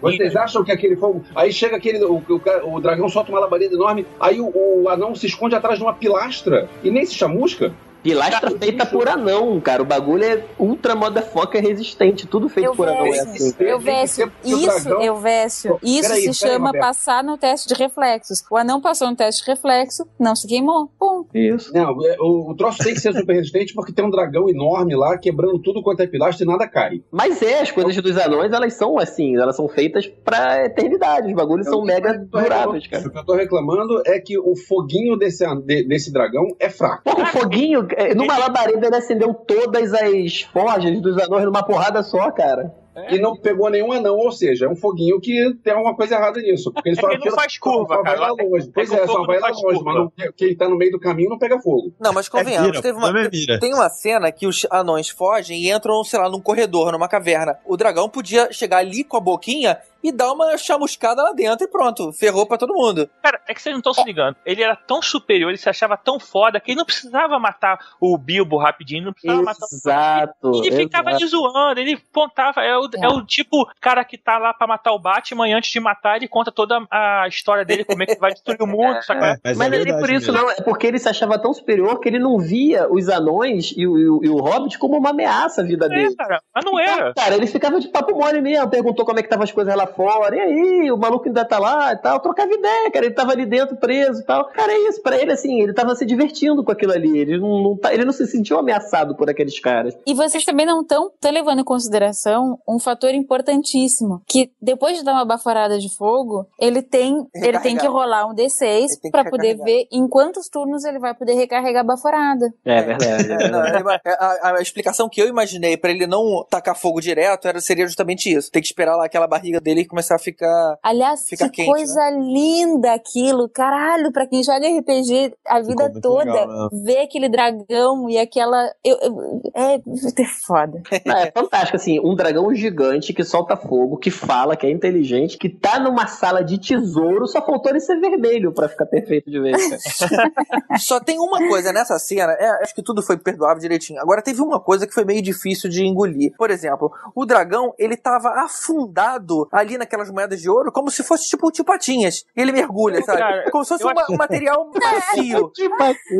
[0.00, 1.24] Vocês acham que aquele fogo.
[1.34, 2.04] Aí chega aquele.
[2.04, 5.78] O, o, o dragão solta uma labareda enorme, aí o, o, anão se esconde atrás
[5.78, 7.72] de uma pilastra e nem se chamusca.
[8.08, 9.82] Pilastra feita por anão, cara.
[9.82, 12.26] O bagulho é ultra motherfucker resistente.
[12.26, 13.06] Tudo feito eu por anão.
[13.06, 13.54] É assim.
[13.58, 18.42] Eu Vécio, isso, eu Vécio, isso se chama passar no teste de reflexos.
[18.50, 20.90] O anão passou no teste de reflexo, não se queimou.
[20.98, 21.24] Pum.
[21.34, 21.72] Isso.
[21.72, 24.94] Não, é, o, o troço tem que ser super resistente porque tem um dragão enorme
[24.94, 27.02] lá quebrando tudo quanto é pilastra e nada cai.
[27.10, 31.28] Mas é, as coisas dos anões, elas são assim, elas são feitas pra eternidade.
[31.28, 33.06] Os bagulhos são mega duráveis, cara.
[33.06, 35.44] O que eu tô reclamando é que o foguinho desse,
[35.86, 37.02] desse dragão é fraco.
[37.04, 42.00] Pô, o foguinho, é, numa labareda ele acendeu todas as forjas dos anões numa porrada
[42.02, 42.72] só, cara.
[42.94, 43.14] É.
[43.14, 46.40] E não pegou nenhum anão, ou seja, é um foguinho que tem alguma coisa errada
[46.40, 46.72] nisso.
[46.72, 48.18] Porque ele só, é não faz curva, só, cara.
[48.18, 48.70] Vai lá longe.
[48.72, 51.38] Pois é, só vai lá longe, mas não, quem tá no meio do caminho não
[51.38, 51.92] pega fogo.
[52.00, 53.12] Não, mas convenhamos, é teve uma,
[53.60, 57.58] tem uma cena que os anões fogem e entram, sei lá, num corredor, numa caverna.
[57.64, 61.70] O dragão podia chegar ali com a boquinha e dá uma chamuscada lá dentro e
[61.70, 63.08] pronto, ferrou pra todo mundo.
[63.22, 64.36] Cara, é que vocês não estão se ligando.
[64.44, 68.16] Ele era tão superior, ele se achava tão foda que ele não precisava matar o
[68.16, 72.62] Bilbo rapidinho, não precisava exato, matar o Ele ficava ali zoando, ele pontava.
[72.62, 73.06] É o, é.
[73.06, 76.16] é o tipo cara que tá lá pra matar o Batman e antes de matar
[76.16, 78.98] ele conta toda a história dele, como é que vai destruir o mundo?
[79.10, 80.46] É, mas, mas é nem por isso, mesmo.
[80.46, 80.50] não.
[80.50, 83.98] É porque ele se achava tão superior que ele não via os anões e o,
[83.98, 86.16] e o, e o Hobbit como uma ameaça à vida é, dele.
[86.16, 87.10] Cara, mas não era.
[87.10, 89.74] Então, cara, ele ficava de papo mole mesmo, perguntou como é que estavam as coisas
[89.74, 93.14] lá fora, e aí, o maluco ainda tá lá e tal, trocava ideia, cara, ele
[93.14, 94.46] tava ali dentro preso e tal.
[94.46, 97.62] Cara, é isso, pra ele, assim, ele tava se divertindo com aquilo ali, ele não,
[97.62, 99.96] não tá, ele não se sentiu ameaçado por aqueles caras.
[100.06, 105.12] E vocês também não estão levando em consideração um fator importantíssimo, que depois de dar
[105.12, 109.86] uma baforada de fogo, ele tem, ele tem que rolar um D6 para poder ver
[109.92, 112.52] em quantos turnos ele vai poder recarregar a baforada.
[112.64, 113.32] É verdade.
[113.32, 117.60] É, não, a, a, explicação que eu imaginei para ele não tacar fogo direto era,
[117.60, 118.50] seria justamente isso.
[118.50, 120.78] Tem que esperar lá aquela barriga dele começar a ficar.
[120.82, 122.18] Aliás, ficar que quente, coisa né?
[122.20, 123.48] linda aquilo.
[123.48, 128.70] Caralho, pra quem joga RPG a vida toda, legal, ver aquele dragão e aquela.
[128.84, 130.82] Eu, eu- é, é foda.
[131.04, 135.38] Não, é fantástico, assim, um dragão gigante que solta fogo, que fala, que é inteligente,
[135.38, 139.40] que tá numa sala de tesouro, só faltou ele ser vermelho pra ficar perfeito de
[139.40, 139.58] vez.
[140.78, 144.00] Só tem uma coisa nessa cena, é, acho que tudo foi perdoável direitinho.
[144.00, 146.32] Agora teve uma coisa que foi meio difícil de engolir.
[146.36, 151.28] Por exemplo, o dragão, ele tava afundado ali naquelas moedas de ouro, como se fosse
[151.28, 152.24] tipo de patinhas.
[152.36, 153.18] E ele mergulha, sabe?
[153.18, 155.52] Cara, como se fosse eu uma- um material macio.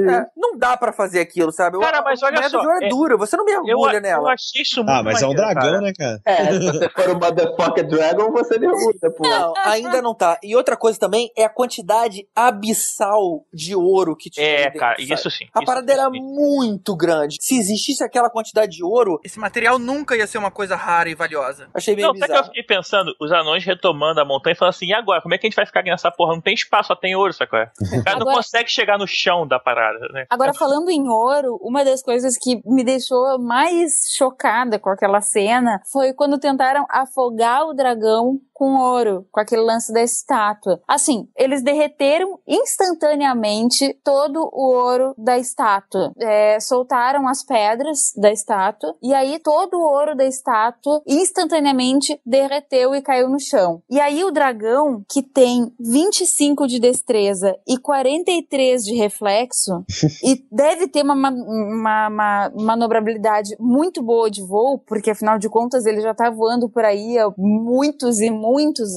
[0.08, 1.78] É, não dá pra fazer aquilo, sabe?
[1.78, 3.62] Cara, A- mas a olha moeda só, de ouro é, é- dura, você não Eu,
[3.62, 4.32] mergulha eu nela.
[4.32, 5.80] achei isso muito Ah, mas é um maneiro, dragão, cara.
[5.80, 6.20] né, cara?
[6.24, 9.28] É, se você for um motherfucker dragon, você mergulha, pô.
[9.28, 10.38] Não, ainda não tá.
[10.42, 14.46] E outra coisa também é a quantidade abissal de ouro que tinha.
[14.46, 15.14] É, ali dentro, cara, sabe?
[15.14, 15.44] isso sim.
[15.54, 17.36] A isso parada era muito grande.
[17.40, 21.14] Se existisse aquela quantidade de ouro, esse material nunca ia ser uma coisa rara e
[21.14, 21.68] valiosa.
[21.74, 22.46] Achei meio Não, sabe que eu bizarro.
[22.46, 23.14] fiquei pensando?
[23.20, 25.20] Os anões retomando a montanha e falando assim, e agora?
[25.22, 26.34] Como é que a gente vai ficar aqui nessa porra?
[26.34, 27.58] Não tem espaço, só tem ouro, sacou?
[27.60, 30.26] O cara não Agora- consegue chegar no chão da parada, né?
[30.30, 35.80] Agora, falando em ouro, uma das coisas que me deixou mais chocada com aquela cena
[35.90, 40.80] foi quando tentaram afogar o dragão com ouro, com aquele lance da estátua.
[40.88, 46.12] Assim, eles derreteram instantaneamente todo o ouro da estátua.
[46.18, 52.96] É, soltaram as pedras da estátua, e aí todo o ouro da estátua instantaneamente derreteu
[52.96, 53.80] e caiu no chão.
[53.88, 59.84] E aí o dragão, que tem 25 de destreza e 43 de reflexo,
[60.24, 65.48] e deve ter uma, ma- uma, uma manobrabilidade muito boa de voo, porque afinal de
[65.48, 68.47] contas ele já tá voando por aí há muitos e muitos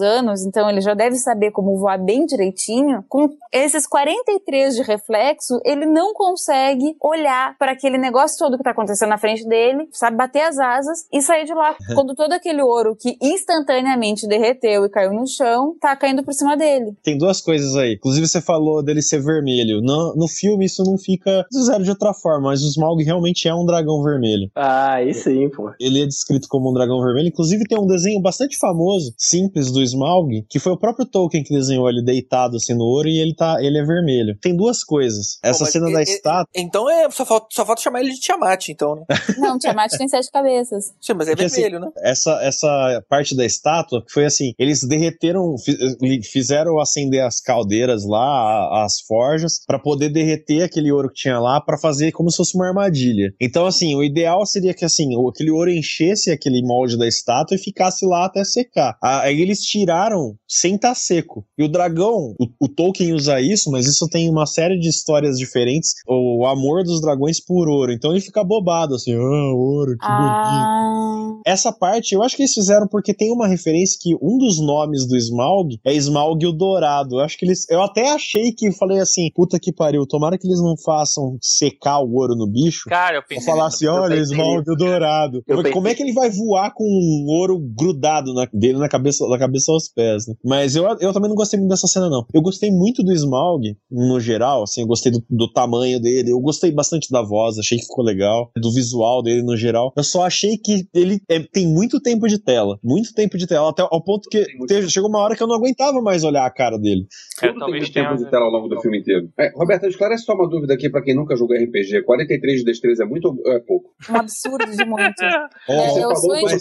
[0.01, 3.03] anos, então ele já deve saber como voar bem direitinho.
[3.09, 8.71] Com esses 43 de reflexo, ele não consegue olhar para aquele negócio todo que tá
[8.71, 11.75] acontecendo na frente dele, sabe, bater as asas e sair de lá.
[11.93, 16.55] Quando todo aquele ouro que instantaneamente derreteu e caiu no chão, tá caindo por cima
[16.55, 16.95] dele.
[17.03, 17.95] Tem duas coisas aí.
[17.95, 19.81] Inclusive, você falou dele ser vermelho.
[19.81, 23.53] No, no filme, isso não fica zero de outra forma, mas o Smaug realmente é
[23.53, 24.49] um dragão vermelho.
[24.55, 25.71] Ah, aí sim, pô.
[25.79, 27.27] Ele é descrito como um dragão vermelho.
[27.27, 31.53] Inclusive, tem um desenho bastante famoso, simples, do Smaug, que foi o próprio Tolkien que
[31.53, 34.37] desenhou ele deitado assim no ouro e ele, tá, ele é vermelho.
[34.39, 35.39] Tem duas coisas.
[35.43, 36.47] Essa mas cena e- da e- estátua.
[36.55, 39.03] Então é, só falta, só falta chamar ele de Tiamat, então, né?
[39.37, 40.93] Não, Tiamat tem sete cabeças.
[41.01, 41.91] Sim, mas é Porque, assim, vermelho, né?
[42.03, 48.19] essa, essa parte da estátua foi assim: eles derreteram, fi- fizeram acender as caldeiras lá,
[48.19, 52.37] a- as forjas, pra poder derreter aquele ouro que tinha lá, pra fazer como se
[52.37, 53.33] fosse uma armadilha.
[53.39, 57.59] Então, assim, o ideal seria que assim, aquele ouro enchesse aquele molde da estátua e
[57.59, 58.97] ficasse lá até secar.
[59.01, 61.45] Ah, Aí eles tiraram sem estar seco.
[61.57, 65.37] E o dragão, o, o Tolkien usa isso, mas isso tem uma série de histórias
[65.37, 65.93] diferentes.
[66.05, 67.93] O amor dos dragões por ouro.
[67.93, 70.05] Então ele fica bobado, assim, ah, ouro, que bonito.
[70.05, 74.59] Ah, Essa parte eu acho que eles fizeram porque tem uma referência que um dos
[74.59, 77.15] nomes do Smaug é Smaug o Dourado.
[77.15, 77.65] Eu acho que eles.
[77.69, 81.99] Eu até achei que falei assim, puta que pariu, tomara que eles não façam secar
[81.99, 82.89] o ouro no bicho.
[82.89, 83.45] Cara, eu pensei.
[83.45, 85.41] falar assim, olha, Smaug o Dourado.
[85.71, 89.37] Como é que ele vai voar com um ouro grudado na, dele na cabeça, da
[89.37, 90.33] cabeça aos pés, né?
[90.43, 92.25] Mas eu, eu também não gostei muito dessa cena, não.
[92.33, 96.39] Eu gostei muito do Smaug, no geral, assim, eu gostei do, do tamanho dele, eu
[96.39, 99.93] gostei bastante da voz, achei que ficou legal, do visual dele no geral.
[99.95, 103.69] Eu só achei que ele é, tem muito tempo de tela, muito tempo de tela,
[103.69, 106.49] até ao ponto que teve- chegou uma hora que eu não aguentava mais olhar a
[106.51, 107.05] cara dele.
[107.41, 109.29] É, Tudo tem muito tempo de tela ao longo do filme inteiro.
[109.39, 112.03] É, Roberto, esclarece só uma dúvida aqui pra quem nunca jogou RPG.
[112.03, 113.89] 43 de destreza é muito ou é pouco?
[114.09, 115.21] um absurdo de muito.
[115.69, 116.55] É, eu É o sonho de,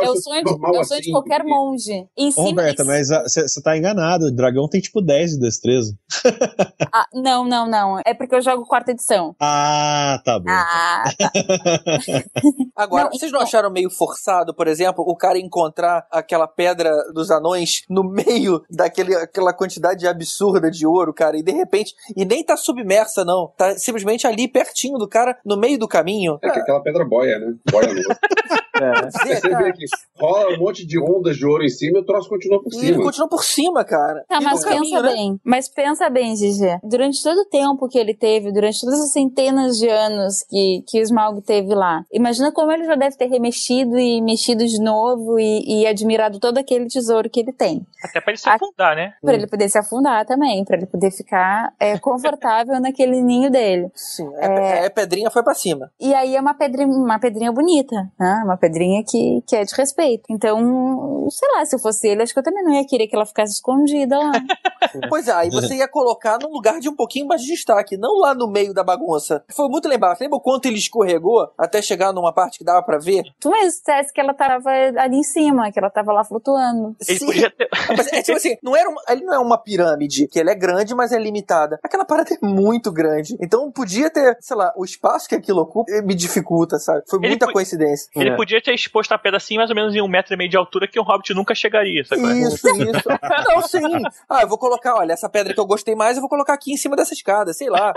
[0.00, 1.00] é o sonho assim.
[1.00, 1.95] de qualquer monge.
[2.16, 5.94] Em Ô, Roberta, em- mas você tá enganado, o dragão tem tipo 10 de destreza.
[6.92, 8.00] Ah, não, não, não.
[8.06, 9.34] É porque eu jogo quarta edição.
[9.40, 10.48] Ah, tá bom.
[10.48, 11.30] Ah, tá.
[12.74, 16.90] Agora, Não, vocês não então- acharam meio forçado, por exemplo, o cara encontrar aquela pedra
[17.12, 22.24] dos anões no meio daquele, aquela quantidade absurda de ouro, cara, e de repente, e
[22.24, 26.38] nem tá submersa, não, tá simplesmente ali pertinho do cara, no meio do caminho.
[26.42, 27.54] É que aquela pedra boia, né?
[27.70, 28.00] Boia no.
[28.82, 29.10] É.
[29.40, 29.84] Você vê que
[30.20, 32.76] rola um monte de ondas de ouro em cima e o troço continua por E
[32.76, 32.88] cima.
[32.88, 34.24] ele continua por cima, cara.
[34.28, 35.12] Tá, E mas pensa caminho, né?
[35.12, 35.40] bem.
[35.44, 36.78] Mas pensa bem, Gigi.
[36.82, 41.00] Durante todo o tempo que ele teve, durante todas as centenas de anos que, que
[41.00, 45.38] o Smaug teve lá, imagina como ele já deve ter remexido e mexido de novo
[45.38, 47.86] e, e admirado todo aquele tesouro que ele tem.
[48.02, 49.12] Até pra ele se A- afundar, né?
[49.22, 53.90] Pra ele poder se afundar também, pra ele poder ficar é, confortável naquele ninho dele.
[53.94, 55.90] Sim, é, é, pedrinha foi pra cima.
[56.00, 58.42] E aí é uma pedrinha, uma pedrinha bonita, né?
[58.44, 58.65] Uma pedrinha
[59.06, 60.24] que, que é de respeito.
[60.30, 63.14] Então, sei lá, se eu fosse ele, acho que eu também não ia querer que
[63.16, 64.32] ela ficasse escondida lá.
[65.08, 68.18] Pois é, aí você ia colocar num lugar de um pouquinho mais de destaque, não
[68.20, 69.44] lá no meio da bagunça.
[69.52, 70.18] Foi muito lembrado.
[70.20, 73.24] Lembra o quanto ele escorregou até chegar numa parte que dava pra ver?
[73.40, 76.96] Tu mesmo dissesse que ela tava ali em cima, que ela tava lá flutuando.
[77.06, 77.26] Ele Sim.
[77.26, 77.68] podia ter.
[77.96, 80.54] Mas é tipo assim, não era uma, ele não é uma pirâmide, que ela é
[80.54, 81.78] grande, mas é limitada.
[81.82, 83.36] Aquela parada é muito grande.
[83.40, 87.02] Então podia ter, sei lá, o espaço que aquilo ocupa me dificulta, sabe?
[87.08, 88.08] Foi Ele muita coincidência.
[88.14, 88.36] Ele É.
[88.36, 90.56] podia ter exposto a pedra assim, mais ou menos em um metro e meio de
[90.56, 92.22] altura, que um hobbit nunca chegaria, sabe?
[92.40, 93.08] Isso, isso.
[93.48, 94.02] Não, sim.
[94.28, 96.72] Ah, eu vou colocar, olha, essa pedra que eu gostei mais, eu vou colocar aqui
[96.72, 97.92] em cima dessa escada, sei lá.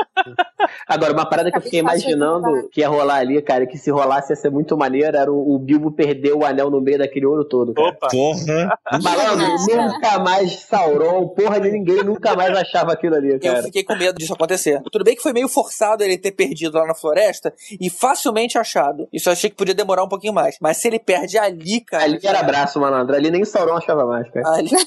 [0.87, 4.31] Agora, uma parada que eu fiquei imaginando que ia rolar ali, cara, que se rolasse
[4.31, 7.45] ia ser muito maneiro, era o, o Bilbo perder o anel no meio daquele ouro
[7.45, 7.73] todo.
[7.73, 7.89] Cara.
[7.89, 8.07] Opa!
[8.09, 8.77] Porra.
[9.01, 13.63] Malandro, nunca mais Sauron, porra de ninguém nunca mais achava aquilo ali, Eu cara.
[13.63, 14.81] fiquei com medo disso acontecer.
[14.91, 19.07] Tudo bem que foi meio forçado ele ter perdido lá na floresta e facilmente achado.
[19.11, 20.48] Isso eu achei que podia demorar um pouquinho mais.
[20.61, 22.03] Mas se ele perde ali, cara.
[22.03, 23.15] Ali era abraço, malandro.
[23.15, 24.49] Ali nem Sauron achava mais, cara.
[24.55, 24.69] Ali...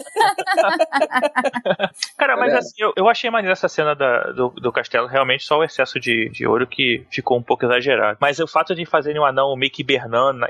[2.17, 5.59] Cara, mas assim, eu, eu achei maneiro essa cena da- do, do castelo, realmente só
[5.59, 8.19] o excesso de, de ouro que ficou um pouco exagerado.
[8.21, 10.47] Mas o fato de fazerem o anão meio que hibernando,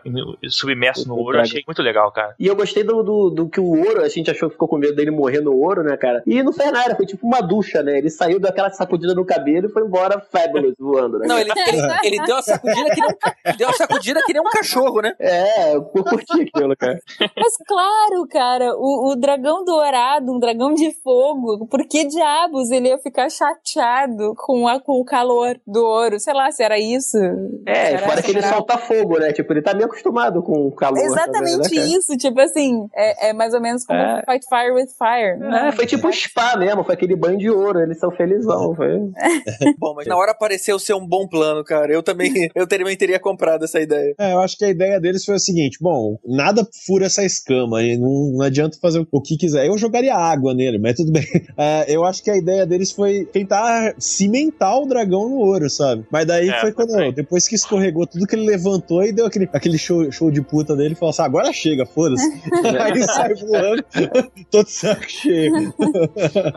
[0.48, 2.34] submerso no ouro, eu achei muito legal, cara.
[2.38, 4.76] E eu gostei do, do, do que o ouro, a gente achou que ficou com
[4.78, 6.22] medo dele morrer no ouro, né, cara?
[6.26, 7.98] E não fez nada, foi tipo uma ducha, né?
[7.98, 11.26] Ele saiu daquela sacudida no cabelo e foi embora fabulous voando, né?
[11.26, 14.42] Não, ele, ele, ele deu uma sacudida que nem um, deu uma sacudida que nem
[14.42, 15.14] um cachorro, né?
[15.18, 16.98] É, eu curti aquilo, cara.
[17.36, 22.88] Mas claro, cara, o, o dragão dourado, um dragão de fogo, por que diabos ele
[22.88, 26.18] ia ficar chateado com, a, com o calor do ouro?
[26.20, 27.18] Sei lá se era isso.
[27.66, 29.32] É, Será fora que ele solta fogo, né?
[29.32, 30.98] Tipo, ele tá meio acostumado com o calor.
[30.98, 34.22] Exatamente também, né, isso, tipo assim, é, é mais ou menos como É.
[34.24, 35.66] Fight Fire with Fire.
[35.66, 38.98] É, foi tipo um spa mesmo, foi aquele banho de ouro, eles são felizão, foi.
[39.78, 41.92] Bom, mas na hora pareceu ser um bom plano, cara.
[41.92, 44.14] Eu também, eu também teria comprado essa ideia.
[44.18, 47.82] É, eu acho que a ideia deles foi o seguinte: bom, nada fura essa escama,
[47.82, 49.66] e não, não adianta fazer o que quiser.
[49.66, 51.24] Eu jogaria água nele, mas tudo bem.
[51.56, 56.04] É, eu acho que a ideia deles foi tentar cimentar o dragão no ouro, sabe?
[56.10, 57.12] Mas daí É, foi quando, também.
[57.12, 60.74] depois que escorregou tudo que ele levantou e deu aquele, aquele show, show de puta
[60.76, 62.26] dele, falou assim: agora chega, foda-se.
[62.80, 63.84] Aí sai voando,
[64.50, 65.72] todo saco cheio.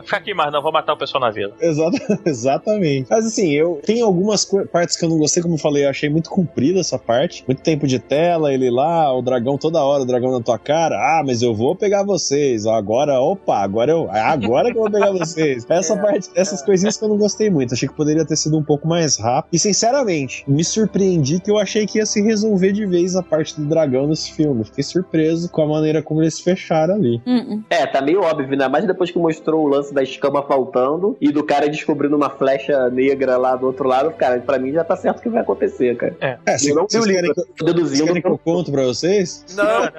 [0.04, 1.54] Fica aqui, mas não, vou matar o pessoal na vila.
[1.60, 3.06] Exata- exatamente.
[3.10, 6.08] Mas assim, eu tem algumas partes que eu não gostei, como eu falei, eu achei
[6.08, 7.44] muito comprida essa parte.
[7.46, 10.96] Muito tempo de tela, ele lá, o dragão toda hora, o dragão na tua cara.
[10.96, 12.66] Ah, mas eu vou pegar vocês.
[12.66, 14.08] Agora, opa, agora eu.
[14.12, 15.64] é Agora que eu vou pegar vocês.
[15.70, 17.72] Essa É, parte, essas coisinhas que eu não gostei muito.
[17.74, 19.50] Achei que poderia ter sido um pouco mais rápido.
[19.52, 23.58] E sinceramente, me surpreendi que eu achei que ia se resolver de vez a parte
[23.60, 24.64] do dragão nesse filme.
[24.64, 27.20] Fiquei surpreso com a maneira como eles fecharam ali.
[27.26, 27.62] Hum, hum.
[27.70, 31.30] É, tá meio óbvio, ainda mais depois que mostrou o lance da escama faltando e
[31.30, 34.96] do cara descobrindo uma flecha negra lá do outro lado, cara, pra mim já tá
[34.96, 36.16] certo o que vai acontecer, cara.
[36.46, 38.15] É, se, Eu não querem, que- tô vocês deduzindo.
[38.16, 39.44] Querem que eu conto pra vocês?
[39.54, 39.90] Não, Não, não.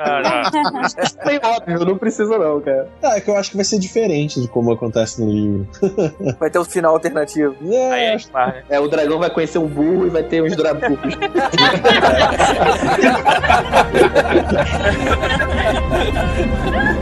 [1.28, 2.88] É óbvio, não precisa não, cara.
[3.04, 5.68] Ah, é que eu acho que vai ser diferente de como acontece no livro.
[6.40, 7.56] vai ter um final alternativo.
[7.72, 8.18] É, Aí é?
[8.70, 11.16] É, o dragão vai conhecer um burro e vai ter uns drabucos.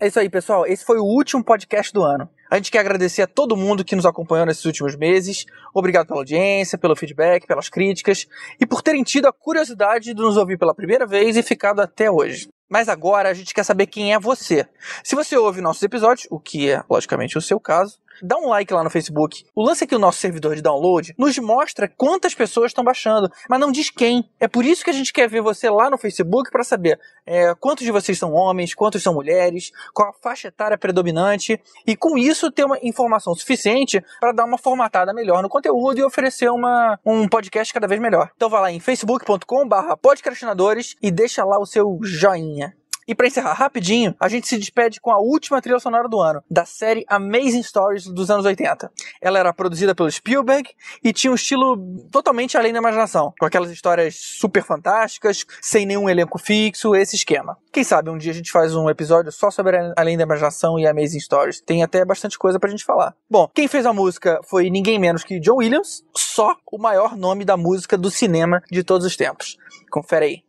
[0.00, 0.64] É isso aí, pessoal.
[0.64, 2.30] Esse foi o último podcast do ano.
[2.48, 5.44] A gente quer agradecer a todo mundo que nos acompanhou nesses últimos meses.
[5.74, 8.28] Obrigado pela audiência, pelo feedback, pelas críticas
[8.60, 12.08] e por terem tido a curiosidade de nos ouvir pela primeira vez e ficado até
[12.08, 12.48] hoje.
[12.70, 14.68] Mas agora a gente quer saber quem é você.
[15.02, 18.72] Se você ouve nossos episódios, o que é logicamente o seu caso, dá um like
[18.72, 19.44] lá no Facebook.
[19.54, 23.30] O lance é que o nosso servidor de download nos mostra quantas pessoas estão baixando,
[23.48, 24.28] mas não diz quem.
[24.40, 27.54] É por isso que a gente quer ver você lá no Facebook para saber é,
[27.54, 32.16] quantos de vocês são homens, quantos são mulheres, qual a faixa etária predominante, e com
[32.16, 36.98] isso ter uma informação suficiente para dar uma formatada melhor no conteúdo e oferecer uma,
[37.04, 38.30] um podcast cada vez melhor.
[38.34, 42.74] Então vá lá em facebook.com/podcastinadores e deixa lá o seu joinha.
[43.08, 46.42] E pra encerrar rapidinho, a gente se despede com a última trilha sonora do ano,
[46.50, 48.92] da série Amazing Stories dos anos 80.
[49.18, 50.68] Ela era produzida pelo Spielberg
[51.02, 51.78] e tinha um estilo
[52.10, 57.56] totalmente além da imaginação, com aquelas histórias super fantásticas, sem nenhum elenco fixo, esse esquema.
[57.72, 60.86] Quem sabe um dia a gente faz um episódio só sobre Além da Imaginação e
[60.86, 61.62] Amazing Stories.
[61.62, 63.14] Tem até bastante coisa pra gente falar.
[63.30, 67.46] Bom, quem fez a música foi ninguém menos que John Williams, só o maior nome
[67.46, 69.56] da música do cinema de todos os tempos.
[69.90, 70.47] Confere aí.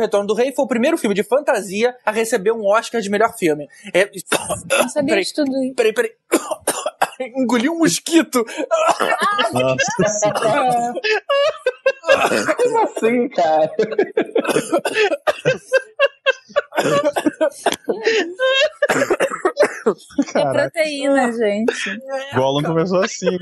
[0.00, 3.36] Retorno do Rei foi o primeiro filme de fantasia a receber um Oscar de melhor
[3.36, 3.68] filme.
[3.92, 4.10] É...
[4.70, 5.74] Não sabia peraí, de tudo isso.
[5.74, 6.12] Peraí, peraí.
[7.36, 8.44] Engoli um mosquito.
[9.52, 10.32] Nossa.
[12.56, 13.70] Como assim, cara?
[20.34, 21.98] É proteína, gente.
[22.34, 23.30] Gollum começou assim.